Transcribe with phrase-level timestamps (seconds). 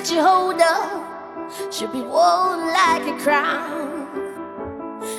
[0.00, 4.08] that you hold up should be worn like a crown.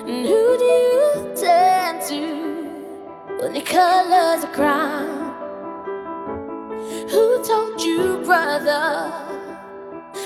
[0.07, 5.19] And who do you turn to when the colors are crown?
[7.11, 9.11] Who told you, brother,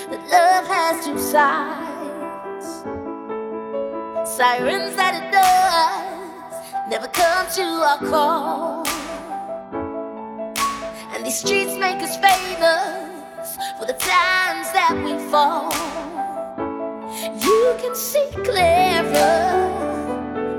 [0.09, 2.65] that love has two sides?
[4.37, 8.87] Sirens that it does never come to our call.
[11.13, 13.04] And these streets make us famous
[13.78, 15.72] for the times that we fall.
[17.40, 19.68] You can see clearer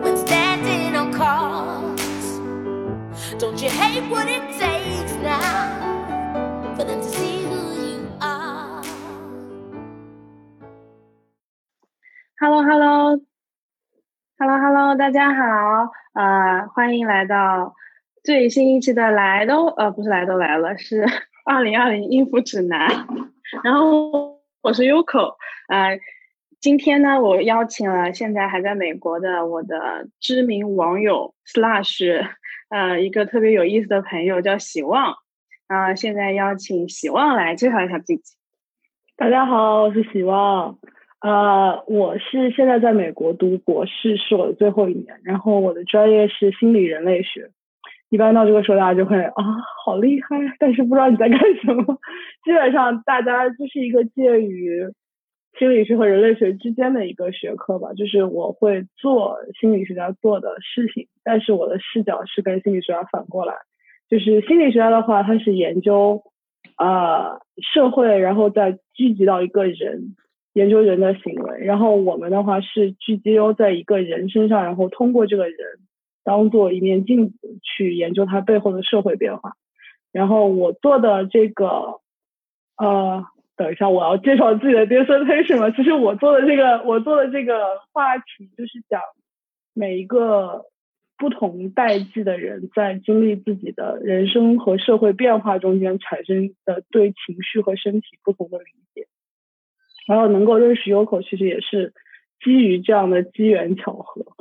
[0.02, 2.40] when standing on cars.
[3.40, 8.84] Don't you hate what it takes now for them to see who you are?
[12.40, 13.20] Hello Hello
[14.40, 17.76] Hello Hello，大家好，呃，欢迎来到
[18.24, 21.06] 最新一期的来都呃不是来都来了，是
[21.47, 23.07] 二零二零应付指南。
[23.63, 25.37] 然后我是 Yuko，
[25.69, 26.01] 呃，
[26.61, 32.27] 今天呢，我邀请了现在还在美国的我的知名网友 Slash，
[32.69, 35.15] 呃，一个特别有意思的朋友叫喜旺，
[35.69, 38.37] 啊、现在邀请喜旺来介绍一下自己。
[39.17, 40.77] 大家好，我是喜旺。
[41.21, 45.21] 呃，我是现在在美国读博士，是我的最后一年。
[45.23, 47.53] 然后我的专业是心理人类学。
[48.17, 49.45] 一般到这个时候，大家就会啊，
[49.85, 51.85] 好厉害，但是不知道你在干什么。
[52.47, 54.91] 基本上大家就是一个介于
[55.59, 57.93] 心理学和人类学之间的一个学科吧。
[57.93, 63.53] 就是我会做心理学家做的事情，但是我的视角是跟心理学家反过来。
[64.09, 66.23] 就是心理学家的话，他是研究
[66.79, 67.39] 呃
[67.75, 70.17] 社会，然后再聚集到一个人，
[70.55, 71.59] 研究人的行为。
[71.67, 75.59] 然后我们的话是聚焦在一个人身上，然后通过这个人
[76.27, 79.53] 当做一面镜子去研究它背后的社会变化。
[80.11, 82.01] 然后我做的这个
[82.77, 83.25] 呃，
[83.57, 85.71] 等一下我要介绍自己的 dissertation 了。
[85.71, 87.55] 其实我做的这个我做的这个
[87.93, 89.01] 话题就是讲
[89.73, 90.65] 每一个
[91.17, 98.65] 不同代际的人在经历自己的人生和社会变化中间产生的对情绪和身体不同的理
[98.95, 99.07] 解。
[100.09, 101.93] 然后能够认识 Yoko，其实也是
[102.45, 104.36] 基于这样的机缘巧合，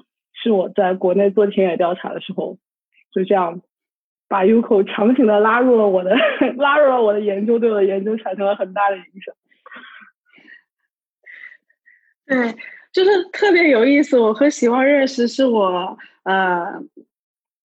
[0.45, 2.57] 是我在国内做田野调查的时候，
[3.11, 3.61] 就这样
[4.27, 6.15] 把 Uco 强行的拉入了我的
[6.57, 9.35] 拉入了我的研究，对我的研究产生了很大的影响。
[12.27, 12.55] 对，
[12.91, 14.19] 就是特别有意思。
[14.19, 16.79] 我和喜旺认识是我呃，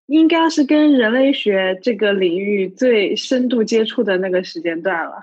[0.07, 5.21] 应该是跟人类学这个领域最深度接触的那个时间段了。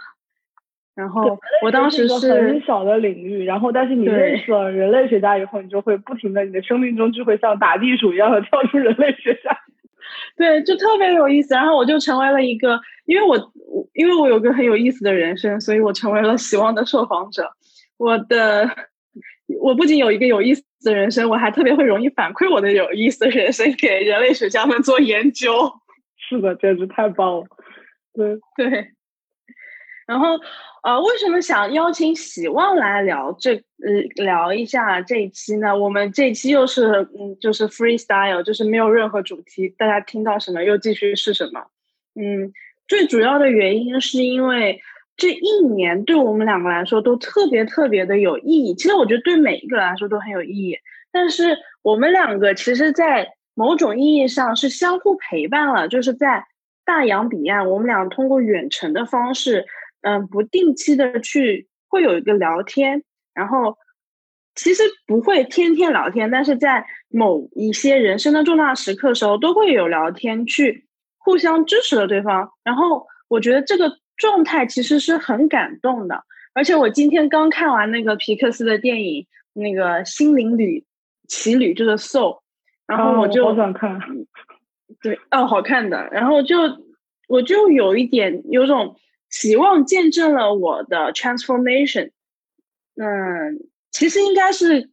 [0.98, 9.56] 然后我当时是很小的领域，然后但是你认识了人类学家以后，你就会不停的，你的生命中就会像打地鼠一样的跳出人类学家。
[10.36, 11.54] 对，就特别有意思。
[11.54, 13.36] 然后我就成为了一个，因为我
[13.70, 17.48] 我因为我有个很有意思的人生，所以我成为了希望的受访者。
[17.96, 18.68] 我的
[19.60, 25.70] 我不仅有一个有意思的人生，我还特别会容易反馈我的有意思的人生给人类学家们做研究。
[26.28, 27.44] 是的，简直太棒了。
[28.14, 28.88] 对，对，
[30.08, 30.40] 然后
[30.82, 35.76] 呃，为什么想邀请喜旺来聊这呃聊一下这一期呢？
[35.76, 41.60] 我们这一期又是嗯，就是 freestyle，就是没有任何主题，大家听到什么又继续是什么。
[42.14, 42.50] 嗯，
[42.88, 44.80] 最主要的原因是因为
[45.14, 48.74] 这一年对我们两个来说都特别特别的有意义。
[48.74, 50.78] 其实我觉得对每一个来说都很有意义，
[51.12, 56.46] 但是我们两个其实，在某种意义上是相互陪伴了，就是在
[56.86, 59.66] 大洋彼岸，我们俩通过远程的方式，
[60.02, 63.02] 嗯，不定期的去会有一个聊天，
[63.34, 63.76] 然后
[64.54, 70.86] 其实不会天天聊天，但是在某一些人生的重大时刻的时候，都会有聊天去
[71.16, 72.50] 互相支持了对方。
[72.62, 76.24] 然后我觉得这个状态其实是很感动的，
[76.54, 80.84] 而且我今天刚看完那个皮克斯的电影，那个《心灵旅
[81.28, 82.34] 奇旅》就是《Soul》，
[82.86, 84.00] 然后啊我就、好想看。
[85.02, 86.08] 对，哦，好看的。
[86.10, 86.56] 然后就
[87.28, 88.96] 我就有一点有种
[89.30, 92.10] 希望见证了我的 transformation。
[92.96, 94.90] 嗯，其实应该是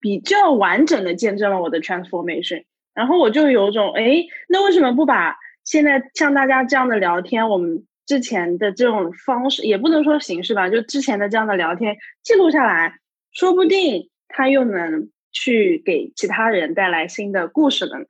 [0.00, 2.64] 比较完整的见证了我的 transformation。
[2.94, 12.98] 然后我就有种，哎，那为什么不把现在像大家这样的聊天，我们之前的这种方式，也不能说形式吧，就之前的这样的聊天记录下来，
[13.32, 18.04] 说不定他又能去给其他人带来新的故事了呢。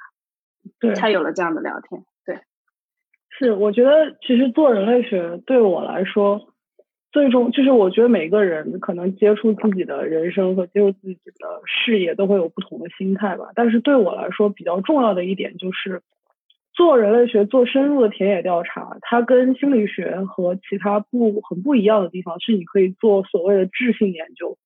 [0.79, 2.05] 对，才有了这样的聊天。
[3.38, 6.40] 是，我觉得其实做人类学对我来说，
[7.11, 13.50] 最终就是我觉得每个人可能接触自己的人生和接触自己的事业都会有不同的心态吧。
[13.55, 16.02] 但是对我来说比较重要的一点就是，
[16.75, 24.56] 做人类学做深入的田野调查，它跟心理学和其他不很不一样的地方是，你可以做所谓的质性研究，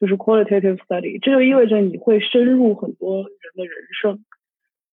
[0.00, 1.18] 就是 qualitative study。
[1.22, 4.24] 这就意味着你会深入很多人的人生，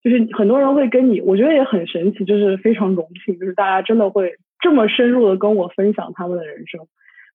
[0.04, 6.82] 就是很多人会跟你，我觉得也很神奇，就是非常荣幸，就是大家真的会这么深入的跟我分享他们的人生。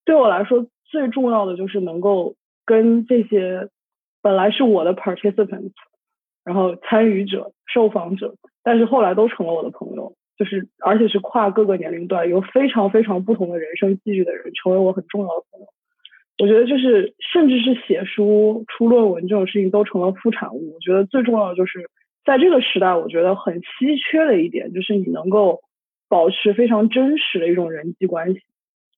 [0.04, 2.34] 对我来说，最重要的就是能够
[2.64, 3.68] 跟这些
[4.22, 5.72] 本来是我的 participants，
[6.44, 8.34] 然后参与者、受访者。
[8.62, 15.66] 但是后来都成了我的朋友，就是而且是跨各个年龄段，有非常非常不同的人生际遇的人，成为我很重要的朋友。
[16.38, 20.74] 我觉得就是，甚至是写书、出论文这种事情都成了副产物。
[20.74, 21.88] 我觉得最重要的就是
[22.26, 25.62] 在这个时代，我觉得很稀缺的一点就是你能够
[26.08, 28.40] 保持非常真实的一种人际关系，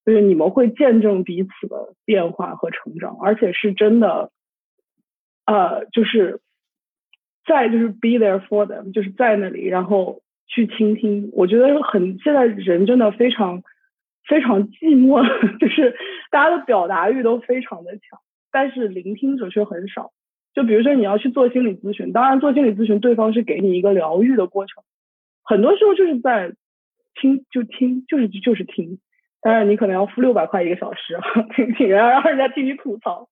[0.05, 4.31] 就是你们会见证彼此的变化和成长，而且是真的，
[5.45, 6.41] 呃，就是。
[7.45, 11.31] 在就是 be there for them，就是在那里，然后去倾听。
[11.33, 13.63] 我觉得很现在人真的非常
[14.27, 15.25] 非常寂寞，
[15.57, 15.95] 就是
[16.29, 18.19] 大家的表达欲都非常的强，
[18.51, 20.11] 但是聆听者却很少。
[20.53, 24.83] 就比如说你要去做心理咨询，当然做心理咨询，对方是给你一个疗愈的过程，
[25.43, 26.53] 很多时候就是在
[27.15, 28.99] 听就听，就是就是听。
[29.41, 31.17] 当然，你可能要付六百块一个小时，
[31.55, 33.29] 听听，然后让人家听你吐槽。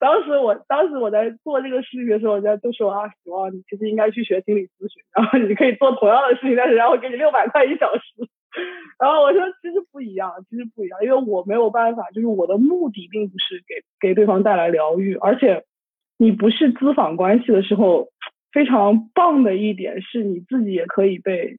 [0.00, 8.02] 当时我，当时我在做这个事情的时候，人家都说啊，希望你其实应该去学心理咨询， 然后你可以做同样的事情，但是然后给你六百块一小时。
[8.98, 15.64] 然后我说，其实不一样，其实不一样，因为我没有办法，就是我的目的并不是给给对方带来疗愈，而且
[16.16, 18.08] 你不是咨访关系的时候，
[18.52, 21.58] 非常棒的一点是你自己也可以被。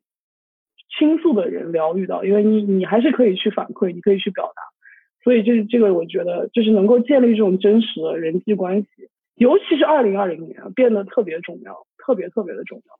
[0.97, 4.61] 倾诉的人疗愈到，因为你你还是可以去反馈，你可以去表达，
[5.25, 8.87] 所以这这个，我觉得就是能够建立这种真实的人际关系，
[9.35, 12.99] 尤其是二零二零年变得特别重要，特别特别的重要。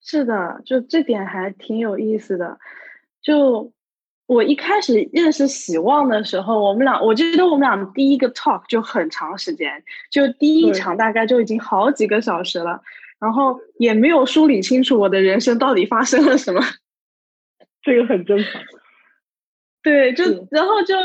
[0.00, 2.58] 是的，就这点还挺有意思的。
[3.20, 3.72] 就
[4.32, 12.80] 我一开始认识喜旺的时候，我们俩，我觉得我们俩第一个 talk 就很长时间，就第一场大概就已经好几个小时了。
[13.20, 16.60] 然后也没有梳理清楚我的人生到底发生了什么，
[17.80, 18.60] 这个很正常。
[19.80, 20.96] 对，就然后就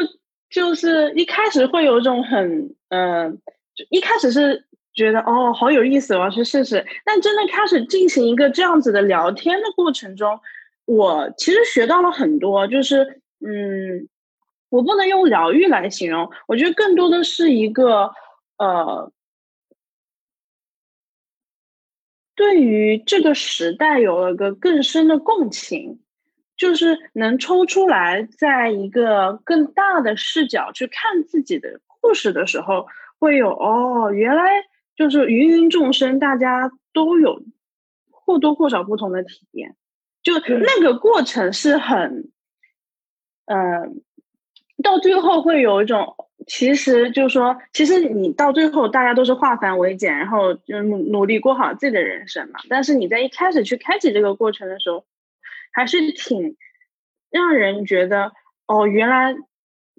[0.49, 3.37] 就是一开始会有一种很嗯，
[3.75, 4.65] 就一开始是
[4.95, 6.83] 觉得哦好有意思，我要去试试。
[7.05, 10.39] 但真的开始进行一个这样子的聊天的过程中，
[10.87, 12.67] 我其实学到了很多。
[12.67, 14.09] 就是嗯，
[14.69, 18.11] 我不能用疗愈来形容，我觉得更多的是一个
[18.57, 19.11] 呃。
[22.35, 25.99] 对于这个时代有了个更深的共情，
[26.55, 32.85] 就是能抽出来，在一个更大的视角去看自己的故事的时候，
[33.17, 34.51] 会有哦，原来
[34.95, 37.41] 就是芸芸众生，大家都有
[38.11, 39.75] 或多或少不同的体验，
[40.33, 42.29] 就那个过程是很，
[43.45, 44.01] 嗯，
[44.83, 46.15] 到最后会有一种。
[46.45, 52.61] 其实就是说，其实你到最后，大家都是化繁为简，然后就努努力过好自己的人生嘛。
[52.69, 55.03] 但是你在一开始去开启这个过程的时候，
[55.73, 56.55] 还是挺
[57.29, 58.31] 让人觉得
[58.65, 59.35] 哦，原来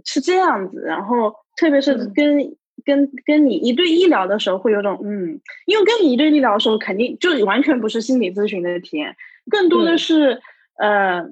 [0.07, 0.81] 是这样子。
[0.81, 9.15] 然后特别是跟跟跟你一对一聊的时候，会有种嗯，因为跟你一对一聊的时候，肯定就完全不是心理咨询的体验，
[9.51, 10.41] 更多的是
[10.79, 11.31] 呃。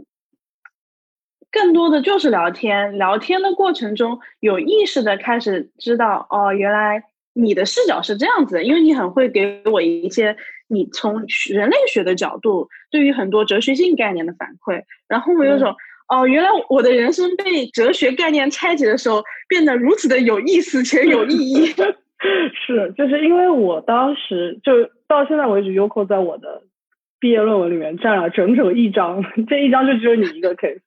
[1.48, 10.36] 更多的就是聊天，聊天的过程中有意识的开始知道，哦，原来你的视角是这样子，因为你很会给我一些
[10.68, 15.74] 你从人类学的角度对于很多哲学性概念的反馈，然后我有种，
[16.08, 21.66] 哦，原来我的人生被哲学概念拆解的时候变得如此的有意思且有意义。
[22.66, 24.72] 是，就是因为我当时就
[25.06, 26.62] 到现在为止，Uco 在我的
[27.26, 30.78] 毕业论文里面占了整整一张， 这一张就只有你一个 case。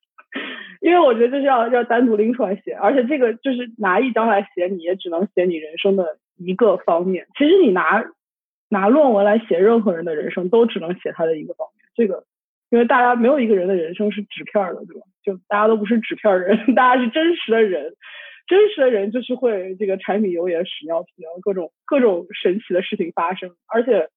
[0.79, 7.27] 因为我觉得这是要要单独拎出来写，而且这个就是拿一张来写，你也只能写你人生的一个方面。
[7.37, 8.05] 其实你拿
[8.69, 11.83] 拿论文来写任何人的人生，都只能写他的一个方面。
[11.93, 12.23] 这个，
[12.69, 15.05] 因为大家没有一个人的人生是纸片的，对吧？
[15.21, 17.95] 就大家都不是纸片人，大家是真实的人，
[18.47, 21.09] 真实的人就是会这个柴米油盐屎尿屁，
[21.41, 23.51] 各种各种神奇的事情发生。
[23.67, 24.07] 而且，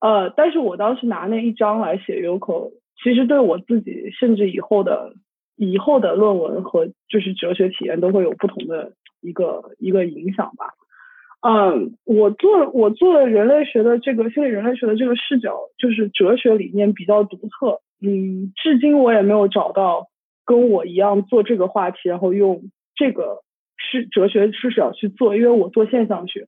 [0.00, 5.14] 呃，但是我当时拿那一张来写 u c o 其实对我自己甚至以后的。
[5.62, 10.72] 以后的论文和就是哲学体验都会有不同的一个一个影响吧。
[11.46, 17.82] 嗯，我做我做的人类学的这个心理人类学的这个视角，就是哲学理念比较独特。
[18.00, 20.06] 嗯，至今我也没有找到
[20.46, 22.62] 跟我一样做这个话题，然后用
[22.94, 23.42] 这个
[23.76, 26.46] 是哲学视角去做，因为我做现象学。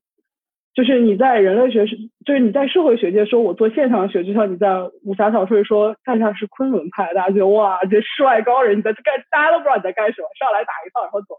[0.74, 1.84] 就是你在人类学，
[2.24, 11.34] 就是你在社会学界说，我做现象学，就像你在武侠小说里说，大家是昆仑派，大家觉得哇，这世外高人，你在干，大家都不知道你在干什么，上来打一套然后走，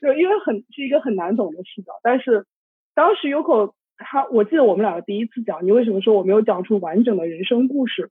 [0.00, 1.92] 就因为很是一个很难懂的视角。
[2.02, 2.46] 但是
[2.94, 8.08] 当时 Yoko 他，我记得我们两个第一次讲，你为什么说我没有讲出完整的人生故事，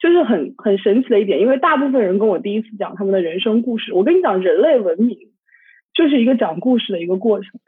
[0.00, 5.16] 就是很很神奇的一点，因为大部分人跟我第一次讲他们的人生故事，我跟你讲，人类文明
[5.94, 7.60] 就是一个讲故事的一个过程。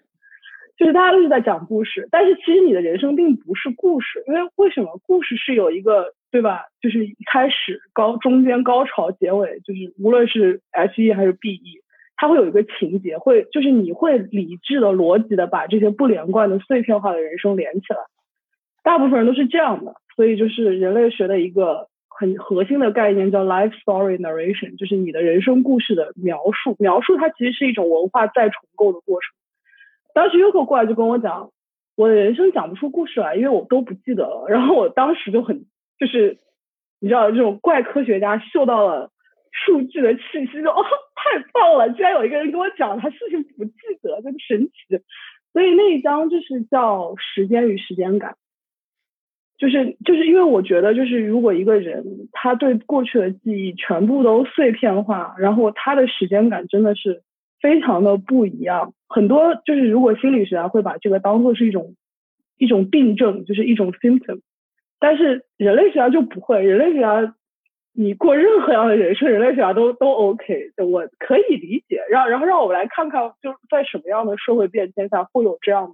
[0.79, 6.67] 就是大家都是在讲故事，但是其实你的人生并不是故事，因为为什么故事是有一个对吧？
[6.81, 11.81] 就是一开始高中间高潮结尾，就是无论是 H E 还是 B E，
[12.17, 17.99] 它会有一个情节，会就是你会理智的逻辑的把这些不连贯的碎片化的人生连起来。
[18.85, 26.77] 大部分人都是这样的，所以就是人类学的一个很核心的概念叫 life story narration，就是你的人生故事的描述。
[26.79, 29.35] 描述它其实是一种文化再重构的过程。
[30.15, 31.51] 当时 Yoko 过来就跟我讲，
[31.97, 34.47] 我的人生讲不出故事来，因为我都不记得了。
[34.49, 35.67] 然后我当时就很，
[35.99, 36.39] 就是
[37.01, 39.13] 你知道这种怪科学家嗅到了
[39.53, 40.85] 数据的气息，就哦
[41.15, 43.73] 太棒了，居然有一个人跟我讲他事情不记
[44.03, 45.01] 得，真神奇。
[45.53, 48.37] 所以那一章就是叫时间与时间感，
[49.57, 57.23] 就是就是因为我觉得就是如果一个人他对过去的记忆全部都碎片化，然后他的时间感真的是。
[57.61, 61.95] 非常的不一样，很多就是如果心理学家会把这个当做是一种
[62.57, 64.41] 一种病症，就是一种 symptom，
[64.99, 67.35] 但是人类学家就不会，人类学家
[67.93, 72.01] 你过任何样的人生，人类学家都都 OK，我可以理解。
[72.09, 75.93] 让然后让我们来看看，就是在什么样的社会变迁下会有这样的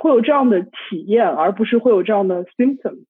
[0.00, 3.04] 会有这样的体验，而不是会有这样的 symptom。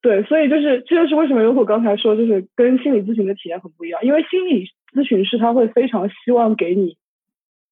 [0.00, 6.96] 对，所以就是这就是为什么有我刚才说，就是跟心理咨询的体验很不一样，因为心理咨询师他会非常希望给你，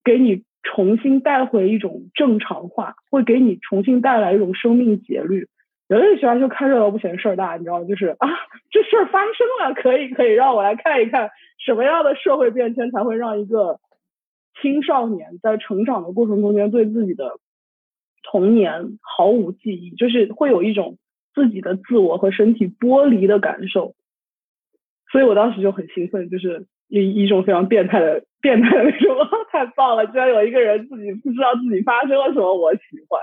[0.05, 5.49] 给你重新带回一种正常化，会给你重新带来一种生命节律。
[5.89, 7.85] 人类学家就看热闹不嫌事儿大，你知道吗？
[7.87, 8.29] 就是啊，
[8.71, 11.31] 这事儿发生了，可以可以让我来看一看
[11.65, 13.79] 什么样的社会变迁才会让一个
[14.61, 17.39] 青少年在成长的过程中间对自己的
[18.23, 20.99] 童年毫无记忆，就是会有一种。
[21.37, 23.95] 自己的自我和身体剥离的感受，
[25.13, 29.17] 所以我当时就很兴奋，就是一一种非常变态的变态的那种，
[29.51, 30.07] 太棒了！
[30.07, 33.21] 居然有一个人自己不知道自己发生了什么，我喜欢。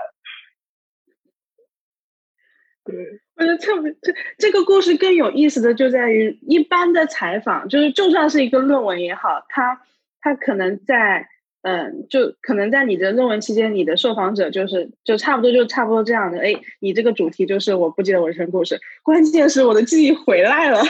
[2.84, 2.94] 对，
[3.36, 9.80] 我觉得特别这这个故事更有意思的就在于，一般的采访就是就算是一个论文也好，他
[10.20, 11.28] 他可能在。
[11.66, 16.38] 嗯，就可能在你的论文期间，你的受访者就是就差不多就差不多这样的。
[16.38, 20.82] 哎，你这个主题就是我不记得我人生故事，关键是我的记忆回来了。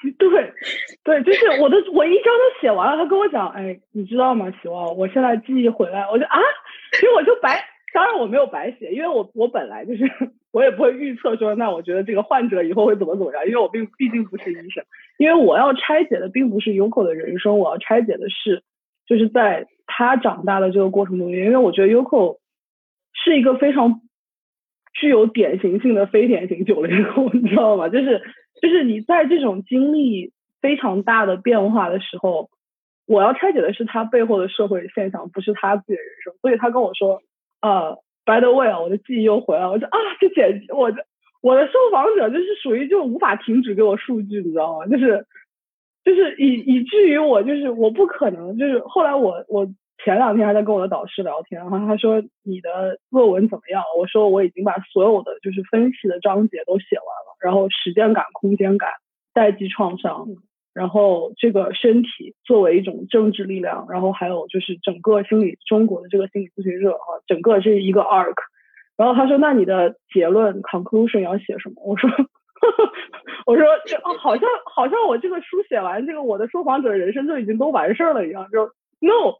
[0.18, 0.52] 对，
[1.04, 6.38] 对，就是我的我一章都写完了，他跟我讲，哎，你知道吗，希望我现在记忆回来，我就啊，
[6.92, 10.04] 其实我就白，当然我没有白写，因为我我本来就是
[10.52, 14.84] 我也不会预测说，那我觉得这个患者以后会怎么怎么样，因为我并毕竟不是医生，
[15.18, 18.62] 因为我要拆解的并不是 Uko 的人生，我要拆解的是
[19.06, 19.66] 就是在。
[19.90, 22.36] 他长大的这个过程中，因为我觉得 Uko
[23.24, 24.02] 是一个非常
[24.92, 27.88] 具有典型性的非典型九零后，你知道吗？
[27.88, 28.20] 就是
[28.60, 32.50] 就是你在这种经历非常大的变化的时候，
[33.06, 36.34] 我要拆解的是他背后的社会现象，不是他自己的人生。
[36.40, 37.22] 所以他跟我说，
[37.60, 39.70] 呃，By the way 啊，我的记忆又回来了。
[39.70, 41.06] 我说啊，这简，我的
[41.40, 44.86] 我的受访者就是属于就无法停止给我数据，你知道吗？
[44.86, 45.26] 就是。
[46.04, 49.68] 就是以以至于我就是我不可能就是后来我我
[50.04, 53.82] 前两天还在跟我的导师聊天，然后他说你的论文怎么样？
[53.98, 58.90] 我说我已经把所有的就是分析的章节都写完了，然后时间感、空间感、
[59.34, 60.26] 代际创伤，
[60.72, 68.36] 然后这个身体作为一种政治力量，然后还有就是整个心理中国的这个心理咨询热啊，整个这一个 arc。
[68.96, 71.82] 然后他说那你的结论 conclusion 要写什么？
[71.84, 72.10] 我说。
[73.46, 78.68] 我说这哦，好像好像我这个书写完，这个我的受访者人生就已经都完事儿了一样，就
[79.00, 79.36] no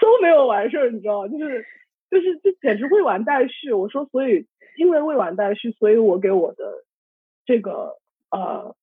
[0.00, 1.28] 都没有完事儿，你知道吗？
[1.28, 1.64] 就是
[2.10, 3.72] 就是这简直未完待续。
[3.72, 4.46] 我说，所以
[4.76, 6.84] 因为未完待续，所以我给我的
[7.44, 7.96] 这个
[8.30, 8.74] 呃，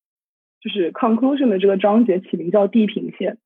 [0.61, 3.37] 就是 conclusion 的这个章节起名叫地平线。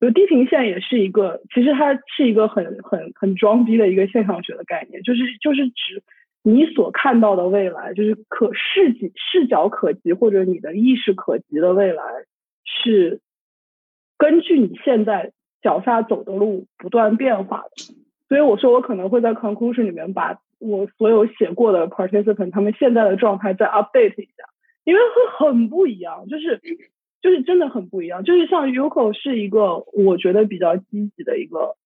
[0.00, 6.02] 就地平线也是一个，其实它是一个很很很装逼的一个现象学的概念，就是就是指。
[6.44, 12.02] 你所看到的未来，就是可视及、视角可及或者你的意识可及的未来，
[12.64, 13.20] 是
[14.16, 17.94] 根据你现在脚下走的路不断变化的。
[18.28, 24.44] 所以我说，我可能会在 conclusion 里面把我所有写过的 participant 他们现在的状态再 update 一下，
[24.84, 26.60] 因为会很不一样，就是
[27.22, 28.24] 就是真的很不一样。
[28.24, 31.76] 就是像 Yuko 是一个我觉得比较积极的一个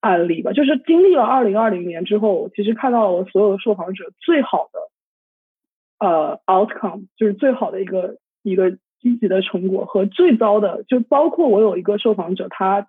[0.00, 8.70] 案例吧，就是经历了二零二零年之后，其实看到了我所有受访者最好的呃 outcome，就是最好的一个一个
[9.00, 12.88] 积极的成果和最糟的，就包括我有一个受访者，他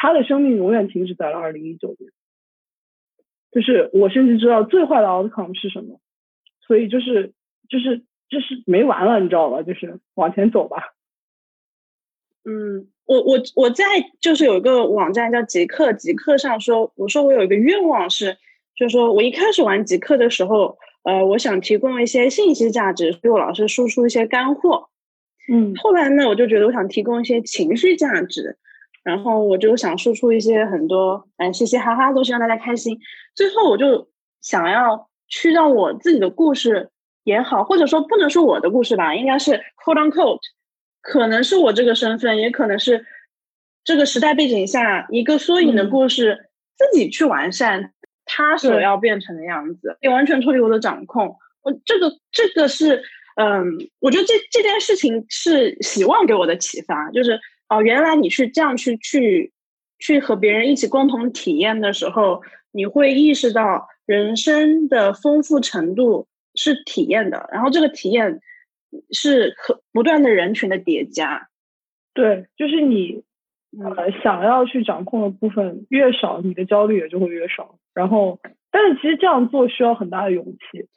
[0.00, 2.10] 他的生命永远停止在了二零一九年，
[3.50, 6.00] 就是我甚至知道最坏的 outcome 是什么，
[6.66, 7.34] 所以就是
[7.68, 7.98] 就是
[8.30, 9.62] 就是没完了，你知道吧？
[9.62, 10.94] 就是往前走吧。
[12.44, 12.88] 嗯。
[13.10, 13.84] 我我我在
[14.20, 18.36] 就是有一个网站叫极客，极客上说，我说我有一个愿望是，
[18.76, 24.90] 就是说我一开始玩极客的时候，呃，我想提供一些信息价值，给我老师输出一些干货，
[25.52, 28.56] 嗯，后来呢，我就觉得我想提供一些情绪价值，
[29.02, 32.98] 然后我就想输出一些很多，嗯，嘻嘻哈哈都是让大家开心，
[33.34, 34.08] 最后我就
[34.40, 36.90] 想要去让我自己的故事
[37.24, 39.52] 也好，或者说不能说我的故事吧，应该是
[39.84, 40.40] quote unquote。
[41.02, 43.06] 可能是我这个身份，也可能是
[43.84, 47.94] 这个时代背景下一个缩影的故事，自己去完善
[48.26, 51.34] 他所要变成的样子，也完全脱离我的掌控。
[51.62, 53.02] 我这个这个是，
[53.36, 53.64] 嗯，
[53.98, 59.50] 我觉得这这件事情是希望给我的启发，就是哦，原来你去这样去去
[59.98, 68.40] 去和别人一起共同体验的时候，你会意识到人生的丰富程度是体验的，然后这个体验。
[69.12, 71.48] 是可不断的人群的叠加，
[72.12, 73.22] 对，就是你
[73.78, 77.78] 呃想要去掌控的部分越少，你的焦虑也就会越少。
[77.94, 78.40] 然后，
[78.72, 80.88] 但是其实这样做需要很大的勇气。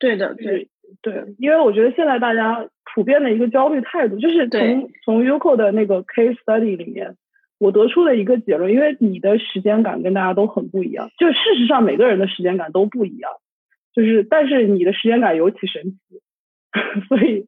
[0.00, 0.68] 对的，对
[1.02, 7.14] 对，因为我觉得现在大家普遍的一个焦虑态度，就是从从 Uco 的那个 case study 里面，
[7.58, 13.30] 我得出了一个结论，因为你的时间感跟大家都很不一样，就事实上每个人的时间感都不一样，
[13.92, 16.22] 就是但是你的时间感尤其神奇。
[17.08, 17.44] 所以，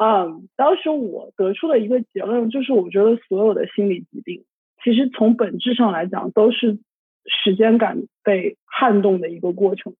[0.00, 4.44] 嗯，当时我得出的一个结论就是，我觉得所有的心理疾病，
[4.84, 6.78] 其实从本质上来讲，都是
[7.26, 9.94] 时间感被撼动的一个过程。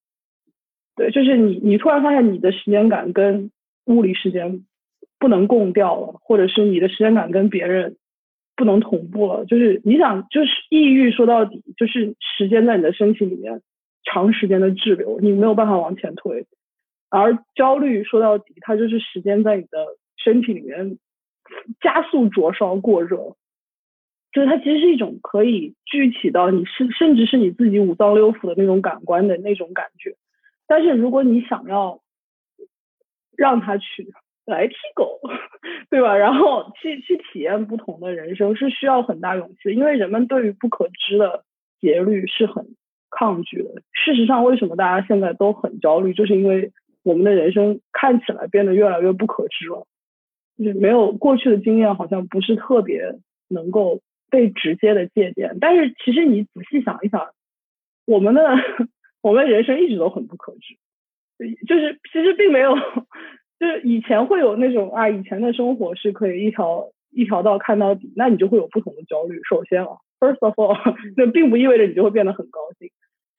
[0.95, 3.51] 对，就是你，你突然发现你的时间感跟
[3.87, 4.64] 物理时间
[5.19, 7.97] 不能共调了，或者是你的时间感跟别人
[8.57, 9.45] 不能同步了。
[9.47, 13.61] 就是你想，就是抑郁，说到底就是时间在你的身体里面
[14.05, 16.47] 长时间的滞留，你没有办法往前推。
[17.11, 20.99] 而焦虑说到底，它就是时间在你的身体里面
[21.81, 23.37] 加速灼烧过热，
[24.31, 30.17] 就是它其实是一种可以具体到你是甚至是你自己五脏六腑的那种感官的那种感觉。
[30.67, 32.03] 但是如果你想要
[33.37, 34.13] 让它去
[34.49, 35.21] 来踢狗，
[35.91, 36.17] 对吧？
[36.17, 41.45] 然后去去体验不同的人生，是需要很大勇气，因为人们对于不可知的
[41.81, 42.75] 节律是很
[43.11, 43.83] 抗拒的。
[43.93, 46.73] 事实上，为什么大家现在都很焦虑，就是因为。
[47.05, 49.87] 我们的人生看起来变得越来越不可知了，
[50.59, 53.15] 就是没有过去的经验，好像不是特别
[53.49, 55.57] 能够被直接的借鉴。
[55.59, 57.31] 但是其实你仔细想一想，
[58.05, 58.43] 我们的
[59.23, 60.77] 我们人生一直都很不可知，
[61.67, 62.75] 就是其实并没有，
[63.59, 69.40] 就是以前会有那种啊，以前的生活是可以一条一条道看到底，那你就会有不同的焦虑。
[69.49, 69.90] 首先啊
[70.21, 70.77] ，first of all，
[71.16, 72.90] 那并不意味着你就会变得很高兴。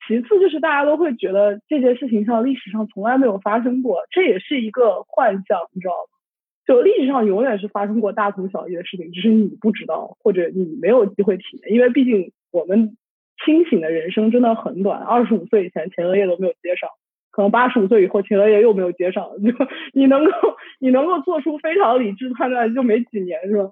[0.06, 6.18] 其次就是大家都会觉得这件事情上历史上从来没有发生过，这也是一个幻象，你知道吗？
[6.66, 12.96] 就历史上永远是发生过大同小异的事情，只是你不知道或者你没有机会体验，因为毕竟我们
[13.44, 16.90] 清醒的人生真的很短，二十五岁以前前额叶都没有接上，
[17.30, 19.52] 可能八十五岁以后前额叶又没有接上，就
[19.92, 20.30] 你能够
[20.78, 23.70] 你能够做出非常理智判断就没几年是吧？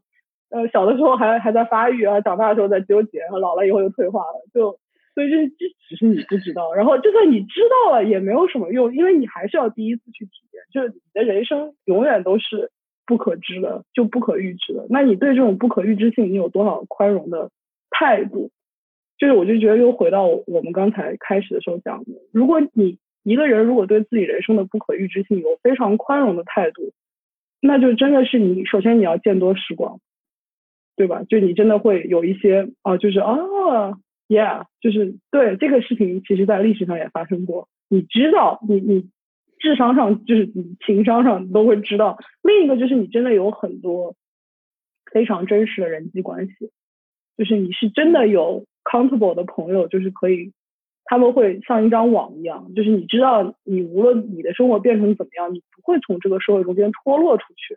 [0.50, 4.78] 呃，小的时候还还在发育啊，长大的时候在纠结，然后老了以后又退化了，就。
[5.14, 10.62] 所以这这只是你不知道，然后就算你知道了也没有什么用，因为你还是要第一次去体验。
[10.72, 12.70] 就是你的人生永远都是
[13.04, 14.86] 不可知的，就不可预知的。
[14.88, 17.50] 那你对这种不可预知性，你有多少宽容的
[17.90, 18.52] 态度？
[19.18, 26.92] 就是我就觉得又回到我们刚才开始的时候讲的，如果你一个人如果对自己人生的不可预知性有非常宽容的态度，
[27.60, 30.00] 那就真的是你首先你要见多识广，
[30.96, 31.22] 对吧？
[31.24, 33.36] 就你真的会有一些啊，就是啊。
[34.30, 37.66] Yeah，就是对这个事情，其实在历史上也发生过。
[37.88, 39.08] 你知道，你你
[39.58, 42.18] 智商上就是你情商上都会知道。
[42.42, 44.16] 另一个就是你真的有很多
[45.10, 46.70] 非常真实的人际关系，
[47.38, 50.52] 就是你是真的有 countable 的朋友，就是可以
[51.08, 57.76] 他们会像一张网一样，就是你知道，你无论你的生活变成怎么样，你不会从这个社会中间脱落出去。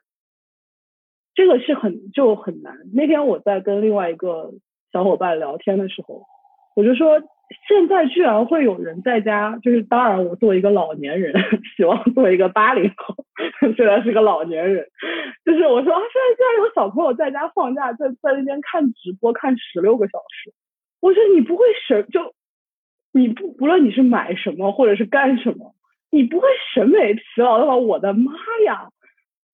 [1.33, 2.77] 这个是很就很难。
[2.93, 4.53] 那天我在跟另外一个
[4.91, 6.25] 小伙伴聊天的时候。
[6.73, 7.19] 我就说，
[7.67, 11.33] 现在居然会有人在家，就是当然，我作为一个老年人，
[11.75, 13.13] 希望作为一个八零后，
[13.75, 14.87] 虽然是个老年人，
[15.43, 20.53] 就是我说，现在居然有小朋友在家放假，在在那边看直播看十六个小时，
[21.01, 22.33] 我说你不会审，就
[23.11, 25.75] 你不不论你是买什么或者是干什么，
[26.09, 28.31] 你不会审美疲劳的话，我的妈
[28.65, 28.89] 呀！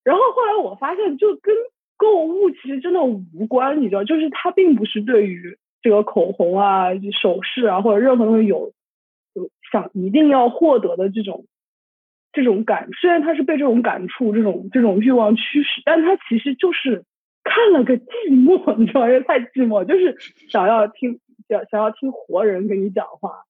[0.04, 1.54] 然后后来我发现，就跟
[1.96, 6.88] 购物其实真的无关，你知道，就是它并不是对于这个口红啊、
[7.20, 8.72] 首饰啊或者任何东西有
[9.34, 11.46] 有想一定要获得的这种
[12.32, 17.04] 这种感，虽然它是被这种感触、这种这种欲望驱使，但它其实就是
[17.42, 20.16] 看了个寂寞， 你知道，因为太寂寞，就是
[20.48, 21.18] 想要听
[21.48, 23.44] 想想要听活人跟你讲话，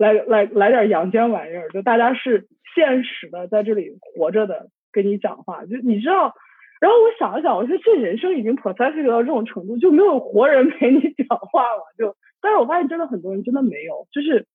[0.00, 6.34] 来来来点阳间玩意儿，就大家是现实的在这里活着的跟你讲话，就你知道。
[6.80, 11.82] 然后我想了想，我说这人生已经 pathetic 到这种程度，就没有活人陪你讲话了。
[11.98, 14.46] 就，但是我发现真的很多人真的没有，就是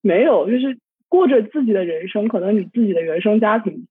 [0.00, 0.78] 没有，就是
[1.10, 2.28] 过着自己的人生。
[2.28, 3.86] 可能你自己的原生家庭，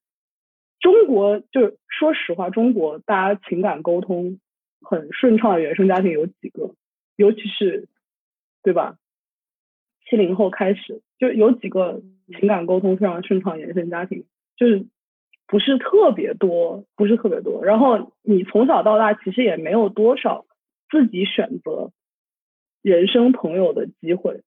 [0.80, 4.39] 中国就说实话，中国大家情感沟通
[4.82, 6.73] 很顺畅的原生家庭有几个？
[7.15, 7.88] 尤其是
[8.63, 8.95] 对吧？
[10.13, 12.02] 七零后开始就有几个
[12.39, 14.86] 情感沟通非常顺畅原生家庭，就是。
[15.45, 17.63] 不是特别多，不是特别多。
[17.63, 20.45] 然后你从小到大其实也没有多少
[20.89, 21.91] 自己选择
[22.82, 24.41] 人生朋友的机会。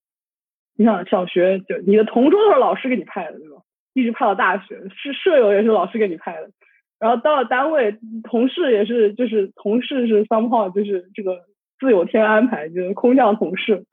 [0.75, 3.59] 你想小学就你的同桌都是老师给你派的，对吧？
[3.93, 6.51] 一直派到大学，是舍友也是老师给你派的。
[6.99, 11.43] 然后到了单位，同事也是，就是同事是三炮，就是这个
[11.79, 13.85] 自有天安排，就是空降同事。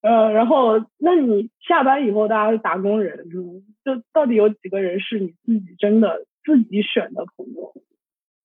[0.00, 6.24] 呃，然后那你下班以后大家是打工人，就到底有几个人是你自己真的？
[6.44, 7.74] 自己选的朋友，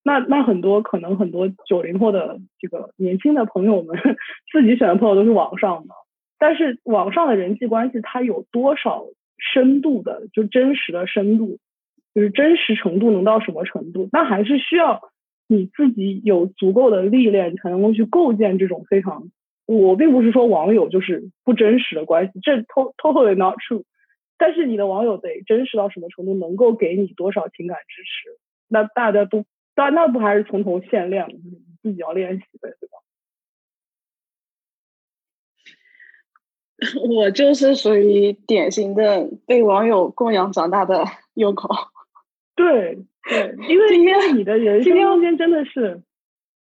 [0.04, 3.98] 那那很多可能很多九零后的这个年轻的朋友们，
[4.52, 5.94] 自己选的朋友都是网上的，
[6.38, 9.06] 但是网上的人际关系它有多少
[9.38, 11.60] 深度的，就真实的深度，
[12.14, 14.10] 就是真实程度能到什么程度？
[14.12, 15.00] 那还是需要
[15.48, 19.30] 你自己有足够的历练才能够去构建这种非常。
[19.66, 23.84] 我并不是说网友就是不真实的关系，这 totally not true。
[24.38, 28.38] 但是你的网友得真实到什么程度，能够给你多少情感支持？
[28.68, 29.46] 那大家都，
[29.76, 31.28] 那那不还是从头现练，
[31.82, 32.98] 自己要练习呗，对吧？
[37.08, 41.70] 我就是属于典型的被网友供养长大的 优口。
[42.56, 42.98] 对
[43.30, 46.02] 对，因为因为你的人生中间真的是，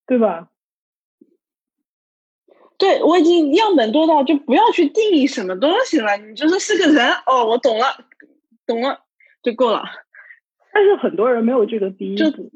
[0.06, 0.48] 对吧？
[2.76, 7.86] 对我已经样本多到就不要去定义什么东西了，你就是是个人哦，我懂了，
[8.66, 9.04] 懂了
[9.42, 9.84] 就够了。
[10.72, 12.50] 但是很多人没有这个第一步。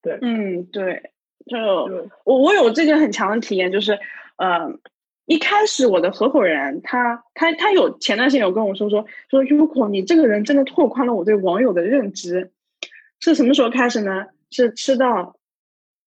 [0.00, 1.12] 对，嗯，对，
[1.46, 1.58] 就
[2.24, 4.00] 我我有这个很强的体验，就是
[4.36, 4.72] 呃，
[5.26, 12.50] 一开始我的合伙人他他他有前段时间有跟我说说说 Uko，你这个人真的拓宽了我对网友的认知。
[13.20, 14.28] 是什么时候开始呢？
[14.50, 15.36] 是吃到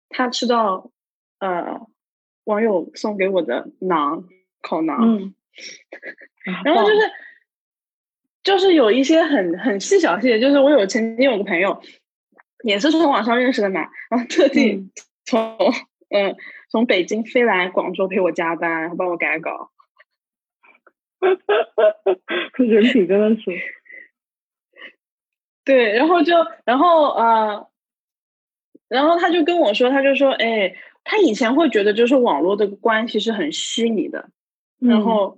[0.09, 0.89] 他吃到
[1.37, 1.79] 呃。
[2.45, 4.25] 网友送给我的馕，
[4.61, 5.33] 烤馕，
[6.65, 7.11] 然后就是
[8.43, 11.81] 就是有一些很很细小细节，就是我有曾经有个朋友，
[12.65, 14.91] 也是从网上认识的嘛，然后特地
[15.23, 15.57] 从
[16.09, 16.35] 嗯
[16.69, 19.71] 从北京飞来广州陪我加班，然后帮我改稿，
[22.57, 23.51] 人品真的是，
[25.63, 27.69] 对，然后就然后呃，
[28.89, 30.75] 然后他就跟我说，他就说，哎。
[31.03, 34.29] 他以前会觉得就是网络的关系是很虚拟的，
[34.79, 35.37] 然后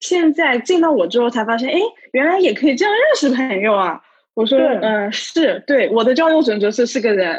[0.00, 1.78] 现在见到我之后才发现，哎，
[2.12, 4.02] 原来也可以这样认识朋友啊！
[4.32, 7.38] 我说，嗯，是对，我的交友准则是是个人。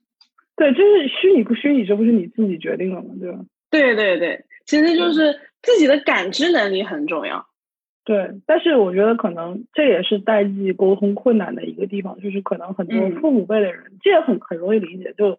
[0.56, 3.14] 对，就是虚拟不虚拟，这不是你自己决定的吗？
[3.18, 3.38] 对吧？
[3.70, 7.46] 对对对，其实就是自己的感知能力很重要。
[8.04, 15.38] 对，但是我觉得可能这也是代际沟通困难的一个地方，就是可能很多父母辈的人，这也很很容易理解，就。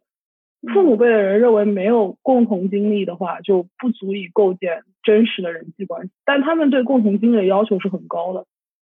[0.74, 6.14] 父母辈的人认为没有共同经历的话，就不足以构建真实的人际关系。
[6.26, 8.46] 但他们对共同经历的要求是很高的。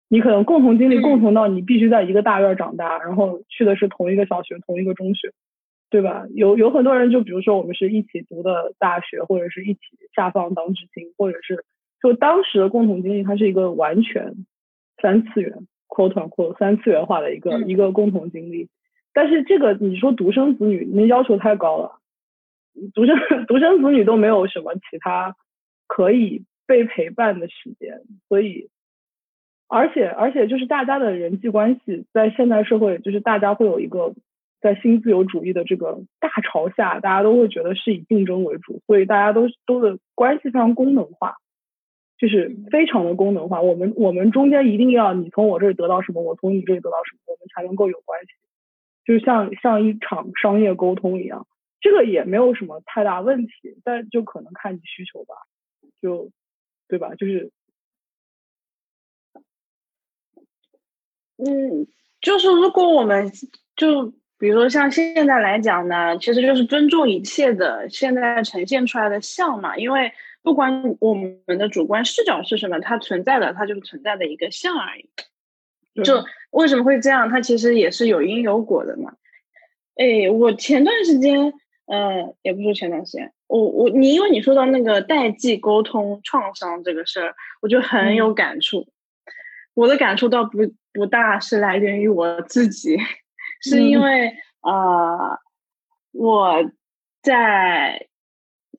[0.10, 5.32] 你可能共同经历共同到你必须在一个大院长大，然后去的是同一个小学、同一个中学，
[5.90, 6.26] 对吧？
[6.34, 9.80] 有有很多人，就比如说我们是一起读的大学，或者是一起
[10.14, 11.64] 下放当知青，或者是
[12.02, 14.34] 就当时的共同经历，它是一个完全
[15.02, 18.68] 三次元 quote unquote 三次元化的一个一个共同经历。
[19.14, 22.00] 但是这个你说独生子女，那要求太高了。
[22.94, 23.16] 独生
[23.48, 25.36] 独生子女都没有什么其他
[25.88, 28.70] 可以被陪伴的时间，所以，
[29.68, 34.14] 而且而且就是大家的人际关系在现代社会，就是大家会有一个
[34.62, 41.36] 在新自由主义的这个大潮下，大家都会觉得是以竞争为主，所以大家都都的关系非常功能化，
[42.18, 43.62] 就是非常的功能化。
[43.62, 48.32] 我们我们中间一定要你从我这里得到什么，我从你这里得到什么，我们才能够有关系。
[49.04, 51.48] 就像像一场商业沟通一样，
[51.80, 53.52] 这个也没有什么太大问题，
[53.84, 55.36] 但就可能看你需求吧，
[56.02, 56.32] 就
[56.88, 57.16] 对吧？
[57.16, 57.52] 就是，
[61.38, 61.88] 嗯，
[62.22, 63.32] 就是如果我们
[63.76, 70.12] 就比如说像现在来讲呢，其实就是尊重一切的现在呈现出来的像嘛，因为
[70.44, 75.10] 不管我们的主观视角是什么，它存在的它就是存在的一个像而已。
[76.04, 77.30] 就为什么会这样？
[77.30, 79.14] 它其实也是有因有果的嘛。
[79.96, 81.54] 哎，我前段时间。
[81.88, 88.88] 呃，也不是前段时间，我我你因为你说到那个代际沟通创伤这个事儿，我就很有感触。
[89.74, 90.60] 我的感触倒不
[90.94, 92.98] 不大，是来源于我自己，
[93.62, 94.28] 是因为
[94.62, 95.40] 啊，
[96.14, 96.72] 我
[97.22, 98.08] 在。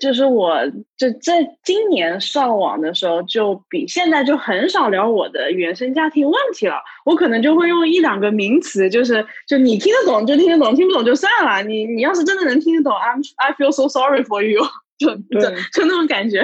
[0.03, 0.59] 就是我，
[0.97, 6.75] 就在今年上网的时候，就比现在就很少聊我的原生家庭问题了。
[7.05, 11.63] 我可能就会用一两个名词，就是就你听得懂就听得懂，听不懂就算了。
[11.63, 14.61] 你你要是真的能听得懂，I'm I feel so sorry for you，
[14.99, 16.43] 就就就那种感觉。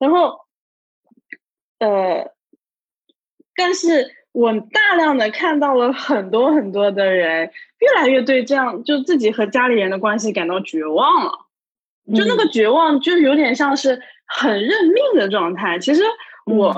[0.00, 0.40] 然后，
[1.78, 2.28] 呃，
[3.54, 11.41] 但是我大量的看到了很多很多的人，越来越对这样就自己和家里人的关系感到绝望了。
[12.14, 15.78] 就那个绝望，就有点像是很认命的状态。
[15.78, 16.02] 其实
[16.46, 16.74] 我，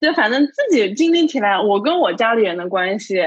[0.00, 3.20] 就反正自己经历起来，我跟我家里人的关系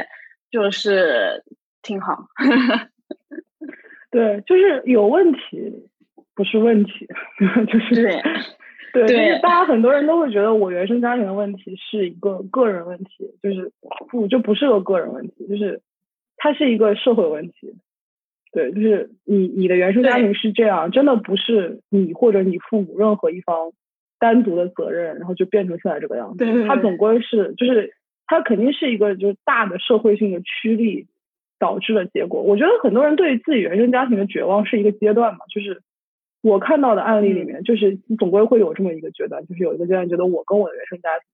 [0.51, 1.43] 就是
[1.81, 2.27] 挺好。
[4.11, 5.89] 对，就是有问题
[6.35, 7.07] 不是问题，
[7.71, 8.21] 就是对，
[8.93, 13.71] 对，就是大家很多人都会觉得我原生家庭的问题是一个个人问题，就是
[14.09, 15.81] 不就不是个个人问题，就是
[16.37, 17.75] 它是一个社会问题。
[18.53, 23.71] 对，就是你你的原生家庭是这样，真的不是你或者你父母任何一方
[24.19, 26.37] 单独的责任，然后就变成现在这个样子。
[26.37, 27.93] 对，它总归是就是
[28.25, 31.07] 它肯定是一个就是大的社会性的驱力
[31.59, 32.41] 导致的结果。
[32.41, 35.81] 我觉得很多人对自己原生家庭的绝望是一个阶段嘛，就是
[36.41, 41.27] 我看到的案例里面，就是总归会有这么一个阶段，就是有一个阶段觉得我跟我的原生家庭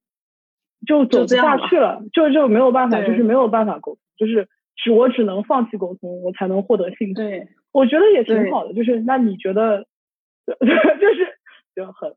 [0.88, 4.50] 就走不下去了，就就没有办法，就是没有办法沟通，就是。
[4.76, 7.14] 只我只能放弃沟通，我才能获得幸福。
[7.16, 8.74] 对，我觉得也挺好的。
[8.74, 9.86] 就是那你觉得，
[10.48, 11.28] 就是
[11.76, 12.12] 就很，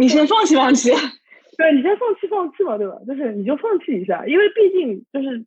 [0.00, 0.90] 你先放弃放弃，
[1.56, 2.96] 对你先放弃放弃嘛，对吧？
[3.06, 5.44] 就是你就放弃一下，因为毕竟就是，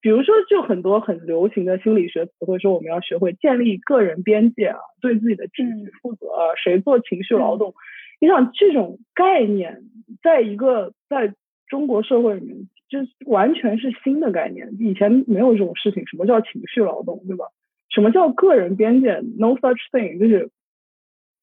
[0.00, 6.26] 比如说就很多很流行的心理学词汇说我们要学会建立个人边界啊，对自己的自己负责，
[6.62, 7.74] 谁做情绪劳动？
[8.20, 9.82] 你想这种概念，
[10.22, 11.34] 在一个在
[11.68, 12.68] 中国社会里面。
[12.92, 16.06] 就完全是新的概念，以前没有这种事情。
[16.06, 17.46] 什么叫情绪劳动，对吧？
[17.88, 20.18] 什么叫个人边界？No such thing。
[20.18, 20.50] 就是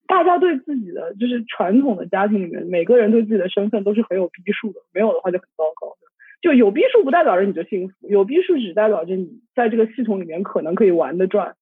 [0.08, 5.98] 大家对自己的，就是传统的家庭里面，每个人对自己的身份都是很有逼数的，没有的话就很糟糕。
[6.42, 11.56] 就有逼数不代表着你就幸福，有逼数只代表着你在这个系统里面可能可以玩得转，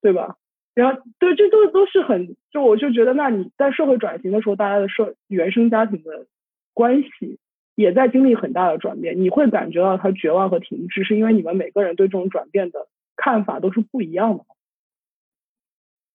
[0.00, 0.36] 对吧？
[0.74, 6.26] 然后对，这都都是很，就我就觉得，那你在社会转型的时候，大家的社原生家庭的
[6.74, 7.38] 关系。
[7.76, 14.44] 也在经历很大的转变，你会感觉到他绝望和停滞，是因为你们每个人对这种转变的看法都是不一样的。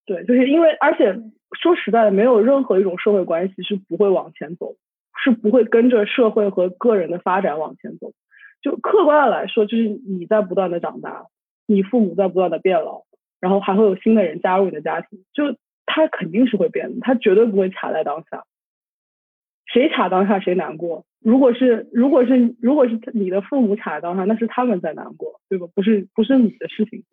[0.06, 1.16] 对，就是因为，而且
[1.54, 4.76] 说实在的，没有任何一种社会关系是不会往前走，
[5.24, 8.12] 是不会跟着社会和个人的发展往前走。
[8.64, 11.28] 就客观的来说，就是你在不断的长大，
[11.68, 13.04] 你父母在不断的变老，
[13.40, 18.44] 然后还会有新的人加入你的家庭，就他肯定是会变的，他绝对不会卡在当下。
[19.72, 21.06] 谁卡当下谁难过。
[21.24, 25.68] 如果是如果是如果是你的父母卡当下，那是他们在难过，对吧？
[25.76, 27.04] 不是不是你的事情。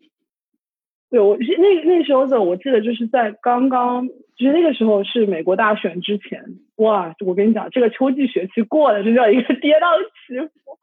[1.11, 6.43] 对我是那那时候的我记得就是在刚刚就是那个时候是美国大选之前，
[6.77, 7.15] 哇！
[7.25, 10.79] 我跟你讲，这个秋季学期过的，这叫一个 跌宕起伏。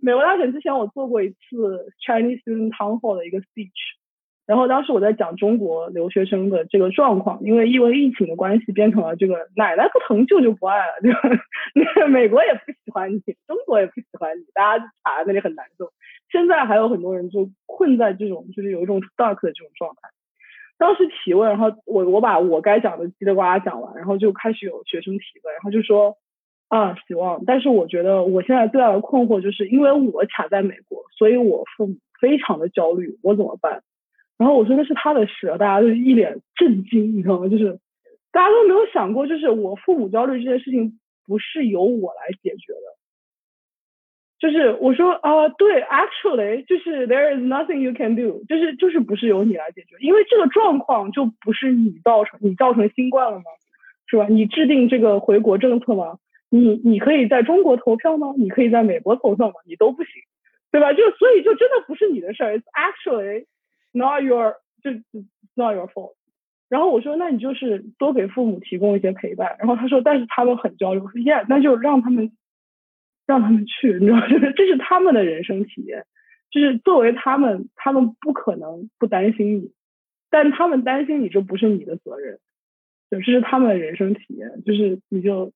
[0.00, 3.70] 美国大选之前，我做过一次 Chinese Student Town Hall 的一个 speech。
[4.46, 11.20] 然后当时我在讲中国留学生的这个状况，因为因为疫情的关系，变成了这个奶奶不疼舅舅不爱了，对吧？
[11.96, 15.90] 那美国也不喜欢你，中国也不喜欢你，大家卡在那里很难受。
[16.30, 20.10] 现在还有很多人就困在这种就是有一种 stuck 的这种状态。
[20.76, 26.16] 当时提问，然后我我把我该讲的叽里呱啦讲完，然后就开始有学生提问，然后就说
[26.68, 33.82] 啊希望，但是我觉得我现在最大的困惑就是因为我卡在美国，所以我父母非常的焦虑，我怎么办？
[34.36, 37.48] 然后我说那是他的事，大家就一脸震惊，你知道吗？
[37.48, 37.78] 就是
[38.32, 42.80] 大家都没有想过，就是我父母焦虑这件事情不是由我来解决的。
[44.40, 53.44] 就是我说啊，对，actually，就是 there is nothing you can do，就是就是不是由你来解决，因为这个状况就不是你造成，你造成新冠了吗？
[54.06, 54.26] 是吧？
[54.28, 56.18] 你制定这个回国政策吗？
[56.50, 58.34] 你你可以在中国投票吗？
[58.36, 59.54] 你可以在美国投票吗？
[59.66, 60.12] 你都不行，
[60.70, 60.92] 对吧？
[60.92, 63.46] 就所以就真的不是你的事儿 actually。
[63.96, 64.90] Not your 就
[65.54, 66.14] not your fault。
[66.68, 69.54] 然后我说，那你就是多给父母提供一些陪伴。
[69.60, 71.00] 然后他说，但是他们很焦虑。
[71.00, 72.32] 我说，Yeah，那就让他们
[73.26, 76.04] 让他们去，你知道， 就是这是他们的人生体验，
[76.50, 79.72] 就是作为他们，他们不可能不担心你，
[80.30, 82.40] 但他们担心你，这不是你的责任，
[83.10, 85.52] 对，这是他们的人生体验，就是你就，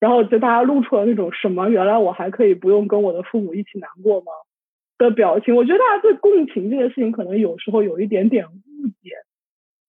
[0.00, 4.32] 然后就大家露出了那种什么，原来我还可以不用跟我的父母一起难过吗？
[4.98, 5.56] 的表情。
[5.56, 9.10] 我觉得大家对共情这件事情可能有时候有一点点误解，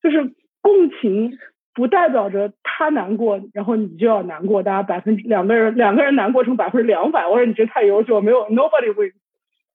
[0.02, 0.34] 就是。
[0.60, 1.38] 共情
[1.74, 4.62] 不代表着他难过，然后你就要难过。
[4.63, 9.13] 大家百分之两个人两个人难过成百分之两百，我说你这太优秀，没有 nobody wins，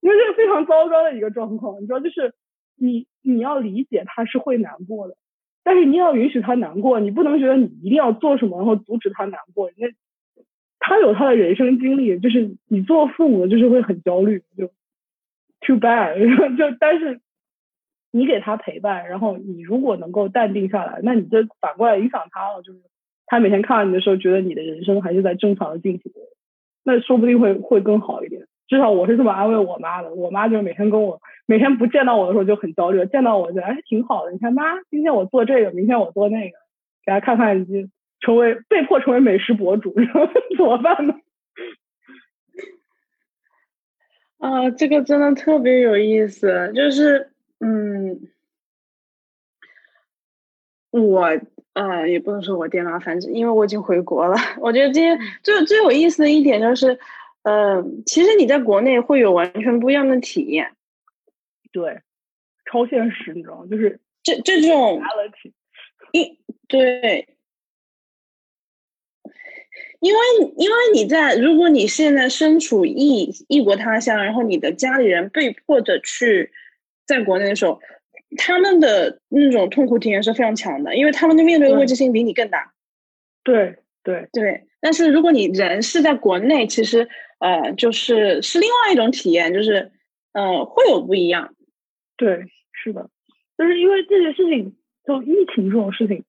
[0.03, 1.81] 因为这是非常糟糕的一个状况。
[1.81, 2.35] 你知道，就是
[2.77, 5.15] 你你要理解他是会难过的，
[5.65, 9.71] 但是你要允许他难过，你不能觉得你一定要做什么然后阻止他难过。
[9.79, 9.89] 那
[10.79, 14.71] 他有他的人生经历，就是你做父母的就是会很焦虑，就
[15.67, 17.21] too bad，就但是。
[18.15, 22.79] 你给他陪伴，然后你如果能够淡定下来，那你这反过来影响他了，就是
[23.25, 26.13] 他每天看到你的时候，觉得你的人生还是在正常的进行，
[26.85, 28.43] 那说不定会会更好一点。
[28.69, 36.59] 至少我是这么安慰我妈的，我妈就每天跟我每天不见到我的时候就很焦虑，见到我就哎挺好的，你看妈，今天我做这个，明天我做那个，
[37.07, 37.89] 给他看看你，
[38.21, 39.95] 成为被迫成为美食博主，
[40.59, 41.15] 怎么办呢？
[44.43, 47.29] 啊，这个真的特别有意思，就是。
[47.65, 48.29] 嗯，
[50.91, 51.29] 我
[51.75, 54.35] 呃也不能说我爹妈，反正因为我已经回国了。
[54.61, 56.99] 我觉得今天最最有意思的一点就是，
[57.45, 60.75] 呃，其实你在国内会有完全不一样的体验。
[61.71, 62.03] 对，
[62.65, 63.67] 超现实，你知道吗？
[63.71, 65.01] 就是这这种
[66.11, 67.29] 一对，
[70.03, 70.21] 因为
[70.59, 76.51] 因为你在如果你现在身处异异国他乡，然后你的家里人被迫的去。
[77.05, 77.81] 在国内的时候，
[78.39, 82.73] 他们的那种痛苦体验是非常强的，因为他们的面对的未知性比你更大。
[83.43, 87.09] 对对对，但是如果你人是在国内，其实
[87.41, 89.91] 呃，就是是另外一种体验，就是
[90.33, 91.57] 呃，会有不一样。
[92.17, 93.11] 对，是的，
[93.59, 96.25] 就是因为这件事情，就疫情这种事情，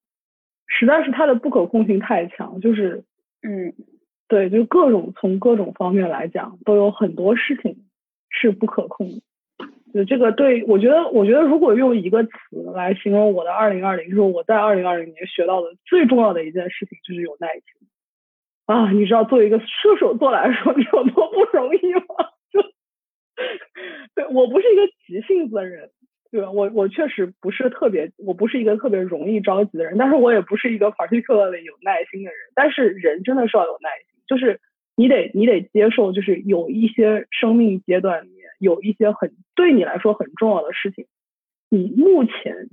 [0.68, 3.04] 实在是它的不可控性太强，就是
[3.43, 3.73] 嗯，
[4.27, 7.86] 对，就各种从各种方面来讲，都有很多事情
[8.29, 9.21] 是不可控的。
[9.93, 12.32] 就这个对我觉得，我觉得如果用一个词
[12.73, 17.88] 来形容我的二零二零，就是我在二零二零年学到的最重要的一件事情，就是有耐心
[18.65, 18.91] 啊！
[18.91, 22.01] 你知道，作为一个射手座来说， 有多不容易吗？
[22.49, 22.62] 就
[24.15, 25.91] 对我不是一个急性子的人，
[26.38, 26.48] 对？
[26.48, 32.39] 我我确实不是特别，我不是一个特别容易着急的人，但是我也不是一个 particularly 有耐心的人。
[32.56, 34.60] 但是人真的是要有耐心，就是
[34.96, 38.43] 你得你得接受，就是有一些生命阶段里面。
[38.60, 41.06] 有一些很对你来说很重要的事情，
[41.69, 42.69] 你目前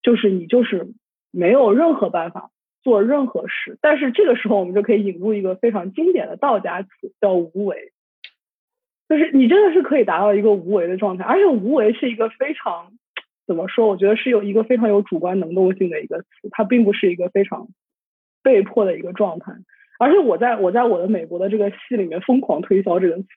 [0.00, 0.92] 就是你就是
[1.32, 2.52] 没有任何办法
[2.84, 7.90] 做任何事，但是这个时候我们就可以引入一个非常经典的道家词，叫无为，
[9.08, 12.92] 就是你真的是可以达到一个无为的状态，而且无为是一个非常
[13.46, 13.88] 怎么说？
[13.88, 17.68] 我觉得是有一个非常有主观能动性的一个词，它并不是一个非常
[18.42, 19.52] 被迫的一个状态，
[19.98, 23.28] 而且我在我在我的美国的这个戏里面疯狂推销这个词。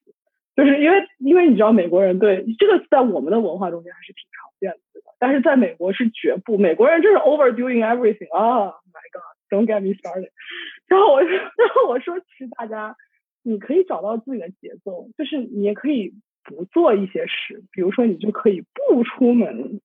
[0.55, 10.29] 就是因为，因为你知道美国人对这个在我们的文化中间还是挺常见的，但是在美国是绝不，美国人就是 overdoing everything 啊！My God，don't get me started。
[10.87, 12.95] 然后我，然后我说，其实大家，
[13.43, 16.13] 你可以找到自己的节奏，就是你也可以
[16.45, 19.81] 不做一些事，比如说你就可以不出门，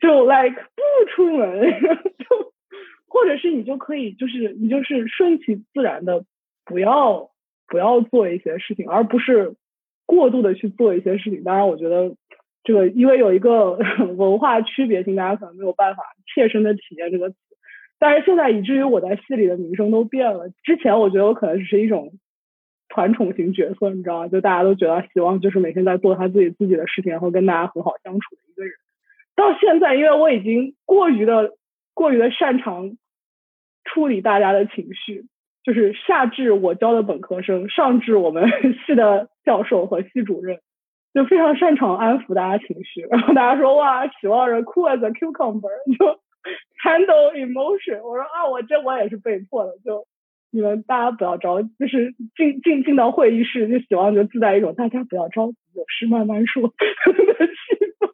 [0.00, 1.60] 就 like 不出门，
[2.18, 2.52] 就
[3.06, 6.24] 或者是你就可以就是你就是顺其自然的
[6.64, 7.30] 不要。
[7.70, 9.54] 不要做一些事情，而不是
[10.06, 11.44] 过度的去做一些事情。
[11.44, 12.16] 当然，我觉得
[12.64, 13.72] 这个因为有一个
[14.16, 16.02] 文化区别性，大家可能没有办法
[16.32, 17.36] 切身的体验这个词。
[17.98, 20.48] 但是现在以至于我在戏里的名声都变了。
[20.64, 22.12] 之前我觉得我可能只是一种
[22.88, 24.28] 团宠型角色，你知道吗？
[24.28, 28.47] 就大家都觉得希望就是每天在做他自己自己的事情，然后跟大家很好相处的。
[29.38, 31.52] 到现在，因为我已经过于的
[31.94, 32.96] 过于的擅长
[33.84, 35.26] 处理大家的情绪。
[35.64, 38.48] 就是下至我教的本科生，上至我们
[38.86, 40.60] 系的教授和系主任，
[41.12, 43.02] 就非常擅长安抚大家情绪。
[43.02, 45.68] 然后大家说哇，喜望人 cool as a cucumber，
[45.98, 46.06] 就
[46.82, 48.02] handle emotion。
[48.02, 49.72] 我说啊，我这我也是被迫的。
[49.84, 50.06] 就
[50.50, 58.08] 你们大家不要着，就是进进进到会议室，就希望就自带一种大家不要着急，有事慢慢说 的气氛。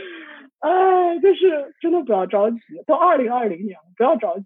[0.60, 4.44] 哎，就是真的不要着急，都二零二零年了，不要着急。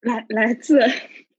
[0.00, 0.78] 来来自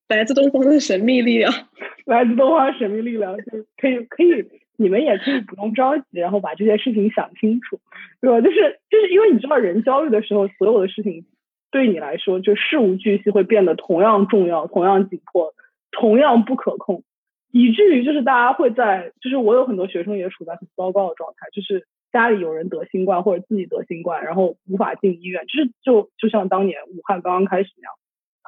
[0.08, 1.52] 来自东方的神秘力量，
[2.06, 4.46] 来自东方神秘力量，就可以可以
[4.78, 7.80] 你们也可以不用着急，然后把这些事情想清楚，
[8.22, 8.42] 对吧？
[8.42, 11.26] 就是就是因为你知道，人焦虑的时候，所有的事情
[11.72, 15.54] 对你来说就事无巨细，会变得同样重要、同样紧迫、
[15.92, 17.04] 同样不可控，
[17.60, 27.94] 以至于就是大家会在，就是我有很多学生也处在很糟糕的状态，就是家里有人得新冠或者自己得新冠，然后无法进医院，就是就就像当年武汉刚刚开始那样，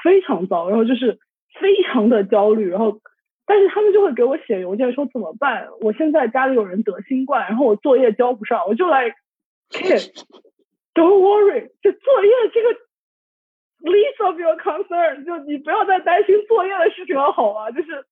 [0.03, 1.19] 非常糟，然后就是
[1.59, 2.99] 非常的焦虑，然后。
[3.51, 5.69] 但是他们就会给我写邮件说怎么办？
[5.81, 9.09] 我现在家里有人得新冠，然后我作业交不上，我就来
[10.93, 12.69] ，Don't worry，就作业这个
[13.81, 17.71] least of your concern，就你不要再担心作业的事情了，好吗？
[17.71, 18.05] 就是，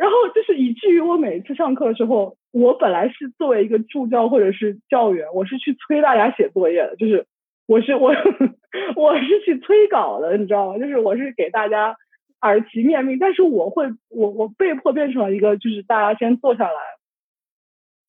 [0.00, 7.26] 然后就是以至于我每次上课的时候，我本来是作为一个助教或者是教员，我是去催大家写作业的，就是
[7.66, 8.14] 我是我
[8.96, 10.78] 我是去催稿的，你知道吗？
[10.78, 11.96] 就是我是给大家。
[12.42, 16.80] 耳提面命，但是我会，我我被迫变成了一个，就是大家先坐下来，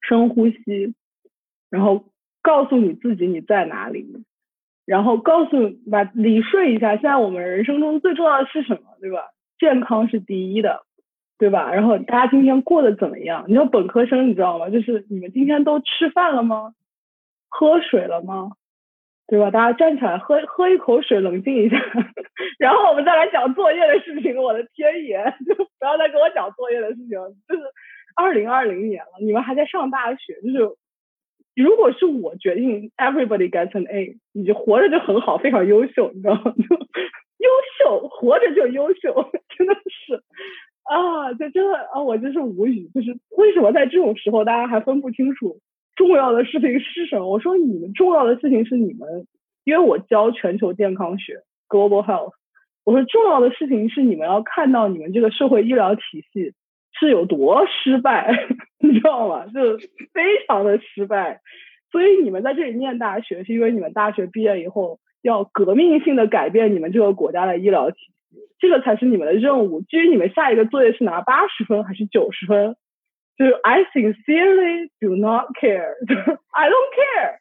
[0.08, 0.96] 深呼吸，
[1.70, 2.06] 然后
[2.42, 4.24] 告诉你自己你在哪里，
[4.86, 9.32] 然后告诉把理顺一下，现在我们人生中最重要的是什么，对吧？
[9.60, 10.86] 健康是第一的，
[11.42, 11.74] 对吧？
[11.74, 13.46] 然后大家今天过得怎么样？
[13.48, 14.70] 你说本科生你知道吗？
[14.70, 16.76] 就是你们今天都吃饭了吗？
[17.50, 18.52] 喝水了吗？
[19.26, 19.50] 对吧？
[19.50, 21.78] 大家站起来喝喝一口水，冷静一下，
[22.60, 24.38] 然后我们再来讲作业的事情。
[24.38, 25.18] 我的天爷，
[25.48, 27.10] 就不要再跟我讲作业的事情。
[27.10, 27.62] 就是
[28.16, 30.36] 二零二零年了，你们还在上大学。
[30.42, 30.76] 就是
[31.56, 36.54] 如果是我决定，everybody gets an A，你就活着就很好，非常优秀，你知道吗？
[36.56, 36.76] 就
[37.42, 40.22] 优秀，活着就优秀， 真的是
[40.92, 42.90] 啊，就真的啊，我真是无语。
[42.94, 45.60] 就是为什么在这种时候，大家还分不清楚？
[45.96, 47.30] 重要的事情是什么？
[47.30, 49.26] 我说你们重要的事情是你们，
[49.64, 52.34] 因为我教全球健康学 （global health）。
[52.84, 56.02] 我说重要的事情是你们要看到你们这个社会医疗体
[56.34, 56.54] 系
[57.00, 58.48] 是有多失败，
[58.82, 59.46] 你知道吗？
[59.48, 59.78] 就
[60.14, 61.40] 非常的失败。
[61.92, 68.14] 所以你们在这里念大学，是因为你们大学毕业以后要革命性的改变你们这个国家的医疗体系，
[68.62, 69.82] 这个才是你们的任务。
[69.82, 72.78] 至于你们下一个作业是拿八十分还是九十分？
[73.38, 75.96] 就是 I sincerely do not care.
[76.52, 77.40] I don't care.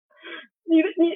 [0.66, 1.10] 你你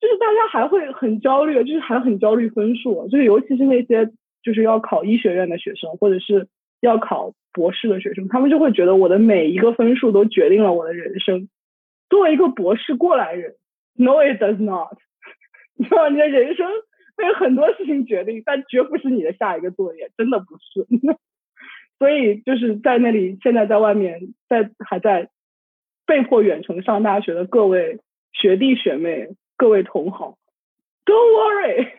[0.00, 4.10] 就是大家还会很焦虑，就是还很焦虑分数，就是尤其是那些
[4.42, 6.48] 就是要考医学院的学生，或者是
[6.80, 11.48] 要考博士的学生，他们就会觉得我的每一个分数都决定了我的人生。
[12.08, 13.54] 作为一个博士过来人
[13.94, 14.96] ，No, it does not.
[15.76, 16.66] 你知道，你的人生
[17.16, 20.86] 被很多事情决定，但绝不是你的下一个作业，真的不是。
[21.98, 25.28] 所以就是在那里，现在在外面，在还在
[26.04, 28.00] 被迫远程上大学的各位
[28.32, 30.36] 学弟学妹、各位同好
[31.04, 31.92] ，Don't worry,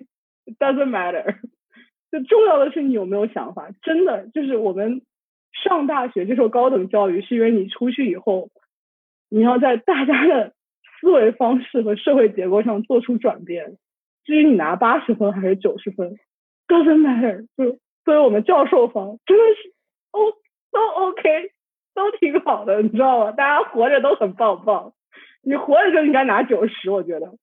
[0.59, 1.37] doesn't matter。
[2.11, 3.69] 就重要的是你有没有想法。
[3.81, 5.01] 真的就是我们
[5.63, 8.49] 上大学接受高等教育，是因为你出去以后，
[9.29, 10.53] 你要在大家的
[10.99, 13.77] 思维方式和社会结构上做出转变。
[14.23, 16.17] 至于你拿八十分还是九十分
[16.67, 17.47] ，doesn't matter。
[17.57, 19.73] 就作为我们教授方，真的是。
[20.11, 20.19] 哦，
[20.71, 21.51] 都 OK，
[21.93, 23.31] 都挺好的，你知道吗？
[23.31, 24.93] 大家活着都很棒棒，
[25.41, 27.33] 你活着就应该拿九十，我觉得。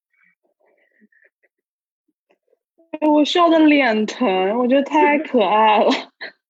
[3.00, 5.90] 我笑的脸疼，我觉得太可爱了。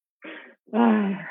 [0.73, 1.29] 唉，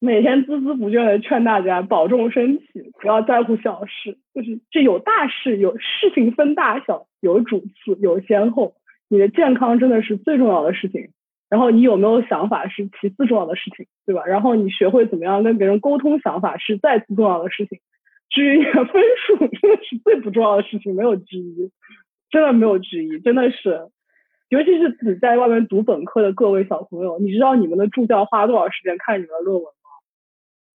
[0.00, 8.74] 每天孜孜不倦的劝大家保重身体，不要在乎小事，就是这有大事，有事情分大小，有主次，有先后，
[9.08, 11.08] 你的健康真的是最重要的事情。
[11.50, 14.22] 然后你有没有想法是其次重要的事情，对吧？
[14.26, 17.78] 然后你学会怎么样跟别人沟通想法是再次重要的事情。
[18.28, 21.72] 至于分数，真的是最不重要的事情，没有之一，
[22.30, 23.88] 真的没有之一，真的是。
[24.50, 29.72] 尤其是只在外面读本科的各位小朋友，你知道你们的助教花多少时间看你们的论文？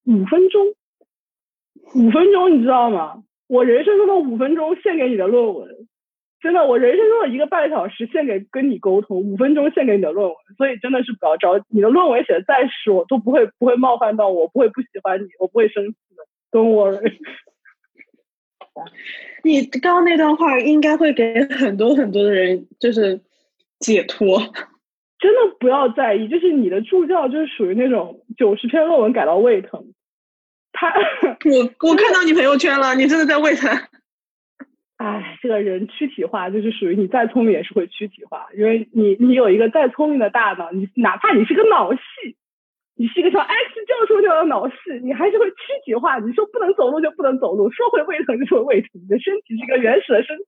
[0.06, 0.68] 五分钟，
[1.96, 3.24] 五分钟，你知道吗？
[3.48, 5.88] 我人生中的五分钟献给你的论文。
[6.42, 11.66] 真的，我人生中的一个半小时献给跟你沟通，五分钟献给你的论文，所以真的是不要着急。
[11.70, 16.26] 你的论文写的再实，我都不会不会冒犯到我，不会不喜欢你，我不会生气的。
[16.52, 17.14] Don't worry。
[19.44, 23.22] 你刚刚那段话应该会给很多很多的人就是
[23.80, 24.42] 解脱。
[25.24, 29.94] 真的不要在意，就是你的助教就是属于那种九十篇论文改到胃疼。
[30.74, 30.92] 他，
[31.48, 33.72] 我我看到你朋友圈了，你真的在胃疼。
[35.00, 42.02] 哎，这个人躯体化就是属于你再聪明也是会躯体化，因为你你有一个再聪明的大脑，你哪怕你是个脑系，
[42.98, 45.56] 你是一个像 X 教授这样的脑系，你还是会躯
[45.86, 46.20] 体化。
[46.20, 48.90] 你说不能走路就不能走路，说会胃疼就会胃疼。
[49.02, 50.44] 你的身体是一个原始的身体，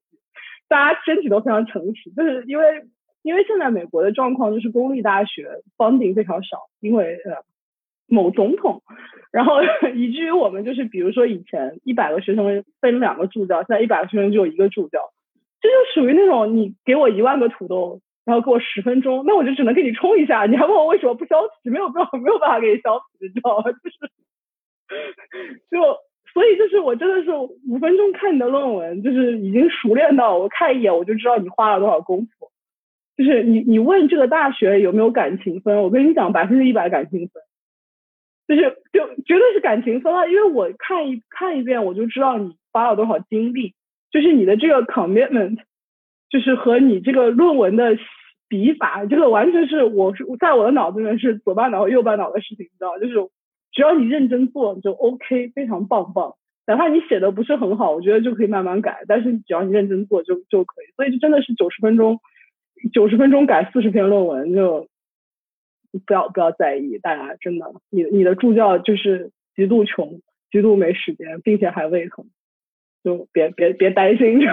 [0.68, 2.84] 大家身体都非常诚实，就是因为
[3.26, 7.42] 因为现在美国的状况就是公立大学 funding 非常少，因为呃
[8.06, 8.84] 某总统，
[9.32, 9.54] 然后
[9.96, 15.00] 以至于我们就是比如说以前一百个学生分两个助教，现在一百个学生只有一个助教，
[15.60, 23.64] 这就属于那种你给我一万个土豆，然后给我十分钟，那我就只能给你冲一下，你还问我为什么不消题，没有办法没有办法给你消题，你知道吗？
[23.82, 23.96] 就是
[25.68, 25.98] 就。
[26.34, 27.30] 所以就是我真的是
[27.66, 32.50] 五分钟看你的论文，就是已经熟练到我看一眼我就知道你花了多少功夫。
[33.16, 37.42] 就是你你问这个大学有没有感情分，我跟你讲百分之一百感情分，
[38.46, 40.26] 就是就绝对是感情分啊！
[40.26, 43.74] 因为我看一看一遍我就知道你花了多少精力，
[44.10, 45.58] 就是你的这个 commitment，
[46.30, 47.96] 就是和你这个论文的
[48.48, 53.14] 笔法，这个完全是我是在我的脑子里面是左半脑和右半脑的事情，你知道就是。
[53.72, 56.32] 只要你认真做就 OK，非常棒棒。
[56.66, 59.00] 哪怕你写的不是很好，我觉得就可以慢慢改。
[59.06, 60.86] 但是只要你认真做就就可以。
[60.96, 62.18] 所以就真的是九十分钟，
[62.92, 64.88] 九十分钟改四十篇论文，就
[66.06, 66.98] 不要不要在意。
[66.98, 70.20] 大家真的，你你的助教就是极度穷，
[70.50, 72.28] 极度没时间，并且还胃疼，
[73.02, 74.46] 就别别别担心， 就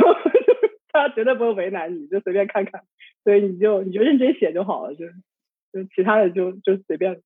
[0.89, 2.83] 他绝对不会为难你，就随便看看。
[3.23, 5.05] 所以你就你就认真写就好了，就
[5.71, 7.21] 就其他的就就随便。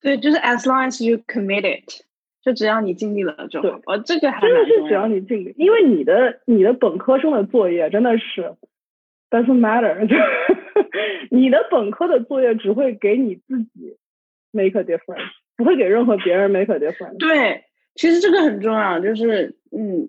[0.00, 2.04] 对，就是 as long as you commit it
[2.46, 3.80] 就只要你尽力了就好。
[3.86, 8.54] 我，这个真的是只要你尽力，因为你的你的本科生的作业真的是
[9.28, 10.06] doesn't matter，
[11.30, 13.98] 你的本科的作业只会给你自己
[14.52, 17.18] make a difference，不会给任何别人 make a difference。
[17.18, 17.64] 对，
[17.96, 20.08] 其实这个很重要，就是嗯，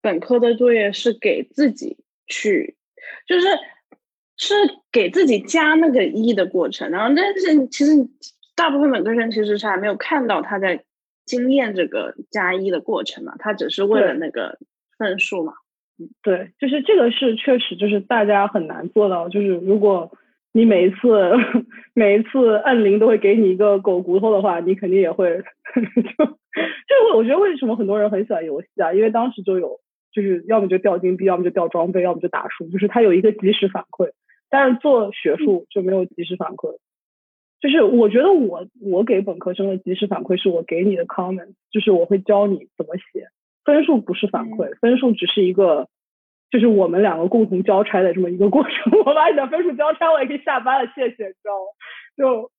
[0.00, 2.76] 本科的作业是给自己去，
[3.26, 3.46] 就是
[4.38, 4.54] 是
[4.90, 7.92] 给自己加那个一的过程，然后但是其实。
[8.58, 10.82] 大部分本科生其实是还没有看到他在
[11.26, 14.58] 经验这个加一的过程嘛，他只是为了那个
[14.96, 15.52] 分数嘛。
[15.98, 20.10] 嗯，对，就是这个是确实就是大家很难做到，就是如果
[20.52, 21.32] 你每一次
[21.94, 25.42] 每一次按铃都会给你一个狗骨头的话，你肯定也会
[25.74, 28.92] 就就我觉得为什么很多人很喜欢游戏啊？
[28.92, 29.80] 因为当时就有
[30.12, 34.10] 就是要么就掉金币，要么就掉装备，要么就打输，就是它有一个及时反馈。
[34.48, 36.76] 但是做学术就没有及时反馈。
[37.66, 43.26] 就是我觉得我我给本科生的及时反馈是我给你的 comment，就是我会教你怎么写，
[43.64, 45.88] 分数不是反馈，分数只是一个，
[46.48, 48.72] 就是我们两个共同交差的这么一个过程。
[49.04, 51.66] 我把你的分数交差，我也可以下班了，谢谢，你知道吗？
[52.16, 52.50] 就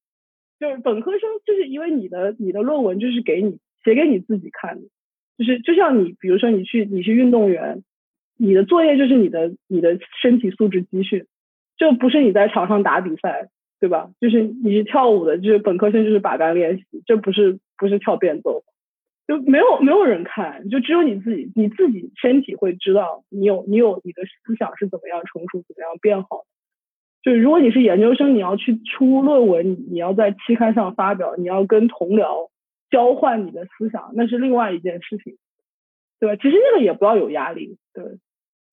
[0.59, 4.89] 就是本科生，就是因为你的你的论文就是给你写给你自己看的，
[5.37, 7.81] 就是就像你比如说你去你是运动员，
[8.37, 11.25] 你的作业就是你的你的身体素质集训，
[11.77, 13.47] 就不是你在场上打比赛。
[13.79, 14.09] 对吧？
[14.19, 18.63] 就是你是跳舞的，就是本科生就是把杆练习，这不是不是跳变奏，
[19.27, 26.45] 就没有没有人看，就只有你自己，你自己身体会知道你有你有你的思想是怎么样成熟，怎么样变好。
[27.21, 32.49] 就是如果你是研究生，你要去出论文，你要在期刊上发表，你要跟同僚
[32.89, 35.37] 交换你的思想，那是另外一件事情，
[36.19, 36.35] 对吧？
[36.37, 38.03] 其实那个也不要有压力，对。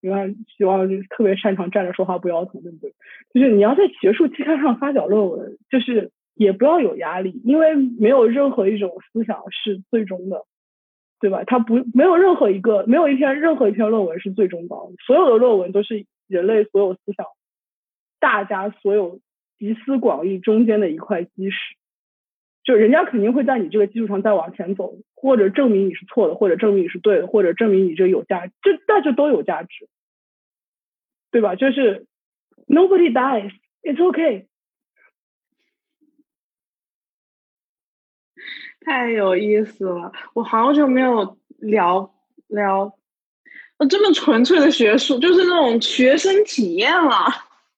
[0.05, 2.93] 你看，希望就特别擅长站着说话不腰疼，对不对？
[3.33, 10.45] 就是你要在学术期刊上发表论文，就是也不要有压力，因为没有任何一种思想是最终的，
[11.21, 11.45] 对吧？
[11.47, 14.77] 它不没有任何一个没有一篇任何一篇论文是最终的，
[15.07, 17.25] 所有的论文都是人类所有思想
[18.21, 19.21] 大家所有
[19.59, 21.57] 集思广益中间的一块基石，
[22.63, 29.89] 就人家肯定会在你这个基础上再往前走，或者证明你是错的，或者证明你是对的，或者证明你这有价值，这那就都有价值。
[31.35, 31.57] 对吧？
[31.57, 32.07] 就是
[32.69, 33.51] nobody dies,
[33.83, 34.47] it's okay。
[38.83, 42.15] 太有意思了，我好久没有聊
[42.47, 42.97] 聊
[43.91, 47.27] 这么纯粹的学术，就是那种学生体验了。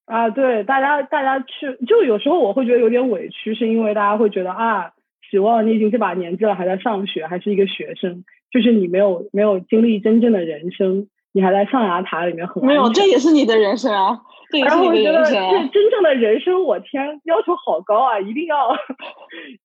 [0.05, 4.93] 啊，对，大家大家去，就有时候我会觉得有点委屈，是因为大家会觉得啊，
[5.31, 11.09] 希望你已经这把年纪了，还在上学，还是一个学生，就是你没有没有经历真正的人生。
[11.37, 14.19] 你还在象牙塔里面很没有， 这也是你的人生啊！
[14.65, 15.35] 然后我觉得这
[15.69, 18.19] 真正的人生，我天，要求好高啊！
[18.25, 18.75] 一定要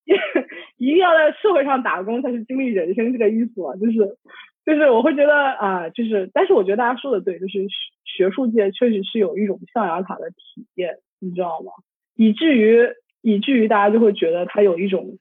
[0.75, 3.71] 一定要在社会上打工才是经历人生这个意思啊！
[3.79, 4.17] 就是
[4.65, 7.65] 就是我会觉得啊，就是但是我觉得大家说的对，就是
[8.03, 11.71] 学术界确实是有一种象牙塔的体验，你知道吗？
[12.17, 12.85] 以至于
[13.21, 15.17] 以至于大家就会觉得它有一种，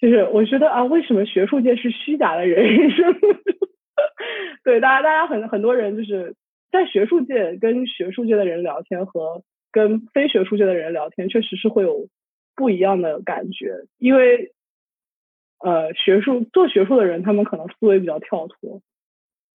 [0.00, 3.14] 就是我觉得啊，为什么学术界是虚假的人生？
[4.64, 6.34] 对，大家大家很很多人就是
[6.70, 9.42] 在学术界跟学术界的人聊天和
[9.72, 12.08] 跟非学术界的人聊天，确实是会有
[12.54, 13.84] 不一样的感觉。
[13.98, 14.52] 因为
[15.58, 18.82] 呃，学术做学术的人，他们可能思维比较跳脱，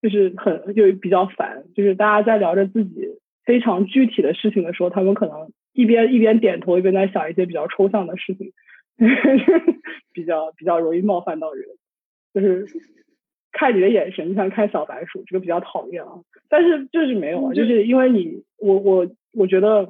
[0.01, 1.63] 就是很就比较烦。
[1.75, 3.07] 就是大家在聊着自己
[3.45, 8.51] 非常具体的事情的时候，他们可能一边一边点头，一边在想一些比较抽象的事情，
[10.11, 11.65] 比较比较容易冒犯到人，
[12.33, 12.65] 就是
[13.51, 16.09] 看你的眼神像看小白鼠，这个比较讨厌啊。
[16.49, 19.89] 但是就是没有啊，就是因为你我我我觉得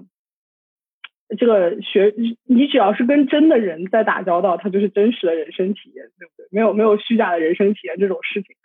[1.37, 2.13] 这个学
[2.45, 6.47] 你只要是跟真的人在打交道，它就是真实的人生体验，对不对？
[6.51, 8.55] 没有没有虚假的人生体验这种事情，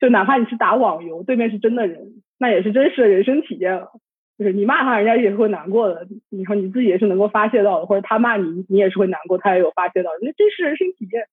[0.00, 3.90] 就哪怕你是打网游，对面是真的人，那也是真实的人生体验了。
[4.38, 6.06] 就是你骂他，人家也是会难过的。
[6.28, 10.10] 你说你自己也是能够发泄到的，或者他骂你，你也是会难过，他也有发泄到。
[10.20, 11.26] 那这是人生体验，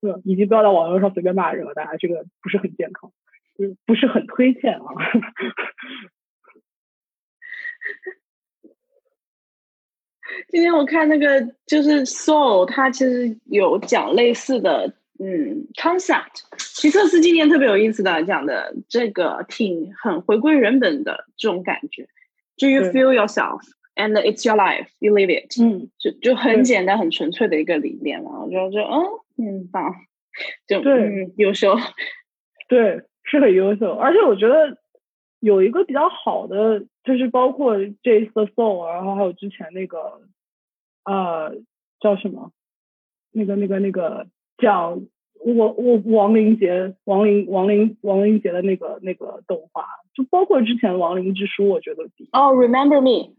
[0.00, 0.18] 对吧？
[0.24, 3.10] 以及不要在网络上随便骂人了，大家这个不是很健康，
[3.58, 4.84] 就是不是很推荐啊。
[10.48, 16.42] 今天我看那个就是 Soul，他其实有讲类似的嗯 concept。
[16.58, 22.08] 齐特斯今年特别有意思的讲的这个挺很回归原本的这种感觉。
[22.58, 23.62] Do you feel yourself
[23.94, 24.88] and it's your life?
[24.98, 25.56] You live it.
[25.62, 28.40] 嗯，就就很简单、很纯粹的一个理念嘛。
[28.40, 29.04] 我觉得就嗯
[29.36, 29.94] 嗯棒，
[30.66, 31.74] 就嗯优秀，
[32.68, 33.92] 对，是很优秀。
[33.94, 34.78] 而且我觉得
[35.40, 40.22] 有一个比较好的，就是包括这次 soul，然后还有之前那个
[41.04, 41.54] 呃
[42.00, 42.52] 叫什么，
[43.32, 44.26] 那个那个那个
[44.58, 44.98] 叫
[45.44, 49.84] 我我王林杰、王林、王林、王林杰的那个那个动画。
[50.14, 53.34] 就包括之前《亡灵之书》，我觉得比哦，Remember Me，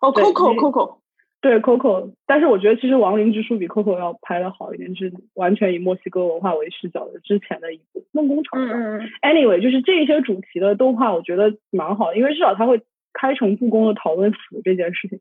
[0.00, 0.98] 哦，Coco，Coco，
[1.44, 8.58] 对 Coco，但是我觉得其实《亡灵之书》比 Coco 要拍的好一点，是完全以墨西哥文化为视角的之前的一部梦工厂。
[8.58, 9.08] 嗯嗯嗯。
[9.20, 12.80] Anyway，就是这些主题的动画，我觉得蛮好，因为至少它会
[13.12, 15.20] 开诚布公的讨论死这件事情。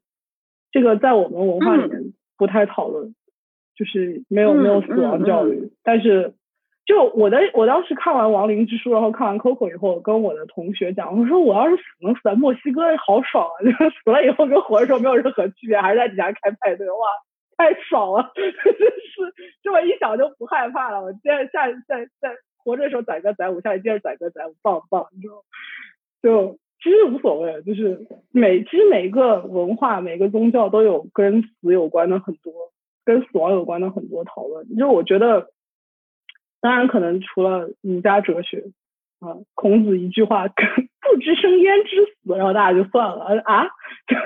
[0.71, 3.13] 这个在我们文化里面不太讨论，
[3.76, 6.36] 就是没有没有死亡教育，但是。
[6.86, 13.55] 就我的，我当时看完《亡灵之书》，然后看完《Coco》以后，跟我的同学讲，我说我要是死能死在墨西哥，好爽啊！
[13.63, 17.07] 就是死了以后跟活着时候没有任何区别，还是在底下开派对，哇，
[17.55, 18.31] 太爽了！
[18.36, 21.01] 是这么一想就不害怕了。
[21.01, 25.07] 我接着下在在活着的时候载歌载舞，下来接着载歌载舞，棒棒！
[25.15, 25.36] 你知道，
[26.21, 32.51] 就其实无所谓，就是每其实每一个文化、每个宗教都有跟死有关的很多，
[33.05, 34.75] 跟死亡有关的很多讨论。
[34.75, 35.47] 就我觉得。
[36.64, 38.64] 当然，可能除了儒家哲学，
[39.20, 43.68] 啊，孔子一句话“不知生焉知死”，然后大家就算了啊，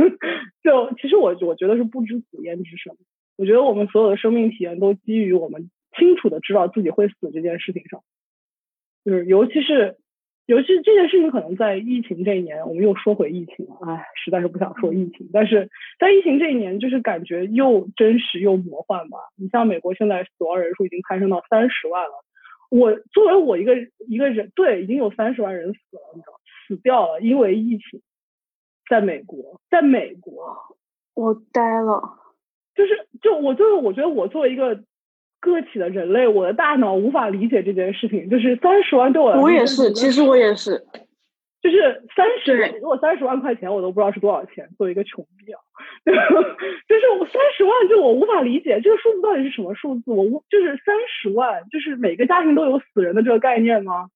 [0.62, 2.96] 就其实我我觉得是不知死焉知生。
[3.38, 8.02] 我觉得我们所有的生命体验都基于我们清楚的知道自己会死这件事情上，
[9.04, 9.98] 就是尤其是
[10.46, 19.18] 尤其这件事情可能在疫情这一年，我们又说回疫情了，哎，实在是不想说疫情，但是在疫情这一年，就是感觉又真实又魔幻吧。
[19.36, 22.24] 你像美国现在死亡人数已经攀升到三十万了。
[22.70, 23.76] 我作为我一个
[24.08, 28.02] 一个人，对，已经有三十万人死了，你知道，死掉了，因为疫情，
[28.90, 30.58] 在美国，在美国，
[31.14, 32.02] 我呆了，
[32.76, 34.84] 就是就我就是我觉得我作为一个
[35.40, 40.86] 个体的人类，我的大脑无法理解这件事情，就是三十万对我来说，我也是，其实我也是。
[41.62, 44.70] 就是三十，如果三十万块钱，我都不知道是多少钱。
[44.78, 45.60] 作为一个穷逼啊，
[46.06, 46.14] 就
[47.00, 50.04] 是我三十万，就我无法理解这个数字到底是什么数字。
[50.06, 54.10] 我无就是三十万，就是每个家庭都有死人的这个概念吗？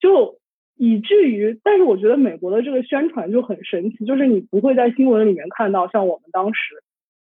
[0.00, 0.38] 就
[0.76, 6.82] 以至于，但是我觉得美国的这个宣传就很神奇，就是你不会在新闻里面看到像我们当时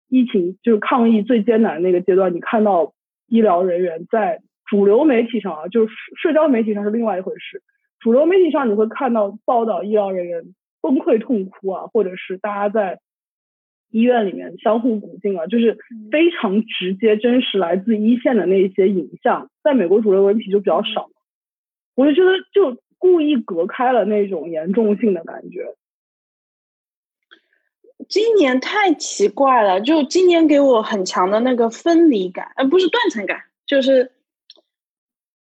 [0.08, 2.94] 疫情就是抗疫最艰难的那个阶段，你看到
[3.28, 7.62] 医疗人员在主流媒体上啊，就是社交媒体上是另外一回事。
[8.02, 10.42] 主流媒体上你会看到报道，医疗人员
[10.80, 12.98] 崩溃痛哭啊，或者是大家在
[13.90, 15.78] 医院里面相互鼓劲啊，就是
[16.10, 21.10] 非常直接、真实来自一线的那一些影像，在美国主流媒体就比较少。
[21.94, 25.76] 我就觉得就故意隔开了那种严重性的感觉。
[28.08, 34.10] 今年太奇怪了，就今年给我很强的那个分离感，呃，不是断层感，就是。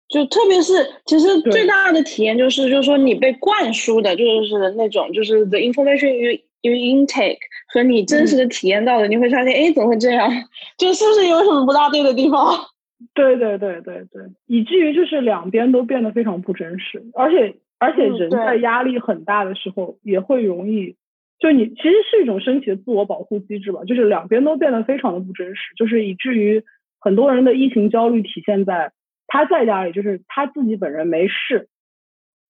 [0.07, 0.71] 就特别是，
[1.05, 7.39] 其实最大的体验就是，就是说你被灌输的，就是那种，就是 the information you you intake
[7.73, 10.29] 和你真实的体验到的，你会发现，哎，怎么会这样？
[10.77, 12.55] 就是不是有什么不大对的地方？
[13.15, 20.95] 对对对对对，以至于就是两边都变得非常不真实，而且而且人在压力很大的时候也会容易，
[21.39, 26.63] 就你其实是一种身体的自我保护机制吧，就是两边都变得非常的不真实，就是以至于
[26.99, 28.91] 很多人的疫情焦虑体现在。
[29.27, 31.67] 他在家里就是他自己本人没事，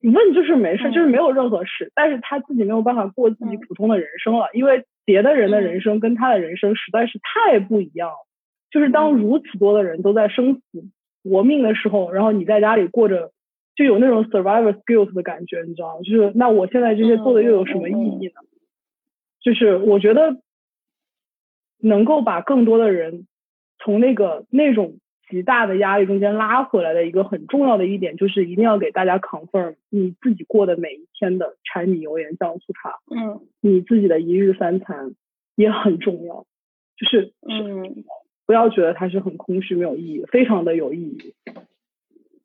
[0.02, 8.28] 你问就是没事，就是没有任何事，但是他自己没有办法过自己普通的人生了，因为别的人的人生跟他的人生实在是太不一样了。
[8.72, 10.62] 就是当如此多的人都在生死
[11.24, 13.32] 搏命的时候，然后你在家里过着，
[13.76, 16.02] 就有那种 survivor skills 的感觉，你知道吗？
[16.02, 18.42] 就是那我现在这些做的又有什么意义呢？
[19.42, 20.38] 就是我觉得
[21.78, 23.28] 能够把更多的人
[23.80, 24.98] 从那个那种
[25.30, 33.42] 极大的压力中间拉回来的一个很重要的一点，就是一定要给大家 confirm 你自己过的每一天的柴米油盐酱醋茶，嗯。
[33.62, 35.16] 你自己的一日三餐
[35.56, 36.46] 也很重要，
[36.98, 38.04] 就是嗯。
[38.48, 41.34] 不要觉得它是很空虚没有意义，非常的有意义。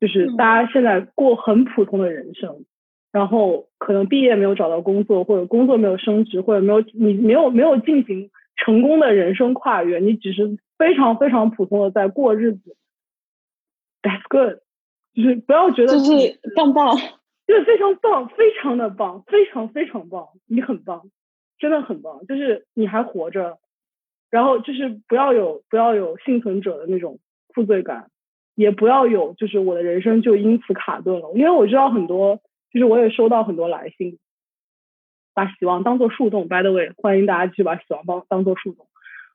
[0.00, 0.36] 就是嗯。
[0.36, 2.64] 大家现在过很普通的人生，
[3.12, 8.30] 然后可能毕业没有找到工作，或者工作没有升职，或者没有你没有没有进行
[8.64, 12.76] 成功的人生跨越，你只是非常非常普通的在过日子。
[14.02, 14.60] That's good，
[15.14, 16.96] 就是不要觉得就是棒棒，
[17.46, 21.10] 对，非常棒，非常的棒，非常非常棒，你很棒，
[21.58, 22.26] 真的很棒。
[22.26, 23.58] 就是你还活着，
[24.30, 27.18] 然后就是不要有不要有幸存者的那种
[27.54, 28.10] 负罪感，
[28.54, 31.32] 也不要有就是我的人生就因此卡顿了。
[31.34, 32.40] 因为我知道很多，
[32.72, 34.18] 就是我也收到很多来信，
[35.34, 36.48] 把希望当做树洞。
[36.48, 38.86] By the way，欢迎大家去把希望当当做树洞。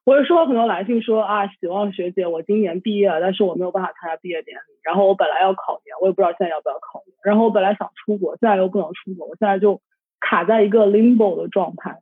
[0.04, 4.78] 我也收到很多来信说啊，希望学姐，我今年毕业了，但是我没有办法参加毕业典礼。
[4.84, 7.16] 然后我本来要考研，我也不知道现在要不要考研。
[7.24, 9.82] 然后我本来想出国，现在又不能出国，我现在就
[10.20, 12.02] 卡在一个 limbo 的状态。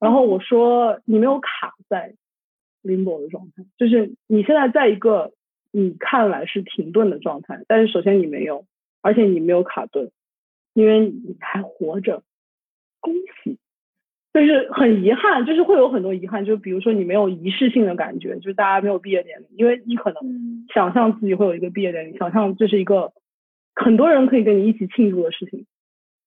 [0.00, 2.14] 然后我说你没有卡在
[2.82, 5.32] limbo 的状态，就是你现在在一个
[5.70, 8.64] 你看来是停顿的状态，但是首先你没有，
[9.02, 10.10] 而且你没有卡顿，
[10.72, 12.22] 因为你还活着，
[13.00, 13.58] 恭喜。
[14.34, 23.12] 就是很遗憾，就是会有很多遗憾，就比如说你没有仪式性的感觉，就是大家没有毕业典礼，因为你可能嗯想象自己会有一个毕业典礼，想象这是一个
[23.74, 25.66] 很多人可以跟你一起庆祝的事情，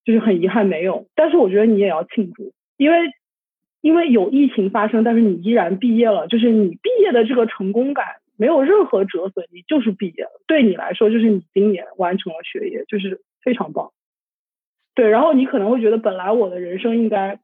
[0.03, 1.07] 就是很遗憾没有。
[1.15, 2.97] 但是我觉得你也要庆祝，因为
[3.79, 8.05] 因为有疫情发生，但是你依然毕业了，就是你毕业的这个成功感
[8.35, 10.31] 没有任何折损，你就是毕业了。
[10.47, 13.91] 对你来说，就是你今年完成了学业，就是非常棒。
[14.93, 17.39] 对，然后你可能会觉得，本来我的人生应该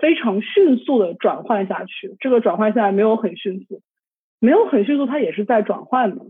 [0.00, 3.82] 非常迅速的转换下去，这个转换下来没有很迅速，
[4.40, 6.26] 没有很迅速，它也是在转换的。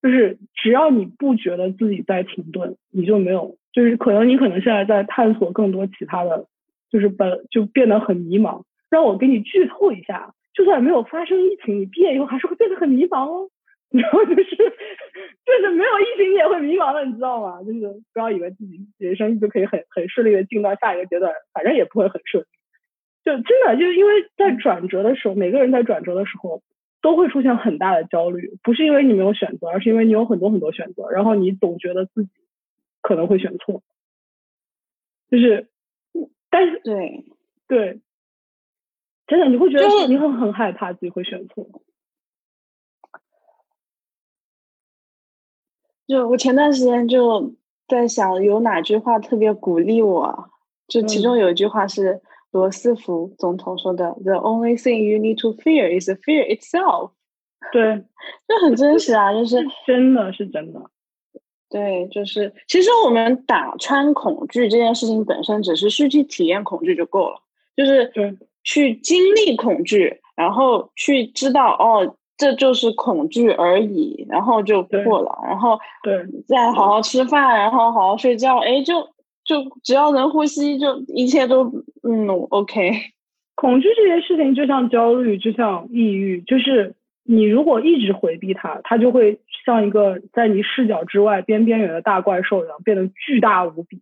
[0.00, 6.46] 就是只要你不觉得自己在停顿，你就没有，就是可能你可能现在在探索更多其他的，
[6.90, 8.64] 就是本就变得很迷茫。
[8.90, 13.48] 让我给你剧透一下，就算没有发生疫情，你毕业以后还是会变得很迷茫哦。
[13.92, 17.62] 然后就是就是没有疫情你也会迷茫的，你知道吗？
[17.62, 17.80] 就是
[18.12, 22.46] 不要以为自己人生就可以很很顺利的进到下一个阶段，反正也不会很顺利。
[23.24, 26.62] 就真的就是因为在转折的时候，每个人在转折的时候
[27.00, 32.30] 都会出现很大的焦虑，不是因为你没有选择，而是因为你有很多很多选择，然后你总觉得自己
[33.00, 33.82] 可能会选错。
[35.30, 35.68] 就是，
[36.50, 37.24] 但是对，
[37.68, 38.00] 对，
[39.26, 41.81] 真的你会觉得你会很害怕自己会选错。
[46.06, 47.52] 就我前段时间就
[47.88, 50.50] 在想，有哪句话特别鼓励我？
[50.88, 57.12] 就其中有一句话是罗斯福总统说的：“The only thing you need to fear is fear itself。
[57.72, 58.04] 对，”
[58.46, 60.82] 这很真实啊，就是真的是真的。
[61.70, 67.40] 对，就是其实我们打穿恐惧这件事情本身，只是去去体验恐惧就够了，
[67.74, 79.08] 就是对去经历恐惧，然后去知道哦，这就是恐惧而已，然后就对过了，然后对再好好吃饭，然后好好睡觉，哎，就
[79.44, 81.64] 就只要能呼吸，就一切都
[82.02, 82.90] 嗯 OK。
[83.54, 94.00] 恐惧这件事情就像焦虑，就像抑郁，就是你如果一直回避它，它就会像一个在你视角之外边边缘的大怪兽一样，变得巨大无比。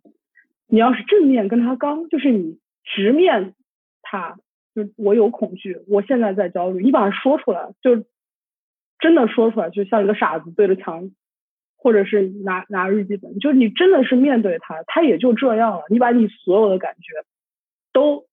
[0.67, 3.53] 你要是正面跟它刚，就是你直面
[4.01, 4.37] 它，
[4.73, 8.05] 就我有恐惧，我现在在焦虑，你把它说出来，就
[9.01, 11.11] 真的说出来，就像一个傻子对着墙，
[11.75, 15.83] 或者是拿拿日记本，就是你真的是面对它，它也就这样了。
[15.89, 17.25] 你把你所有的感觉
[17.91, 18.25] 都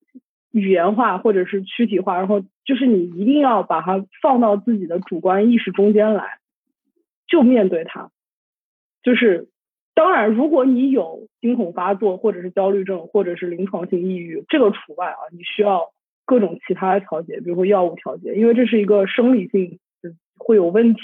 [0.51, 6.37] 语言化或者是躯体化，然后就是你一定要把它放到自己的主观意识中间来，
[7.27, 8.11] 就面对它。
[9.01, 9.47] 就是
[9.95, 15.91] 当然，如果你有惊恐发作，或者是焦虑症，或者是临床性抑郁，这个除外啊，你需要
[16.25, 19.79] 各种其他的调节，比如说药物调节，因为这是一个生理性
[20.39, 21.01] 会有问题。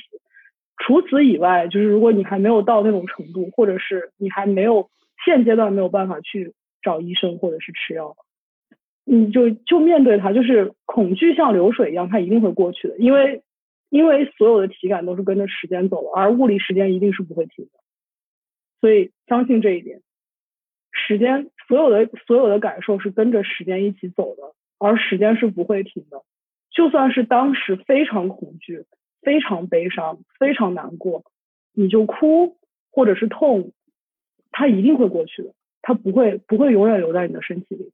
[0.78, 4.90] 除此以外，就是如果你还没有到那种程度，或者是你还没有
[5.24, 8.18] 现阶段没有办法去找医生或者是吃药，
[9.06, 13.44] 你就就面对它，就是恐惧像流水一样，它一定会过去的，因为
[13.90, 17.80] 因为所有的体感都是跟着时间走的，而物理时间一定是不会停的，
[18.82, 20.02] 所以相信这一点。
[20.92, 26.24] 时间所有的所有的感受是跟着时间一起走的，而时间是不会停的。
[26.72, 28.86] 就算是当时非常恐惧、
[29.26, 31.24] 非常悲伤、非常难过，
[31.74, 32.56] 你就哭
[32.92, 33.72] 或者是痛，
[34.52, 37.92] 它一定会过去的，它不会不会永远留在你的身体里。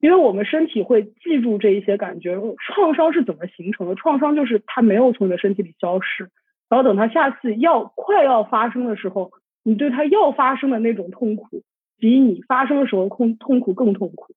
[0.00, 2.36] 因为我们身体会记住这一些感觉。
[2.74, 3.94] 创伤是怎么形成的？
[3.94, 6.30] 创伤就是它没有从你的身体里消失，
[6.68, 9.30] 然后等它下次要快要发生的时候，
[9.62, 11.62] 你对它要发生的那种痛苦，
[11.98, 14.34] 比你发生的时候痛痛苦更痛苦。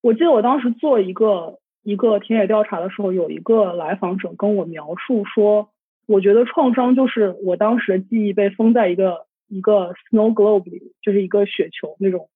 [0.00, 5.68] 我记得我当时做一个一个田野调查的时候，有一个来访者跟我描述说，
[6.06, 12.28] 我觉得创伤就是我当时的记忆被封在一个一个 snow globe 里，就是一个雪球那种。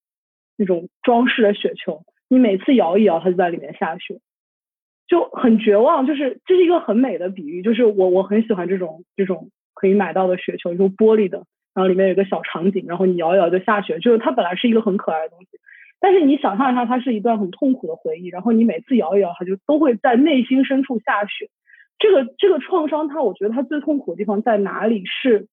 [0.59, 4.17] 那种装饰的雪球，你每次摇一摇，它就在里面下雪，
[5.07, 6.07] 就很绝望。
[6.07, 11.43] 就是这是一个很美的比喻，就是我我很喜欢这种这种可以买到的雪球，就玻璃的，
[11.75, 13.99] 然后里面有个小场景，然后你摇一摇就下雪。
[13.99, 15.59] 就是它本来是一个很可爱的东西，
[15.99, 21.49] 但是你想象一下，它是一段很痛苦的回忆，然后你每次摇一摇，它就都会在内心深处下雪。
[21.99, 25.03] 这个这个创伤，它我觉得它最痛苦的地方在哪里？
[25.05, 25.47] 是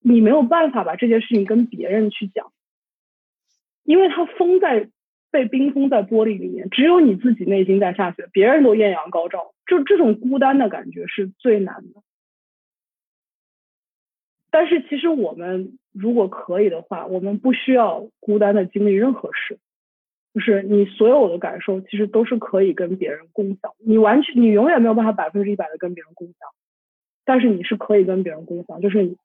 [0.00, 2.52] 你没有办法把这件事情跟别人去讲。
[3.84, 4.88] 因为它封在
[5.30, 12.02] 被冰封在玻璃里面，只有你自己内心在下雪，别人都艳阳高照，就这种孤单的感觉是最难的。
[14.50, 19.58] 但是其实我们如果可以的话，我们不需要孤单的经历任何事，
[20.36, 23.72] 就是你所有的感受其实都是可以跟别人共享。
[23.78, 26.48] 你完全你永远没有办法百分之一百的跟别人共享，
[27.24, 28.80] 但是你是可以跟别人共享。
[28.82, 29.16] 就是你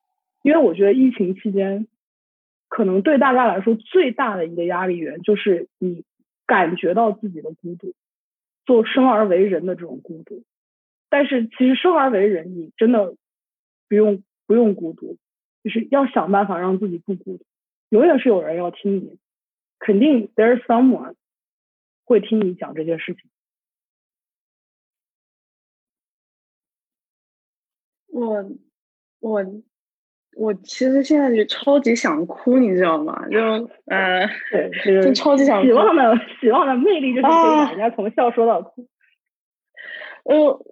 [0.42, 1.88] 因为我觉得疫情期间。
[2.74, 6.06] 可能对大家来说最大的一个压力源就是你
[6.48, 7.94] 感觉到自己的孤独，
[8.66, 10.46] 做生而为人的这种孤独。
[11.10, 13.14] 但是其实生而为人，你真的
[13.90, 15.18] 不用不用孤独，
[15.66, 17.44] 就是要想办法让自己不孤独。
[17.90, 19.18] 永远是有人要听你，
[19.82, 21.16] 肯定 there's someone
[22.06, 23.30] 会听你讲这件事情。
[28.08, 28.50] 我
[29.20, 29.46] 我。
[30.38, 33.28] 我其实现在就超级想哭，你知道吗？
[33.28, 33.38] 就
[33.86, 34.26] 呃，
[35.04, 35.62] 就超级想。
[35.62, 38.88] 希望的希望的魅力就是可以把人家从笑说到哭。
[40.24, 40.66] 我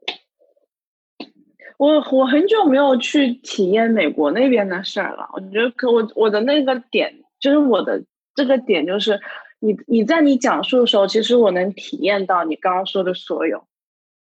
[1.78, 5.30] 我我很久没有去体验美国那边的事儿了。
[5.34, 8.05] 我觉得，可我我的那个点就是我的
[8.40, 9.20] 这个点就是，
[9.60, 13.66] 你你在你讲述的时候，其实我能体验到你刚刚说的所有。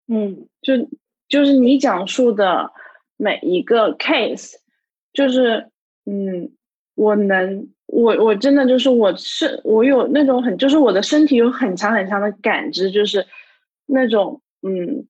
[0.10, 0.74] 嗯，就
[1.30, 2.72] 就是你讲述的
[3.16, 4.56] 每一个 case。
[5.14, 5.70] 就是，
[6.06, 6.52] 嗯，
[6.96, 13.26] 我能，我我真的就是我是我有那种很，就是我的身体有很强很强的感知，就是
[13.86, 15.06] 那种，嗯，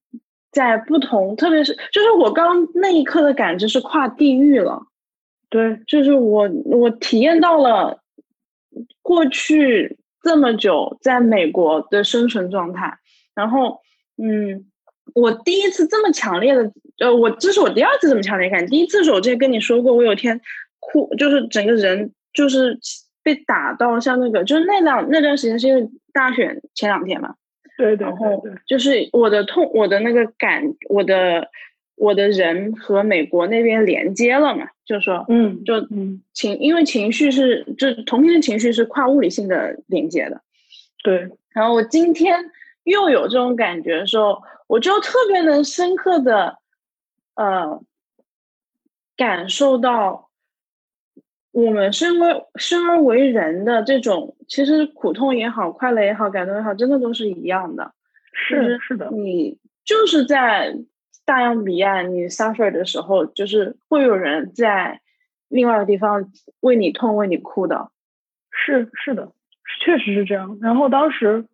[0.50, 4.82] 在不同，特别是就是我刚那一刻的感知是跨地域了，
[5.48, 8.01] 对，就是我我体验到了
[9.02, 12.98] 过去这么久在美国的生存状态，
[13.34, 13.80] 然后，
[14.16, 14.66] 嗯。
[15.14, 18.64] 我第一次这么强烈的，呃，我这是我第二次这么强烈感。
[18.68, 20.40] 第一次是，我之前跟你说过，我有天
[20.78, 22.78] 哭，就是整个人就是
[23.22, 27.34] 被打到像那个，就是那两那段时间是因为大选前两天嘛，
[27.76, 31.48] 对对，然后就是我的痛，我的那个感，我的
[31.96, 40.40] 我的人和美国那边连接了嘛，就是说，嗯，就嗯情，因为情绪是，就同频的情绪是跨物理性的连接的，
[41.02, 41.28] 对。
[41.50, 42.50] 然后我今天
[42.84, 44.42] 又有这种感觉的时候。
[44.68, 46.56] 我就特别能深刻的，
[47.34, 47.82] 呃，
[49.18, 50.30] 感受到
[51.50, 57.92] 我们身为生而为人的这种，其实苦痛也好，快乐也好，感动也好，真的都是一样的。
[58.32, 60.74] 是是的，你就是在
[61.24, 65.00] 大洋彼岸，你 suffer 的时候，就是会有人在
[65.48, 67.90] 另外的地方为你痛，为你哭的。
[68.50, 69.32] 是是的，
[69.84, 70.58] 确实是这样。
[70.60, 71.46] 然后当时。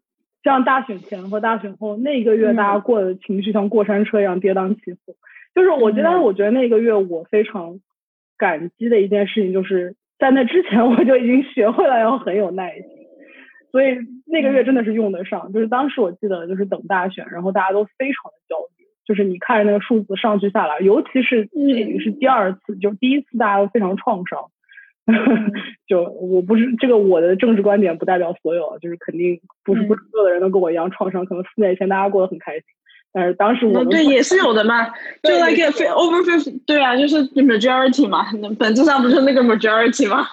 [0.45, 5.17] 像大选前和大选后那一个月，大家过的情绪像过山车一样跌宕起伏。
[5.53, 7.81] 就是我觉得，我觉得那个月我非常
[8.39, 12.85] 感激的一件事情，就是在那之前我就已经学会了要很有耐心，
[13.73, 15.53] 所以那个月真的是用得上。
[15.53, 18.78] 就是当时我记得，就是等大选，然后大家都非常的焦虑，
[19.09, 24.39] 就是你看着那个数字上去下来，尤其是这已经是第二次，就第一次大家都非常创伤。
[25.89, 31.25] 就我不是这个我的政治观点不代表所有，就是肯定不是不是所有的人都跟我一样创伤。
[31.25, 32.63] 可能四年前大家过得很开心，
[33.11, 34.87] 但是当时我们对也是有的嘛，
[35.23, 35.57] 就 like
[35.95, 38.27] over fifty，对啊，就是 majority 嘛，
[38.59, 40.27] 本质上不是那个 majority 吗？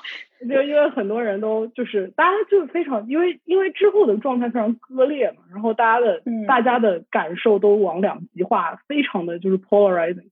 [0.47, 10.29] 就因为很多人都就是大家就非常因为因为之后的状态非常割裂嘛，然后大家的大家的感受都往两极化，非常的就是 polarizing。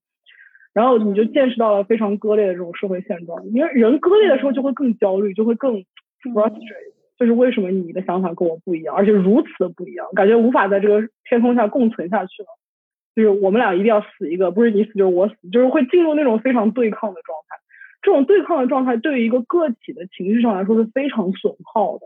[0.74, 5.86] 然后你就见识到了非常割裂的这种社会现状，因为人割裂的时候就会更焦虑，就会更
[6.24, 12.48] frustrated，就是为什么你的想法跟我不一样，而且如此的不一样，感觉无法在这个天空下共存下去了。
[13.16, 17.63] 就是我们俩一定要死一个，不是你死就是我死，就是会进入那种非常对抗的状态。
[18.04, 22.06] 这种对抗的状态对于一个个体的情绪上来说是非常损耗的。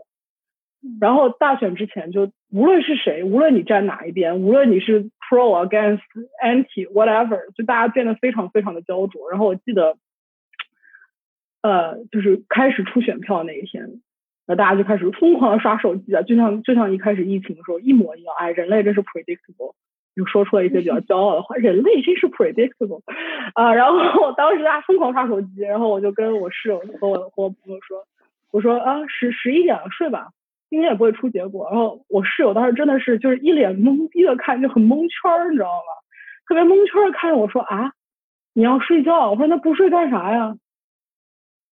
[1.00, 6.00] 然后大选之前就无论是谁，无论你站哪一边，无论你是 pro against
[6.40, 9.28] anti whatever，就大家变得非常非常的焦灼。
[9.28, 9.98] 然后我记得，
[11.62, 14.00] 呃，就是开始出选票那一天，
[14.46, 18.32] 那大家就开始疯狂的刷手机啊，就像就像一开始疫情的时候一模一样。
[18.38, 19.74] 哎，人类真是 predictable，
[20.18, 23.00] 就说出了一些比较骄傲的话，人类真是 predictable
[23.54, 23.72] 啊。
[23.72, 28.04] 然后我当时大家疯狂刷手机，然后我就跟我室友和我和我朋友说，
[28.50, 30.28] 我说啊，十十一点了，睡吧。
[30.68, 35.92] 今天也不会出结果，然后我室友当时真的是就是一脸懵逼的看，就很蒙圈儿，你知道吗？
[36.46, 37.92] 特别蒙圈儿看着我说啊，
[38.52, 39.30] 你要睡觉？
[39.30, 40.56] 我说那不睡干啥呀？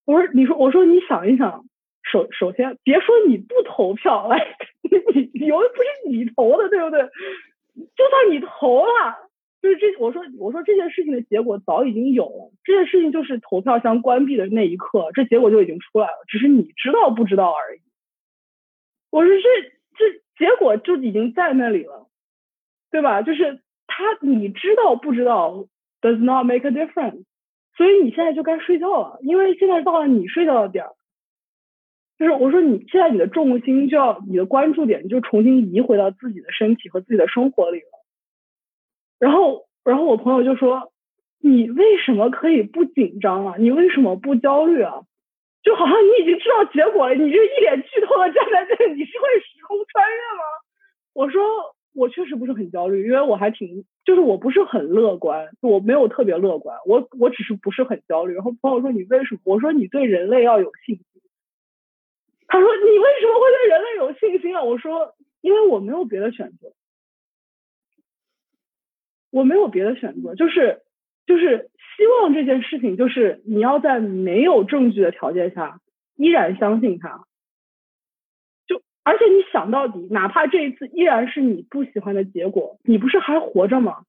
[0.07, 1.65] 我说你说我说你想一想，
[2.11, 4.57] 首首先别说你不投票，哎，
[5.15, 7.03] 你你又不是你投的，对不对？
[7.77, 9.29] 就算你投了，
[9.61, 17.81] 就是这我说我说这件事情的结果早已经有了，这件事情就是投票箱关闭的那一刻，这结果就已经出来了，只是你知道不知道而已。
[19.11, 19.49] 我说这
[19.97, 22.09] 这结果就已经在那里了，
[22.91, 23.23] 对吧？
[23.23, 25.67] 就是他你知道不知道
[26.01, 27.25] ，does not make a difference。
[27.77, 30.96] 所以你现在就该睡觉了，因为现在到了你睡觉的点儿。
[32.19, 38.05] 就是我说你现在你的重心就要你的关注点就重新移回到自己的身体和自己的生活里了。
[39.19, 40.93] 然后然后我朋友就说，
[41.41, 43.55] 你为什么可以不紧张啊？
[43.59, 45.03] 你为什么不焦虑啊？
[45.63, 50.45] 就好像你已经知道结果了，你就一脸剧透的站在这里，你是会时空穿越吗？
[51.13, 51.43] 我说
[51.95, 58.35] 我确实不是很焦虑，因为我还挺，就是我不是很乐观，我没有特别乐观，我我只是不是很焦虑。
[58.35, 59.41] 然后朋友说你为什么？
[59.45, 61.16] 我说你对人类要有信心。
[62.47, 64.63] 他说你为什么会对人类有信心啊？
[64.63, 66.73] 我说因为我没有别的选择，
[69.31, 70.83] 我没有别的选择，就是
[71.27, 71.71] 就是。
[71.97, 75.81] 希望这件事情就是你要在没有证据的条件下
[76.15, 77.25] 依然相信他，
[78.67, 84.05] 就而且你想到底，哪怕这一次依然是你不喜欢的结果，你不是还活着吗？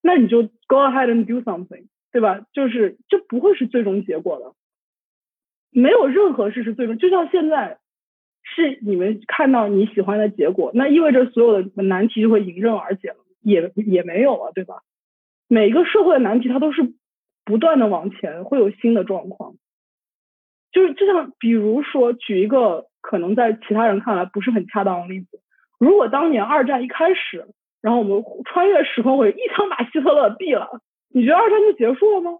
[0.00, 2.40] 那你就 go ahead and do something，对吧？
[2.54, 4.54] 就是这不会是最终结果的，
[5.70, 6.98] 没有任何事是最终。
[6.98, 7.78] 就像现在
[8.42, 14.82] 是你们看到你喜欢的结果，那意味着所有的难题就会迎刃而解了，也也没有了，对吧？
[15.48, 16.94] 每一个社会的难题，它都是。
[17.42, 19.54] 不断的往前会有新的状况，
[20.70, 25.40] 就是就像比如说举一个可能在其他人看来不是很恰当的例子，
[25.78, 27.48] 如果当年二战一开始，
[27.80, 32.38] 然后我们穿越时空会一枪把希特勒毙了，你觉得二战就结束了吗？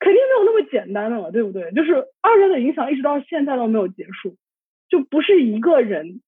[0.00, 1.70] 肯定没有那么简单的了，对不对？
[1.72, 4.36] 就是二战的影响一直到现在都没有结束，
[4.88, 6.20] 就不是一个人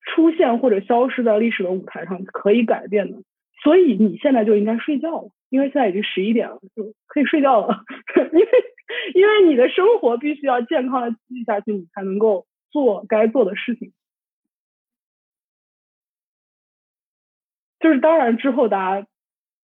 [0.00, 3.18] 出现或者消失在历史的舞台上可以改变的，
[3.62, 5.30] 所以你现在就应该睡觉了。
[5.50, 7.84] 因为现在已经十一点了，就可以睡觉了。
[8.32, 8.48] 因为
[9.14, 13.92] 因为你的生活必须要健康的继续下去，你才能够做该做的事情。
[17.80, 19.08] 就是当然之后，大家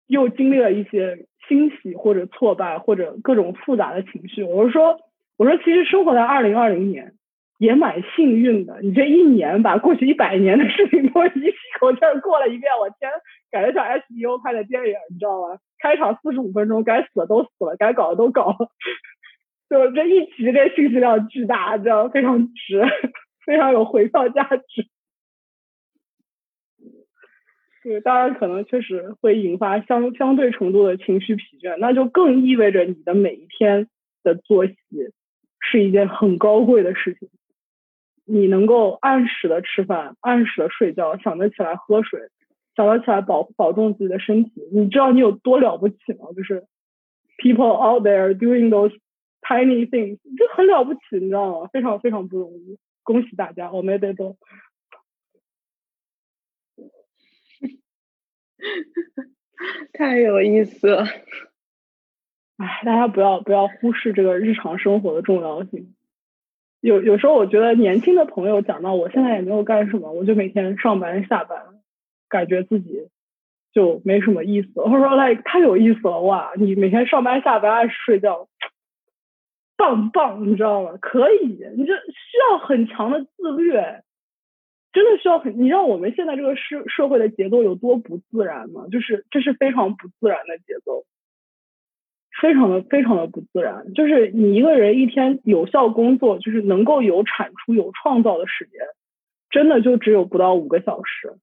[0.07, 4.42] 又经历了一些欣喜或者挫败或者各种复杂的情绪。
[4.42, 4.99] 我是说，
[5.36, 7.12] 我说其实生活在二零二零年
[7.59, 8.80] 也蛮幸运的。
[8.82, 13.11] 你这一年把过去一百年的事情都一口气儿过了一遍，我天，
[13.51, 15.59] 感觉像 S E O 拍的电影，你知道吗？
[15.78, 18.70] 开场四十五分钟，该死的都死了，该搞的都搞了，
[19.68, 22.82] 就这一集这信息量巨大，你知道非常值，
[23.44, 24.86] 非常有回放价值。
[27.87, 33.87] 对，当然可能确实会引发相相对程度的情绪疲倦，那就更意味着你的每一天
[34.24, 34.74] 的作息
[35.61, 37.28] 是一件很高贵的事情。
[38.24, 42.22] 你能够按时的吃饭，按时的睡觉，想得起来喝水。
[42.74, 46.26] 想得起来保保重自己的身体，你知道你有多了不起吗？
[46.34, 46.64] 就是
[47.39, 48.93] people out there doing those
[49.43, 51.70] tiny things，就很了不起，你知道吗？
[51.72, 54.37] 非常非常不容易，恭喜大家，我们得都。
[59.93, 61.05] 太有意思了。
[62.59, 65.95] 哎，大家不要不要忽视这个日常生活的重要性。
[66.81, 71.59] 有有时候我觉得年轻的朋友讲到我现在也没有干什么，我就每天上班下班。
[72.29, 73.09] 感觉自己
[73.73, 74.81] 就没什么意思。
[74.81, 76.53] 我说：“like 太有意思了哇！
[76.57, 78.49] 你每天上班下班按时睡觉，
[79.77, 80.99] 棒棒，你知道吗？
[81.01, 81.47] 可以，
[81.77, 83.75] 你这需要很强的自律，
[84.97, 85.61] 真的需要很。
[85.61, 88.86] 你知道我们现在这个社社会的节奏有多不自然吗？
[88.90, 91.05] 就是这是非常不自然的节奏，
[92.40, 93.92] 非常的非常的不自然。
[93.92, 98.80] 就是你一个人一天有效工作，就是能够有产出、有创造的时间，
[99.51, 101.34] 真的就只有不到五个小时。”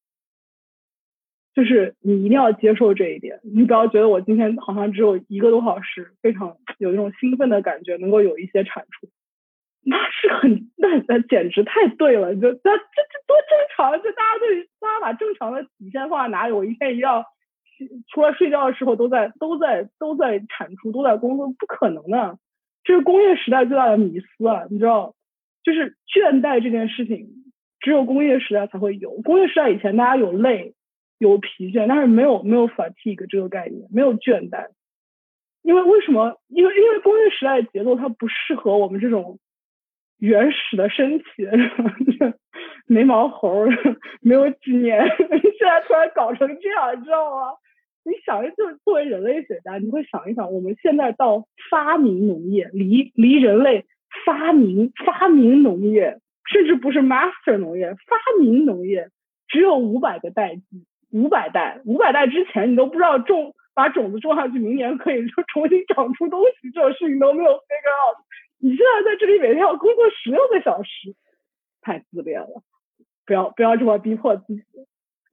[1.53, 9.07] 就是你一定要接受这一点，你不要觉得我今天好像只有一个多小时，非常有那种兴奋的感觉，能够有一些产出，
[9.86, 16.53] 那是很那那简直太对了，就这这这多正常，就大家对大家把正常的底线放在哪里？
[16.53, 17.25] 我一天一定要
[18.07, 22.38] 除了睡觉的时候都在都在都在产出都在工作，不可能的，
[22.84, 24.65] 这是工业时代最大的迷思啊！
[24.69, 25.15] 你知道，
[25.63, 27.27] 就是倦怠这件事情，
[27.79, 29.21] 只有工业时代才会有。
[29.21, 30.75] 工业时代以前大家有累
[31.17, 34.69] 有疲倦，但是没有没有 fatigue 这个概念，没有倦怠。
[35.61, 36.39] 因为为什么？
[36.47, 39.39] 因为因为工业时代的节奏它不适合我们这种
[40.24, 41.26] 原始的身体，
[42.88, 43.65] 没毛猴，
[44.21, 47.51] 没有几年， 现在突然搞成这样，你知道吗？
[48.05, 53.84] 你想，就是作为人类学家，你会想一想，我们现在到发明农业，离离人类
[54.26, 56.19] 发明发明农业，
[56.49, 59.09] 甚至不是 master 农业，发明农业
[59.49, 63.53] 只有五百个代际，五百代，五百代之前你都不知道种。
[63.76, 68.22] 把种子种下去，明年可以就 重新长出东西，这种事情都没有 figure out。
[68.64, 71.14] 你现在在这里每天要工作十六个小时，
[71.82, 72.64] 太自恋了，
[73.26, 74.64] 不要不要这么逼迫自己。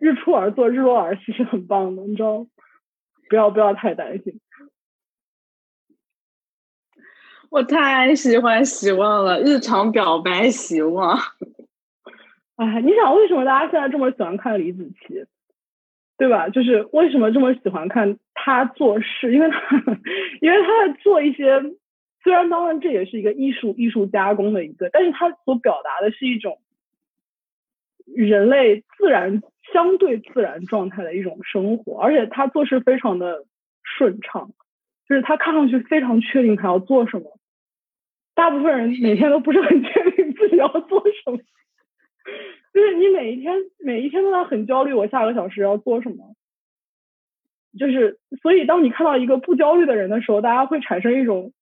[0.01, 2.45] 日出而作，日落而息是很棒的，你知道？
[3.28, 4.41] 不要不要太担心。
[7.51, 11.16] 我太喜欢希望了，日常表白希望。
[12.57, 15.24] 哎，你想为什么大家现在这么喜欢看李子柒？
[16.16, 16.49] 对吧？
[16.49, 19.33] 就是为什么这么喜欢看他做事？
[19.33, 19.76] 因为他，
[20.43, 21.62] 因为他在做一些，
[22.22, 26.60] 虽然当然这也是一个艺术艺术加工的一个，但是他所表达的是一种
[28.04, 29.42] 人类自然
[29.72, 33.46] 相对自然状态的一种生活，而且他做事非常的
[33.82, 34.50] 顺畅，
[35.08, 37.38] 就是他看上去非常确定他要做什么。
[38.34, 41.38] 大部分人每天都不是很确定自己要做什么。
[42.72, 46.34] 就是你每一天每一天都在很焦虑，我下个小时要做什么？
[47.78, 51.52] 就是所以，当你看到一个不焦虑的人的时候，大家会产生一种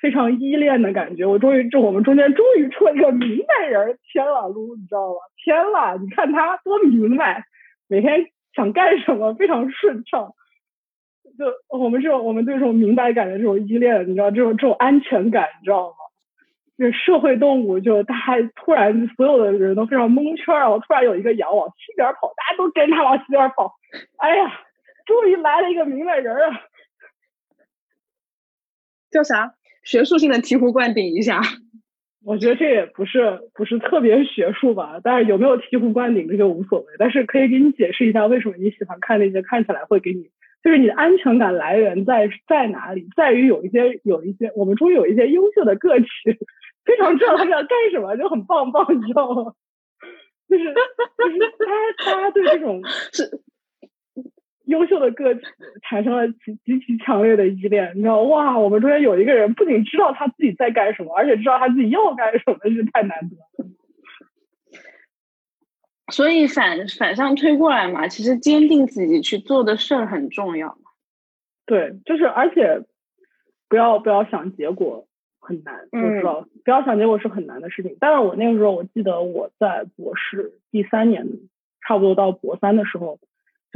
[0.00, 1.26] 非常依恋的感觉。
[1.26, 5.16] 我终于，这我们中间终于出了一个明白人，天了噜，你知道吗？
[5.42, 7.44] 天了，你看他多明白，
[7.88, 10.32] 每天想干什么非常顺畅。
[11.38, 15.96] 就我们这种，我们对这种明白感的这种依恋，你知道，这种这种安全感，你知道吗？
[16.78, 23.74] 就社会动物，就大家突然所有的人都非常蒙圈，然后突然有一个羊往西边跑，大家都跟他往西边跑。
[24.18, 24.60] 哎呀，
[25.06, 26.60] 终于来了一个明白人啊！
[29.10, 29.54] 叫啥？
[29.86, 31.40] 学术性的醍醐灌顶一下。
[32.22, 36.86] 我觉得这也不是不是特别学术吧，但是有没有醍醐灌顶这就无所谓。
[36.98, 40.24] 但是可以给你解释一下，为什么你喜欢看那些看起来会给你，
[40.64, 43.08] 就是你的安全感来源在在哪里？
[43.16, 46.06] 在于有一些有一些，我们终于有一些优秀的个体。
[46.84, 49.52] 非常知道他要干什么，就很棒棒，你知道吗？
[50.48, 52.80] 就是就是大家大家对这种
[53.12, 53.40] 是
[54.66, 55.40] 优秀的个体
[55.82, 63.70] 产生了极极其强烈的依恋，你知道哇，我们中间有一个人不仅知道他自己在干什么，而且知道他自己要干什么，是太难得了。
[66.12, 70.78] 所以反反向推过来嘛，其实坚定自己去做的事儿很重要。
[71.64, 72.84] 对，就是而且
[73.68, 75.08] 不要不要想结果。
[75.38, 77.96] 很难，我知道，不要想结果是很难的事情。
[78.00, 81.24] 但是我那个时候，我记得我在博士第三年，
[81.86, 83.20] 差不多到博三的时候，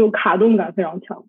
[0.01, 1.27] 就卡顿感非常强，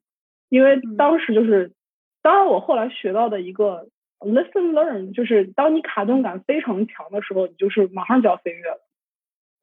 [0.47, 1.73] 因为当时就是，
[2.21, 3.89] 当然我后来学到的一个
[4.19, 8.79] listen learn，就是当你卡顿感非常强的时候，你就是马上就要飞跃了，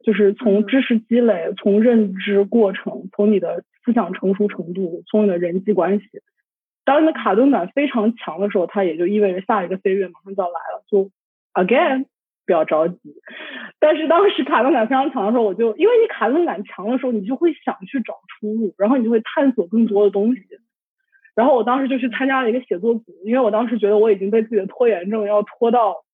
[0.04, 6.04] 就是从知识积累，从认知过程，从你的思想成熟程度，从你的人际关系。
[6.84, 10.84] 当你的卡顿感非常强的时候，它也就意味着下一个飞跃马上就要来了。
[10.86, 11.10] 就
[11.54, 12.04] again，
[12.44, 12.98] 不要着急。
[13.80, 20.42] 但是当时卡顿感非常强的时候，我就因为你卡顿感强的时候，你就会想去找出路，然后你就会探索更多的东西。
[21.34, 26.04] 然后我当时就去参加了一个写作组，因为我当时觉得我已经被自己的拖延症要拖到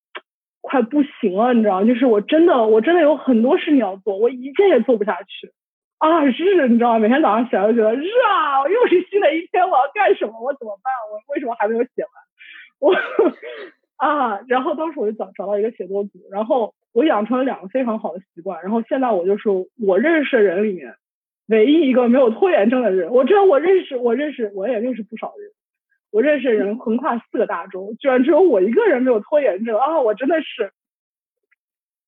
[0.60, 1.86] 快不行了，你知道吗？
[1.86, 5.50] 就是我真的我真的有很多事情要做，我一件也做不下去。
[5.96, 6.98] 啊，日，你知道吗？
[6.98, 10.38] 每天早上起来就觉得日啊，又是新的一天，我要干什么？
[10.42, 10.92] 我怎么办？
[11.10, 12.12] 我为什么还没有写完？
[12.80, 12.92] 我
[13.96, 19.48] 啊，然后当时我就找找到一个写作组，然后我养成了两个非常好的习惯，然后现在我就是
[19.80, 20.94] 我认识的人里面
[21.46, 23.10] 唯一一个没有拖延症的人。
[23.10, 25.50] 我知道我认识，我认识，我也认识不少人，
[26.10, 30.00] 我认识的人横跨四个大洲，居然只有我一个人没有拖延症啊！
[30.00, 30.72] 我真的是。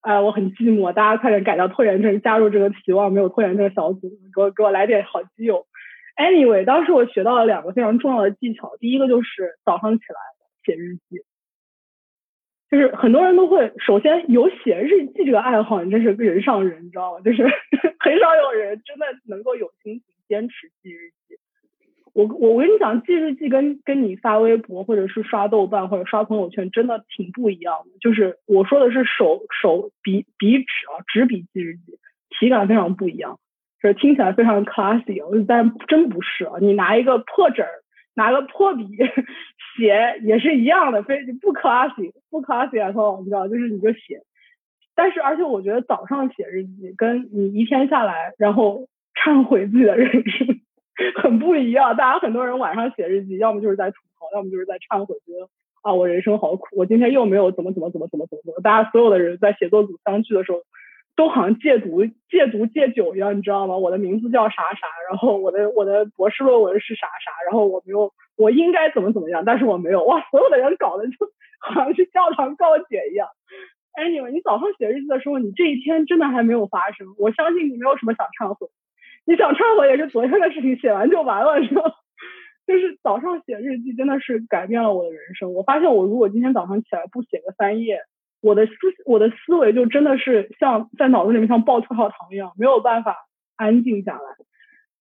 [0.01, 5.67] 哎，我很寂寞，大家快点改掉拖延症，加入这个期望没有拖延症小组，给我给我来点好基友。
[6.17, 10.19] Anyway，当时我学到了两个非常重要的技巧，第一个就是早上起来
[10.65, 11.23] 写日记，
[12.71, 17.21] 就是很多人都会首先有写日记这个爱好，你真是人上人，你知道吗？
[17.25, 17.45] 就是
[18.01, 21.37] 很少有人真的能够有心情坚持记日记。
[22.13, 27.91] 我我我跟你讲，记日记跟跟你发微博或者是刷豆瓣或者刷朋友圈真的挺不一样的。
[28.01, 31.99] 就是我说的是手手笔笔纸啊，纸笔记日记，
[32.31, 33.39] 体感非常不一样。
[33.83, 36.55] 就是听起来非常 classy，但真不是啊！
[36.61, 37.69] 你拿一个破纸儿，
[38.17, 38.89] 拿个破笔
[39.77, 42.89] 写也是一样的，非不 classy，不 classy 啊！
[43.21, 44.23] 你知道，就是你就写。
[44.95, 50.61] 但是而且我觉得早上写日记跟你一天下来然后忏悔自己的人生。
[51.23, 55.47] 很不一样，大家很多人晚上写日记，要么就是在吐槽，要么就是在忏悔，觉得
[55.83, 58.61] 啊我人生好苦，我今天又没有怎么怎么怎么怎么怎么怎么。
[58.63, 60.63] 大家所有的人在写作组相聚的时候，
[61.17, 63.77] 都好像戒毒戒毒戒酒一样，你知道吗？
[63.77, 70.05] 我的名字叫啥啥，然后我的我的博士论文是啥啥，然后我没有我应该怎么怎么样，但是我没有。
[70.05, 71.13] 哇，所有的人搞得就
[71.59, 73.29] 好像是教堂告解一样。
[73.95, 78.69] Anyway，你早上写日记的时候，你这一天真的还没有发生，我相信你没有什么想忏悔。
[79.25, 81.83] 你想忏悔也是昨天的事情，写完就完了，是吧？
[82.67, 85.55] 就是早上写日记真的是改变了我的人生。
[85.55, 88.01] 我发现我如果今天早上起来不写个三页，
[88.41, 88.73] 我的思
[89.05, 93.27] 我的思维就真的是像在脑子里面像爆跳跳糖一样，没有办法
[93.57, 94.23] 安静下来。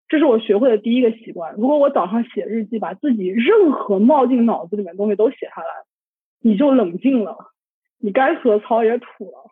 [0.07, 1.53] 这是我学会的第一个习惯。
[1.55, 5.85] 如果我早上写日记，把自己任何冒进脑子里面的东西都写下来，
[6.41, 7.35] 你就冷静了，
[7.99, 9.51] 你该吐槽也吐了。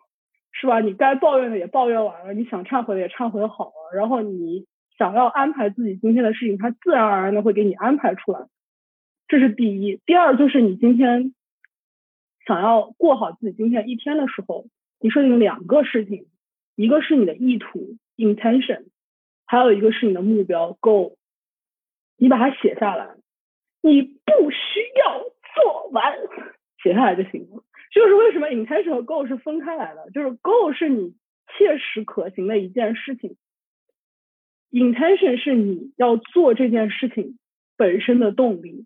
[0.56, 0.78] 是吧？
[0.78, 4.66] 你该抱怨的也抱怨完了，你想忏悔的也忏悔好了，然后你
[4.96, 8.38] 想要安排自己今天的事情，它自然而然的会给你安排出来。
[9.26, 10.00] 这是第一。
[10.06, 11.34] 第二就是你今天
[12.46, 14.66] 想要过好自己今天一天的时候，
[15.00, 16.26] 你设定两个事情，
[16.76, 18.86] 一个是你的意图 intention，
[19.46, 21.16] 还有一个是你的目标 goal，
[22.16, 23.14] 你把它写下来，
[23.80, 25.20] 你不需要
[25.54, 26.18] 做完，
[26.82, 27.64] 写下来就行了。
[27.92, 31.14] 就是为什么 intention 和 goal 是分开来的，就是 goal 是你
[31.56, 33.36] 切实可行的一件事情
[34.70, 37.38] ，intention 是你要做这件事情
[37.76, 38.84] 本身的动力。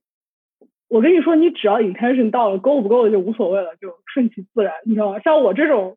[0.89, 5.21] 我跟你说，你只要 intention 到了够不够就无所谓了，就顺其自然，你知道吗？
[5.21, 5.97] 像我这种，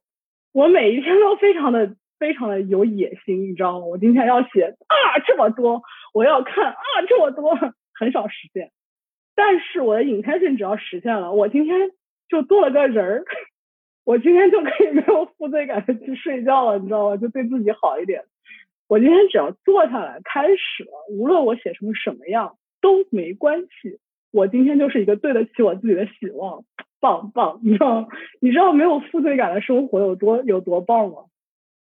[0.53, 3.85] 我每一天都非常的非常的有野心，你知道吗？
[3.85, 5.81] 我今天要写啊这么多，
[6.13, 6.77] 我要看啊
[7.07, 7.55] 这么多，
[7.97, 8.71] 很少实现。
[9.35, 11.91] 但是我的 intention 只要实现了，我今天。
[12.31, 13.25] 就多了个人儿，
[14.05, 17.17] 我今天就可以没有负罪感的去睡觉了，你知道吗？
[17.17, 18.23] 就对自己好一点。
[18.87, 23.99] 我今天只要坐下来开始了，无论我写成什么样都没关系。
[24.31, 26.63] 我今天就是一个对得起我自己的希望，
[26.99, 28.07] 棒棒，你知道？
[28.39, 31.25] 你知道没有负罪感的生活有多有多棒吗？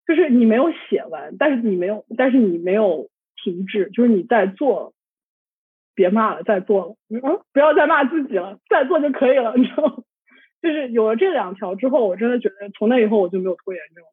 [0.06, 3.08] 就是你没有写完，但是你没有，但是你没有
[3.42, 4.94] 停滞，就是你在做，
[5.94, 10.02] 别骂了，在做了，嗯，不要再骂自己了，在做就可以了，你知道吗？
[10.62, 14.04] 就是有了这两条之后，我真的觉得从那以后我就没有拖延症，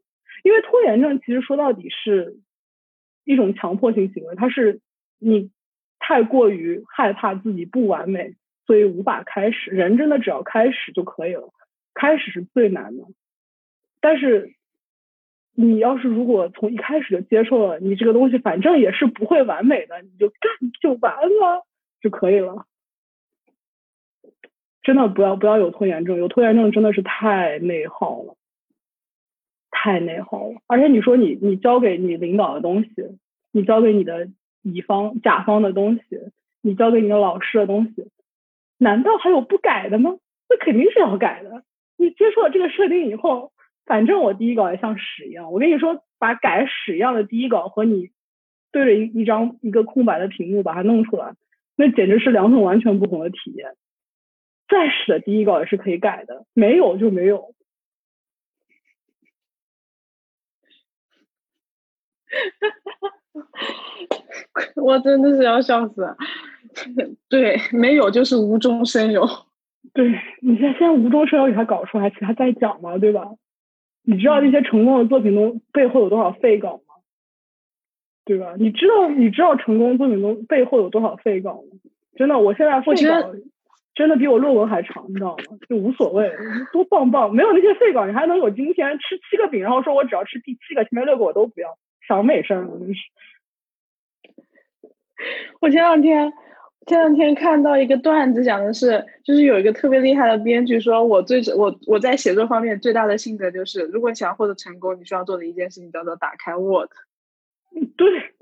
[0.44, 2.38] 因为拖延症其实说到底是
[3.24, 4.82] 一种强迫性行为，它是
[5.18, 5.50] 你
[6.08, 8.36] 太过于害怕自己不完美，
[8.68, 9.72] 所以无法开始。
[9.72, 11.50] 人真的只要开始就可以了，
[11.96, 13.06] 开始是最难的。
[14.02, 14.54] 但是
[15.56, 21.66] 你要是如果从一开始就接受了，你这个东西反正也是不会完美的，你就干就完了
[22.02, 22.68] 就可以了。
[24.84, 28.36] 真的不要不要有拖延症，有拖延症真的是太内耗了，
[29.72, 30.62] 太内耗了。
[30.68, 32.90] 而且你说你你交给你领导的东西，
[33.52, 34.30] 你交给你的
[34.66, 36.02] 乙方甲方的东西，
[36.62, 38.10] 你交给你的老师的东西，
[38.80, 40.18] 难道还有不改的吗？
[40.50, 41.64] 那肯定是要改的。
[41.98, 43.54] 你接受了这个设定以后，
[43.86, 45.52] 反正我第一稿也像屎一样。
[45.52, 48.10] 我跟你说，把改屎一样的第一稿和你
[48.72, 51.36] 对着一一张一个空白的屏幕把它弄出来，
[51.76, 53.76] 那简直是两种完全不同的体验。
[54.68, 57.54] 再屎的第一稿也是可以改的，没有就没有。
[62.28, 63.50] 哈哈哈
[64.10, 64.25] 哈
[64.82, 66.16] 我真的是要笑死！
[67.30, 69.28] 对，没有就是无中生有。
[69.94, 70.10] 对
[70.42, 72.98] 你现在现在无中生有，给他搞出来其他再讲嘛？
[72.98, 73.32] 对吧？
[74.04, 76.96] 你知道那些成功的作品中背后有多少废稿吗？
[78.26, 78.56] 对吧？
[78.58, 81.80] 你知道你知道成功作品中背后有多少废稿吗？
[82.16, 83.32] 真的，我现在废稿。
[83.96, 85.44] 真的比我论文还长，你知道吗？
[85.70, 86.30] 就无所谓，
[86.74, 93.02] 多棒棒，没有那些废稿，你还能有今天吃七个饼，然后说我只要吃第七个，前面六个我都不要，想美声，真是。
[95.62, 96.32] 我前两天
[96.88, 106.90] 前两天看到一个段子，讲的是，就是有一个特别厉害的编剧说，我最我我在写作方面最大的心得就是，如果你想获得成功，你需要做的一件事情叫做打开 Word。
[107.98, 108.34] 对。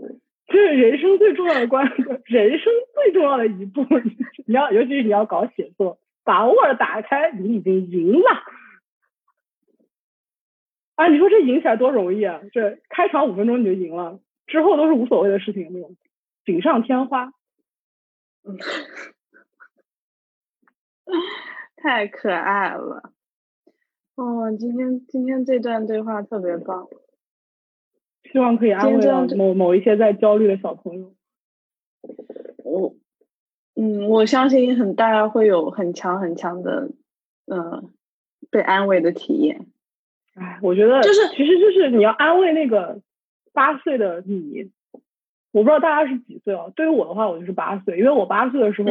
[0.45, 1.87] 这是人生最重要的关，
[2.27, 3.83] 人生最重要的一步。
[4.45, 8.43] 你要，尤其是你要搞写作，把 Word 打开，你已经赢了。
[10.95, 12.41] 啊，你说这赢起来多容易啊！
[12.51, 15.95] 这开场五分钟你就赢了，之后都是无所谓的事情，那种
[16.45, 17.33] 锦上添花。
[21.77, 23.11] 太可爱了。
[24.15, 26.87] 哦，今天今天这段对话特别棒，
[28.31, 31.15] 希望可以安慰到某某一些在焦虑的小朋友。
[32.63, 32.95] 我，
[33.75, 36.91] 嗯，我相信很大家会有很强很强的，
[37.47, 37.91] 嗯，
[38.49, 39.67] 被安慰的体验。
[40.35, 43.01] 哎，我觉得就是，其实就是你要安慰那个
[43.51, 44.71] 八岁的你。
[45.53, 46.65] 我不知道大家是几岁啊？
[46.75, 48.89] 对于我的话，我就是八岁，因为我八岁的时候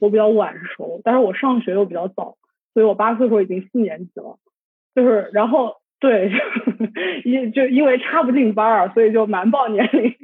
[0.00, 2.36] 我比较晚熟，但是我上学又比较早，
[2.74, 4.36] 所以我八岁的时候已经四年级了。
[4.94, 6.30] 就是，然后对，
[7.24, 10.14] 因就因为插不进班儿，所以就瞒报年龄。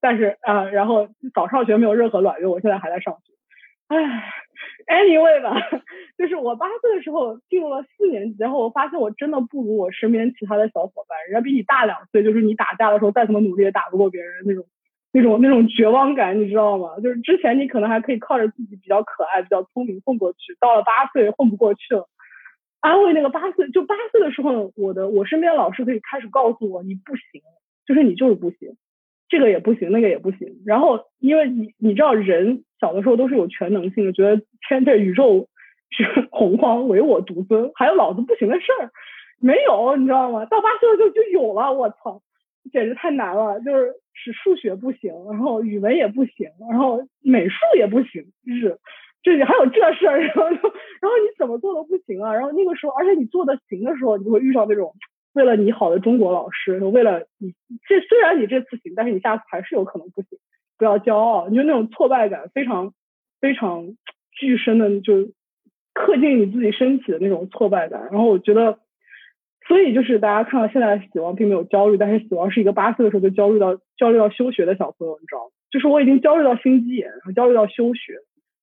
[0.00, 3.32] 但是啊，然后早上学没有任何卵用，我现在还在上学。
[3.88, 3.98] 唉
[4.86, 5.60] ，anyway 吧，
[6.16, 14.64] 就是我八岁的时候进入了四年级，然后我发现我真的不如我身边其他的小伙伴，人家比你大两岁，就是你打架的时候再怎么努力也打不过别人那种。
[15.16, 16.98] 那种那种绝望感，你知道吗？
[17.00, 22.08] 就是之前你可能还可以靠着自己比较可爱、比较聪明混过去，到了八岁混不过去了。
[22.80, 27.40] 安慰那个八岁，就八岁的时候，我的我身边老师可以开始告诉我，你不行，
[27.86, 28.76] 就是你就是不行，
[29.28, 30.60] 这个也不行，那个也不行。
[30.66, 35.48] 然后因为你你知道，人小的时候都是有全能性的，觉得天这宇宙
[35.90, 38.90] 是洪荒，唯我独尊，还有老子不行的事儿
[39.40, 40.44] 没有，你知道吗？
[40.46, 42.20] 到八岁就就有了，我操！
[42.72, 48.78] 简直太难了，就是是数学不行，然后语文也不行，然后美术也不行，就是
[49.22, 52.32] 这还有这事儿，然后然后你怎么做都不行啊。
[52.32, 54.94] 然后那个时候，而且你做的行的时候，你就会遇上那种
[55.34, 57.52] 为了你好的中国老师，为了你
[57.86, 60.38] 这虽然你这次行，但是你下次还是有可能不行，
[60.78, 62.94] 不要骄傲，你就那种挫败感非常
[63.40, 63.96] 非常
[64.32, 65.32] 巨深的，就
[65.92, 68.08] 刻进你自己身体的那种挫败感。
[68.10, 68.78] 然后我觉得。
[69.66, 75.50] 所以就是大家看到现在的死亡并没有焦虑，但是死亡是一个八岁的时候就焦虑到焦虑到休学的小朋友，你知道吗？
[75.70, 78.14] 就是我已经焦虑到心肌炎，然后焦虑到休学。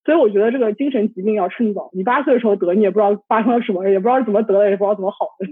[0.03, 1.91] 所以我觉得这个精神疾病要趁早。
[1.94, 5.45] 你八岁的时候得，你也不知道发生了什么，也不知道怎么得的，也不知道怎么好的，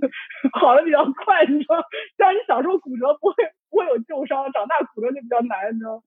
[0.60, 1.76] 好的比较快，你知道？
[2.18, 3.36] 像你小时候骨折不会
[3.70, 6.02] 不会有旧伤，长大骨折就比较难，你知道吗？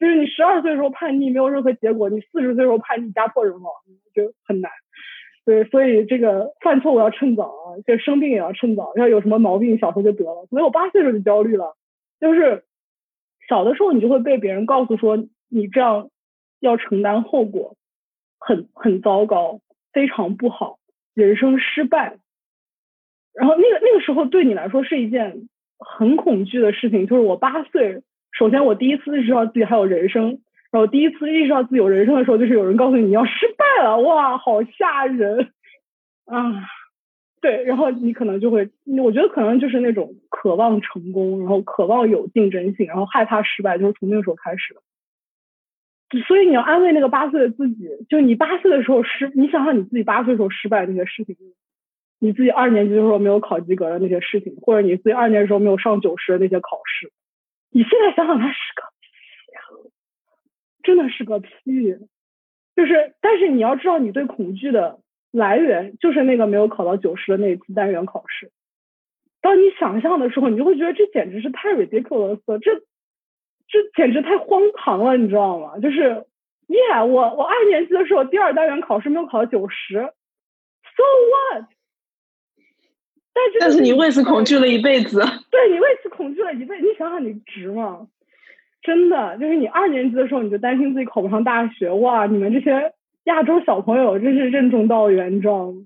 [0.00, 3.72] 就是你十二岁的时候叛逆没有任何结果，你四十岁时候叛逆家破人亡
[4.14, 4.70] 就很难。
[5.44, 10.46] 对，所以这个犯错误要趁早啊，这生病也要趁早，要有什么毛病小时候就得了。
[10.50, 11.76] 所以我八岁时候就焦虑了，
[12.20, 12.64] 就是
[13.48, 15.16] 小的时候你就会被别人告诉说
[15.48, 16.10] 你这样
[16.60, 17.76] 要承担后果，
[18.38, 19.60] 很很糟糕，
[19.92, 20.78] 非常不好，
[21.14, 22.18] 人生失败。
[23.34, 25.48] 然后那个那个时候对你来说是一件
[25.78, 30.38] 很恐惧的事情，就是我八岁，首先我第一次意识到自己还有人生。
[30.72, 35.52] 然后第一次意识到自己有人生的时候，就是有人告诉你你要失败了，哇，好吓人
[36.24, 36.64] 啊！
[37.42, 38.70] 对，然后你可能就会，
[39.02, 44.80] 我觉得可能就是那种渴望成功，然后渴望有竞争性，然后害怕失败，就是从那个时候开始的。
[46.26, 51.36] 所以你要安慰那个八岁的自己，就你八岁的时候失，你想想你自己八岁时候失败的那些事情，
[52.18, 57.12] 你自己二年级的时候没有考及格的那些事情，或者你自己二年级时候没有上九十的那些考试，
[57.72, 58.91] 你现在想想它是个。
[60.82, 61.50] 真的是个屁，
[62.76, 65.00] 就是，但是你要知道，你对恐惧的
[65.30, 68.50] 来源就是那个没有考到九十的那一次单元考试。
[69.40, 72.80] 当你想象的时候，你就会觉得这简直是太 ridiculous，这
[73.68, 75.78] 这简直太荒唐了，你知道吗？
[75.78, 76.24] 就是，
[76.68, 81.02] 耶，我我二年级的时候第二单元考试没有考到九十，so
[81.56, 81.64] what？
[83.34, 88.06] 但是但是你为此恐惧了一辈子，对你为此恐惧了一辈子，你想想你值吗？
[88.82, 92.26] 真的，就是你二年级的时候，你就担心自己考不上大学，哇！
[92.26, 92.92] 你们这些
[93.24, 95.80] 亚洲小朋友真是任重道远，你知道吗？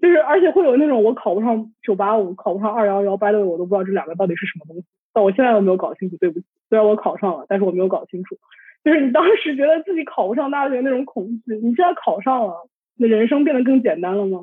[0.00, 4.84] 就是而且会有那种我考不上九八五，考不上二幺幺，掰的我都不知道这两个到底是什么东西。
[5.12, 6.46] 但我现在都没有搞清楚，对不起。
[6.68, 8.36] 虽然我考上了，但是我没有搞清楚。
[8.84, 14.40] 就是你当时觉得自己考不上大学那种恐惧，你现在考上了，你的人生变得更简单了吗？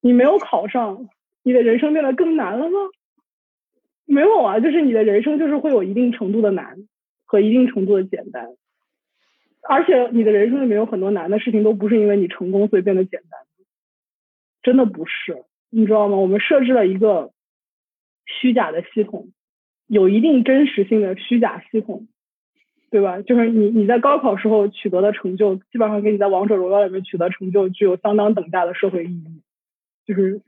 [0.00, 1.08] 你没有考上，
[1.42, 2.78] 你的人生变得更难了吗？
[4.10, 6.76] 没有啊，就是你的人生就是会有一定程度的难
[7.24, 8.48] 和一定程度的简单，
[9.68, 13.40] 而且你的人生里面有很多难的事情都不是因为你成功所以变得简单，
[14.64, 16.16] 真的不是，你知道吗？
[16.16, 17.30] 我们设置了一个
[18.26, 19.28] 虚假的系统，
[19.86, 22.08] 有一定真实性的虚假系统，
[22.90, 23.22] 对吧？
[23.22, 29.40] 就是你你在高考时候取得的成就，基本上跟你在王者荣耀里面取得成就具有相当等价的社会意义，
[30.04, 30.42] 就是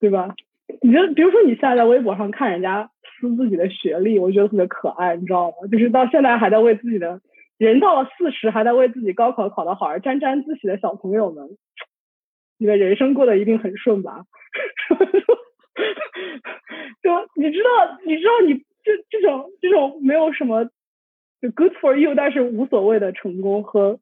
[0.00, 0.34] 对吧？
[0.82, 2.90] 你觉得，比如说你现在在微博上看人家
[3.20, 5.56] 撕自己的学历，我觉得特别可爱，你知道吗？
[5.70, 7.20] 就是到现在还在为自己的
[7.56, 11.48] 人到了四十还在为自己高考考得好而沾沾自喜的小朋友们，
[12.58, 14.24] 你的人生过得一定很顺吧？
[17.02, 20.64] 就你知道，你知道，你这这种这种没有什么
[21.40, 23.98] 就 good for you，但是无所谓的成功和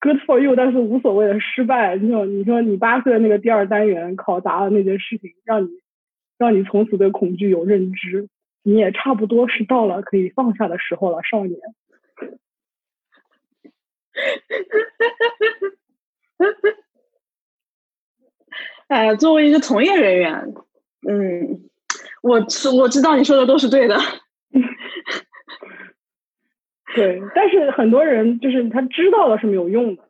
[0.00, 1.96] good for you，但是无所谓的失败。
[1.96, 5.68] 你说，你说你八岁的那个第二单元考砸了那件事情，让你
[6.38, 8.28] 让你从此对恐惧有认知，
[8.62, 11.58] 你也差不多是到了可以放下的时候了，少年。
[18.88, 20.54] 哎，作为一个从业人员，
[21.08, 21.70] 嗯，
[22.22, 22.38] 我
[22.78, 23.96] 我知道你说的都是对的。
[26.94, 30.08] 对，但是很多人就是他知道了是没有用的。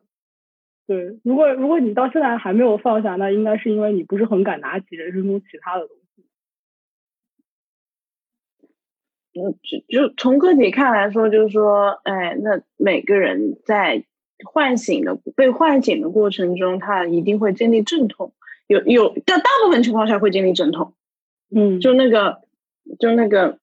[0.87, 6.27] 对，如果如果你到现在还没有放下，那应该是因为你不是很敢拿起人生中其他的东西。
[8.63, 8.69] 嗯，
[9.35, 14.05] 就就从个体看来说，就是说，哎，那每个人在
[14.45, 18.33] 唤醒的被唤醒的过程中，他一定会经历阵痛，
[18.69, 20.95] 有有，但大部分情况下会经历阵痛。
[21.55, 22.43] 嗯，就那个，
[22.99, 23.59] 就那个。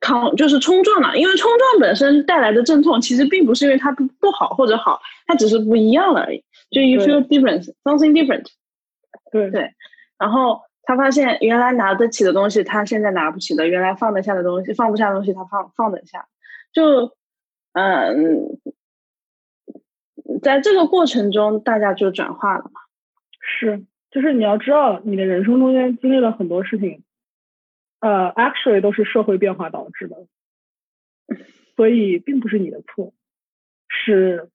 [0.00, 6.44] 抗就是冲撞了，因为冲撞本身带来的阵痛，其实并不是因为它不不好或者好，它只是不一样了而已。
[6.70, 8.44] 就 you feel different, something different。
[9.32, 9.70] 对对。
[10.18, 16.28] 然后他发现原来拿得起的东西，他现在拿不起的；原来放得下的东西，放不下的东西，他放放得下。
[16.72, 17.16] 就
[17.72, 18.58] 嗯，
[20.42, 22.80] 在这个过程中，大家就转化了嘛。
[23.40, 27.02] 是，就是你要知道，你的人生中间经历了很多事情。
[28.00, 30.26] 呃，actually 都是社会变化导致的，
[31.74, 33.14] 所以并不是你的错，
[33.88, 34.50] 是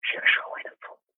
[0.00, 0.41] 社，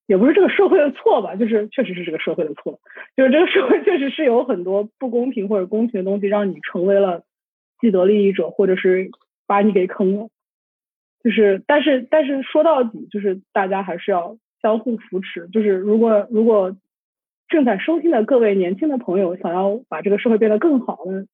[0.07, 2.79] 也不是这个社会的错吧，就是确实是这个社会的错，
[3.15, 7.23] 就是这个社会 确实是有很多不公平或者公平的东西，让你成为了
[7.79, 9.09] 既得利益者，或者是
[9.47, 10.29] 把你给坑了。
[11.23, 15.47] 就是，但是但是说到底，就是大家还是要相互扶持。
[15.51, 16.75] 就是如果如果。
[17.47, 21.25] 正在收听的各位年轻的朋友，想要把这个社会变得更好呢，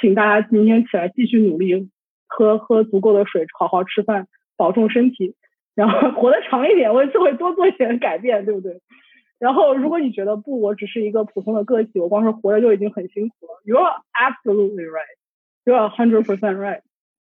[0.00, 1.90] 请大家明天起来继续努力，
[2.26, 5.34] 喝喝足够的水，好好吃饭，保重身体，
[5.78, 8.80] 然后 活得长一点，为社会多做一点改变，对不对？
[9.38, 15.16] 然后，如果你觉得不，我只是一个普通的个体，我光是活着就已经很辛苦了，You are absolutely right,
[15.64, 16.80] you are hundred percent right，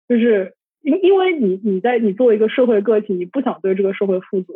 [0.08, 4.54] 就是因因为你你在你作为一个社会个体，你不想对这个社会负责。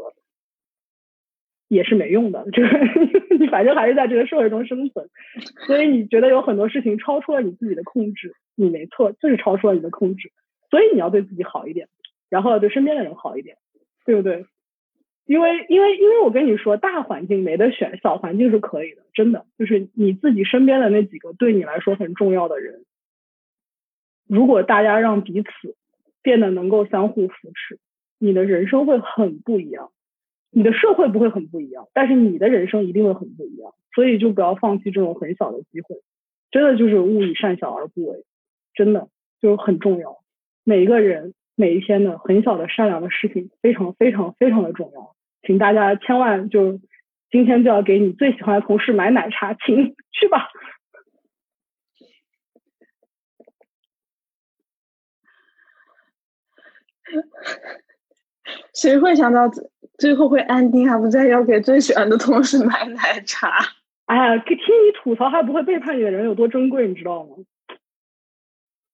[1.67, 2.69] 也是没用的，就是
[3.39, 5.07] 你反正还是在这个社会中生存，
[5.65, 10.31] 所以你觉得有很多事情超出了你自己的控制，你没错，就是超出了你的控制，
[10.69, 11.87] 所以你要对自己好一点，
[12.29, 13.55] 然后要对身边的人好一点，
[14.11, 14.45] 对不对？
[15.25, 22.83] 因为因为因为我跟你说，大环境没得选，小环境是可以的，真的，就是你自己身边的那几个对你来说很重要的人，
[24.27, 25.49] 如果大家让彼此
[26.21, 27.79] 变得能够相互扶持，
[28.19, 29.91] 你的人生会很不一样。
[30.53, 36.01] 你的社会不会很不一样，但是你的人生一定会很不一样，所以就不要放弃这种很小的机会，
[36.51, 38.25] 真的就是勿以善小而不为，
[38.73, 39.07] 真的
[39.41, 40.17] 就是很重要。
[40.65, 46.79] 每一个人每一天的很小的善良的事情，非常非常非常的重要，请大家千万就
[47.29, 50.47] 今天就要给你最喜欢的同事买奶茶，请去吧。
[58.73, 59.49] 谁会想到
[59.97, 63.51] 最后会安定，还不再要给最喜欢的同事买奶茶？
[64.05, 67.35] 哎呀，听你吐槽还不会背叛你的人有多珍贵，你知道吗？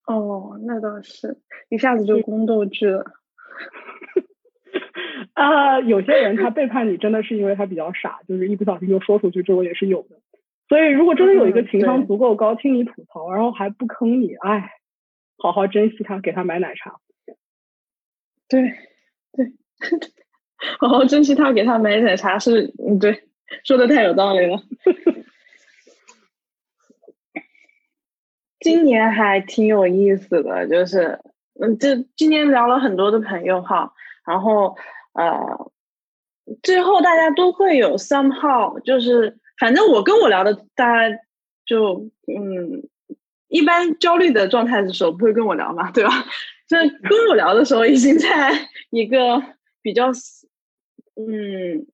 [0.07, 1.37] 哦，那倒是
[1.69, 3.05] 一下子就宫斗剧了。
[5.33, 10.19] 啊，有些人他背叛你，真的是因为他比较傻，就是一不小心就说出去，这我也是有的。
[10.67, 14.71] 所以，如果真的有一个情商足够高，听你吐槽，然后还不坑你，哎，
[15.37, 16.95] 好好珍惜他，给他买奶茶。
[18.49, 18.61] 对，
[19.33, 19.53] 对。
[20.79, 23.23] 好好珍惜他，给他买奶茶是，嗯，对，
[23.63, 24.57] 说的太有道理了。
[28.67, 31.19] 今年还挺有意思的，就是，
[31.61, 33.93] 嗯，这今年聊了很多的朋友哈，
[34.25, 34.75] 然后
[35.13, 35.71] 呃，
[36.61, 41.17] 最后大家都会有 somehow，就是反正我跟我聊的，大家
[41.65, 42.83] 就嗯，
[43.47, 46.11] 一般焦虑的状态的时候不会跟我聊嘛，对吧？
[46.67, 48.27] 就跟我聊的时候，已经在
[48.91, 49.41] 一个。
[49.79, 50.09] 比较，
[51.15, 51.87] 嗯，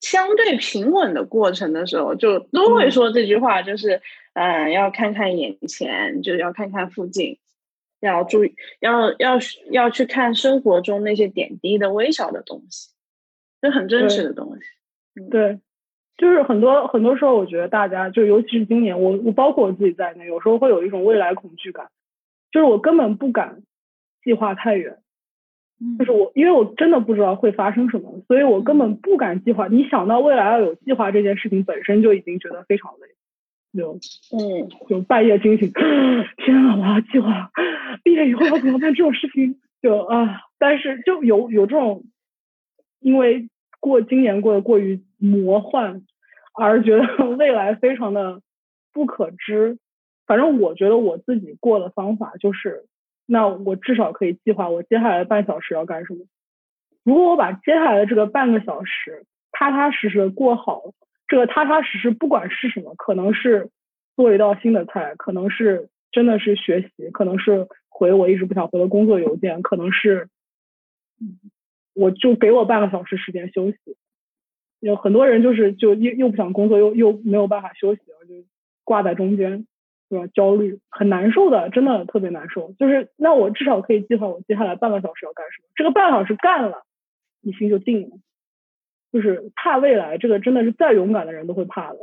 [0.00, 4.00] 相对平稳的过程的时候，就都会说这句话，就是，
[4.34, 7.38] 嗯，要看看眼前，就要看看附近，
[8.00, 9.38] 要注意，要要
[9.70, 12.90] 要去看生活中那些点滴的微小的东西，
[13.60, 15.30] 就很真实的东西。
[15.30, 15.60] 对，
[16.16, 21.90] 就是很多很多时候，我觉得大家就尤其是今年，我我包括我自己在内，有时候会有一种未来恐惧感，
[22.50, 23.62] 就是我根本不敢
[24.24, 24.98] 计划太远。
[25.98, 29.66] 就是我，因为我真的不知道会发生什么，所以我根本不敢计划。
[29.66, 33.08] 你想到未来要有计划这件事情本身就已经觉得非常累，
[33.76, 33.94] 就
[34.32, 37.50] 嗯，就半夜惊醒，天啊，我要计划，
[38.04, 42.04] 毕业以后要怎么办这种事情就啊，但是就有有这种，
[43.00, 43.48] 因为
[43.80, 46.02] 过今年过得过于魔幻，
[46.54, 48.40] 而觉得 未来非常的
[48.92, 49.78] 不可知。
[50.26, 52.86] 反正我觉得我自己过的方法就是，
[53.26, 56.20] 那我至少可以计划我接下来的半小时要干什么。
[57.04, 60.82] 如果我把接下来的这个半个小时踏踏实实的过好，
[61.28, 63.70] 这个踏踏实实不管是什么，可能是
[64.16, 70.28] 做一道新的菜，可能是真的是学习，可能是回我一直不想回的工作邮件，可能是，
[71.94, 73.78] 我就给我半个小时时间休息。
[74.80, 78.34] 有很多人就是就又又不想工作，又又没有办法休息，就
[78.84, 79.66] 挂在中间，
[80.08, 80.26] 对吧？
[80.34, 82.72] 焦虑很难受的，真的特别难受。
[82.78, 86.84] 就是那我至少可以计划我接下来半个小时要干什么，这个半个小时干了。
[87.44, 88.16] 你心就定了，
[89.12, 91.98] 就是怕未来，这个真的是再勇敢的人都会怕的。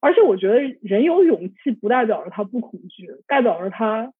[0.00, 4.12] 而且我觉得人有勇气，不代表着他不恐惧，代表着他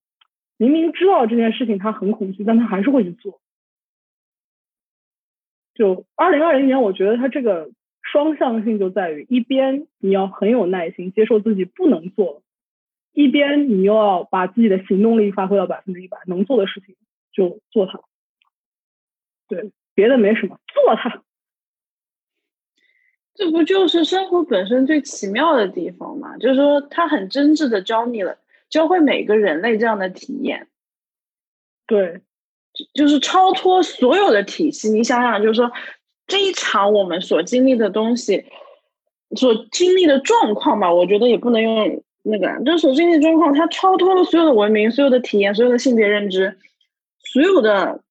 [0.57, 3.41] 明明知道这件事情他很恐惧，但他还是会去做。
[5.75, 7.71] 就二零二零年，我觉得他这个
[8.03, 12.43] 双向性就在于，一边你要很有耐心，接受自己不能做，
[13.13, 16.95] 一边你又要把自己的行动力发挥到百分之一百，能做的事情
[17.33, 18.01] 就做它。
[19.49, 19.73] 对。
[19.95, 21.25] 别的没什么，做它。
[23.39, 26.37] 这不就是生活本身最奇妙的地方吗？
[26.39, 28.37] 就是说，它很真挚的教你了，
[28.69, 30.67] 教会每个人类这样的体验。
[31.87, 32.21] 对，
[32.95, 34.91] 就是超脱所有的体系。
[34.91, 35.71] 你想想，就是说，
[36.27, 38.45] 这一场我们所经历的东西，
[39.37, 46.59] 所经历的状况吧，我觉得也不能用那个，就是所经历的状况，它超脱了所有的文明、所有的体验、所有的性别认知、
[47.21, 48.03] 所有的。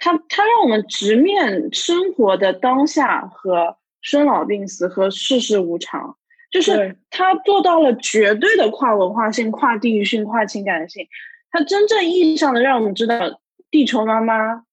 [0.00, 6.16] 它它让我们直面生活的当下和生老病死和世事无常，
[6.50, 11.06] 就是他做到了绝对的跨文化性、跨地域性、跨情感性。
[11.50, 14.64] 他真正意义上的让我们知道，地球妈妈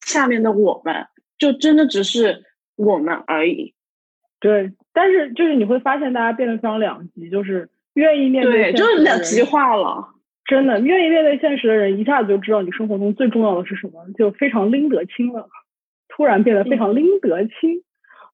[0.00, 1.06] 下面的我们，
[1.38, 2.44] 就真的只是
[2.76, 3.74] 我们而已。
[4.40, 10.08] 对，但是就是你会发现，大家变得非常两极，就是愿意面对，就是两极化了。
[10.46, 15.48] 真的，愿意面对现实的人，一下子就知道你生活中最重要的是什么，就非常拎得清了。
[16.08, 17.84] 突然变得非常拎得清。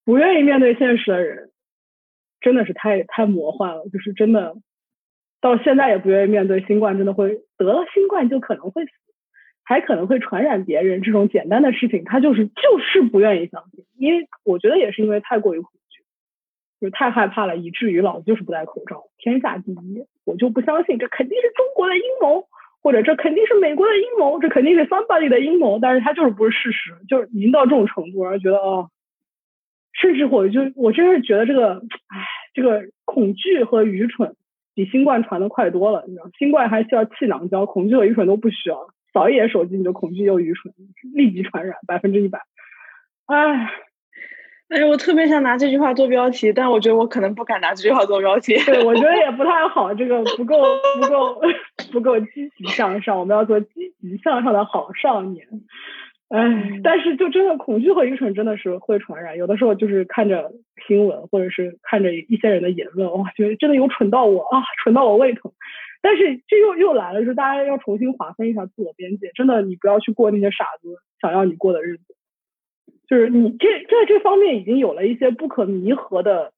[0.06, 1.50] 不愿意面对现实的人，
[2.40, 3.84] 真的是太太魔幻了。
[3.92, 4.54] 就是真的，
[5.40, 8.92] 到现在也不愿意面对新冠，真的会得了新冠就可能会死，
[9.64, 13.84] 还可能会传染别人这种简单的事情，他就是就是不愿意相信。
[13.98, 16.04] 因为我觉得也是因为太过于恐惧。
[16.78, 19.04] 就太害怕了，以至于老子就是不戴口罩。
[19.16, 22.46] 天下第一，我就不相信这肯定是中国的阴谋，
[22.82, 25.78] 或者这肯定是美国的阴谋，这肯定是 somebody 的阴谋。
[25.80, 28.90] 但是它就是不是事实，就是已经到这种程度，而觉得哦，
[30.00, 31.74] 甚至我就我真是觉得这个，
[32.08, 34.34] 唉，这个恐惧和愚蠢
[34.74, 36.04] 比新冠传的快多了。
[36.06, 40.72] 你知道，新冠还需要气囊胶，恐惧和愚蠢都不需要，扫一眼手机你就恐惧又愚蠢，
[41.14, 42.40] 立即传染，百分之一百。
[43.26, 43.70] 唉。
[44.68, 48.56] 哎，我特别想拿这句话做标题，但我觉得我可能不敢拿这句话做标题。
[48.64, 50.56] 对，我觉得也不 太好，这个不够
[51.00, 51.40] 不够
[51.92, 53.16] 不够积极向上。
[53.16, 55.46] 我们要做积极向上的好少年。
[56.28, 59.36] 哎，但是就真的恐惧和愚蠢真的是会传染。
[59.36, 60.52] 有的时候就是看着
[60.86, 65.52] 新闻，或者是看着一些人的言论，哇，觉得真的有蠢到我啊，蠢到我胃疼。
[66.02, 69.30] 但是这又又来了，就是大家要重新划分一下自我边界。
[69.34, 72.16] 真的，你不要去过那些傻子想要你过的日子。
[73.08, 76.52] 就是你这在这方面已经有了一些不可弥合的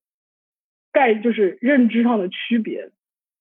[0.92, 2.90] 概，就是认知上的区别，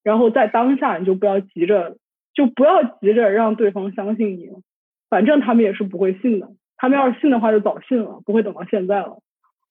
[0.03, 1.95] 然后在当下你就不要急着，
[2.33, 4.49] 就不要急着让对方相信你，
[5.09, 9.21] 反正他们也是不会信的，他们要是信的话就早信了，不会等到现在了，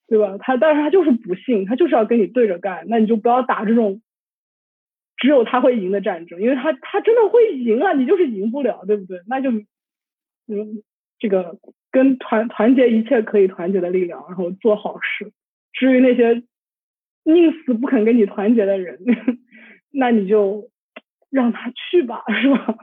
[0.09, 0.37] 对吧？
[0.39, 4.03] 他但是他就是不信，他就是要跟你对着干，那你就不要打这种
[5.17, 9.21] 只有他会赢的战争，因为他他真的会赢啊，你就是赢不了，对不对？
[9.27, 10.83] 那就嗯
[11.19, 11.59] 这个。
[11.93, 15.33] 跟团团结一切可以团结的力量，然后做好事。
[15.73, 16.43] 至于那些
[17.23, 18.99] 宁死不肯跟你团结的人，
[19.93, 20.69] 那你就
[21.31, 22.77] 让他去吧，是吧？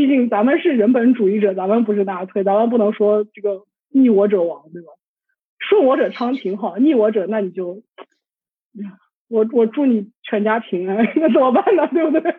[0.00, 4.88] 毕竟咱们是人本主义者，咱们不是纳粹，咱们不能说这个逆我者亡，对吧？
[5.58, 7.82] 顺我者昌挺好，逆我者那你就，
[9.28, 11.86] 我我祝你全家平安， 那怎么办呢？
[11.92, 12.34] 对不对？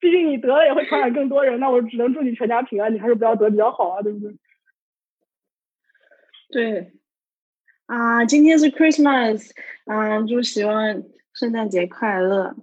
[0.00, 4.34] 毕竟你得了也会传染更多人，那我只能祝你全家平安，你还是不要得比较好啊，对不对？
[6.52, 6.92] 对，
[7.84, 9.50] 啊，今天是 Christmas，
[9.84, 11.02] 嗯，就希望
[11.34, 12.56] 圣诞节快乐。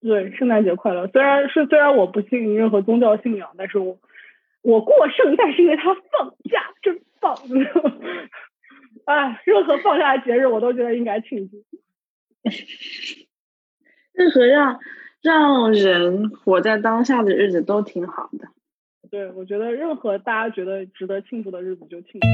[0.00, 1.06] 对，圣诞节快乐。
[1.08, 3.98] 虽然是虽然我不信任何宗教信仰，但是我
[4.62, 7.36] 我过圣诞是因为他放假，真棒。
[9.06, 11.64] 哎，任何放假的节日我都觉得应该庆祝。
[14.12, 14.78] 任何让。
[15.22, 18.46] 让人活在当下的日子都挺好的。
[19.10, 22.28] 对，我觉得任何大家觉得值得庆祝的日子就庆祝。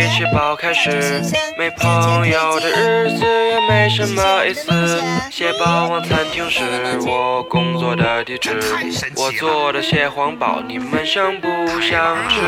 [0.00, 1.20] 一起跑开始。
[1.62, 4.68] 没朋友的日子也没什么意思。
[5.30, 6.60] 蟹堡王餐厅是
[7.06, 8.50] 我工作的地址，
[9.16, 11.46] 我做的蟹黄堡，你们想不
[11.80, 12.40] 想吃？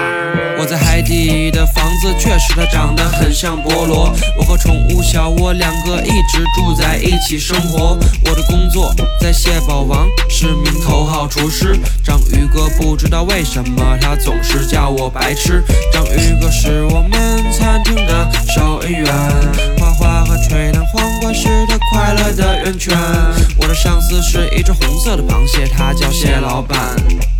[0.58, 4.12] 我在海底的房子确实它长得很像菠萝。
[4.36, 7.96] 我和宠物小蜗两个一直住在一起生活。
[8.24, 11.76] 我的工作在蟹堡王是名头号厨师。
[12.02, 15.32] 章鱼哥不知道为什么他总是叫我白。
[15.32, 15.62] 痴
[15.92, 19.03] 章鱼哥是我们餐厅的收银员，
[19.78, 22.96] 画画和吹弹簧管是他快乐的源泉。
[23.58, 26.78] 我的上司是一只红色的螃蟹，他叫蟹老板。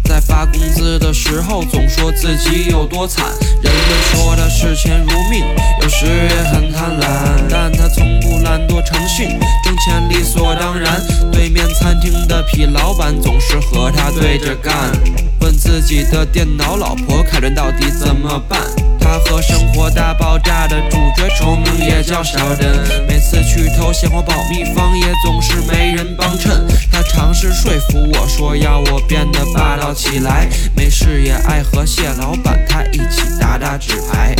[0.05, 3.25] 在发工资的时候，总说自己有多惨。
[3.63, 3.83] 人们
[4.13, 5.43] 说他视钱如命，
[5.83, 9.29] 有时也很贪婪，但他从不懒惰成性，
[9.65, 11.03] 挣钱理所当然。
[11.33, 14.93] 对面餐厅的痞老板总是和他对着干，
[15.41, 18.61] 问自己的电脑老婆凯伦到底怎么办。
[19.05, 22.67] 他和《生活大爆炸》的主角重名也叫小邓，
[23.07, 26.67] 每次去偷鲜花爆秘方，也总是没人帮衬。
[26.91, 34.35] 他尝试说服我说要我变得霸道起来，没事也爱和蟹老板他一起打打纸牌。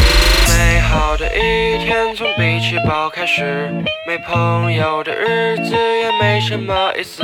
[0.57, 3.73] 美好的一天从比奇堡开始，
[4.07, 7.23] 没朋友的日子也没什么意思。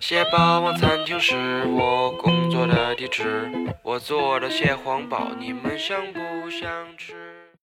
[0.00, 3.48] 蟹堡王餐厅是我工作的地址，
[3.82, 7.33] 我做的蟹黄堡，你们想不想吃？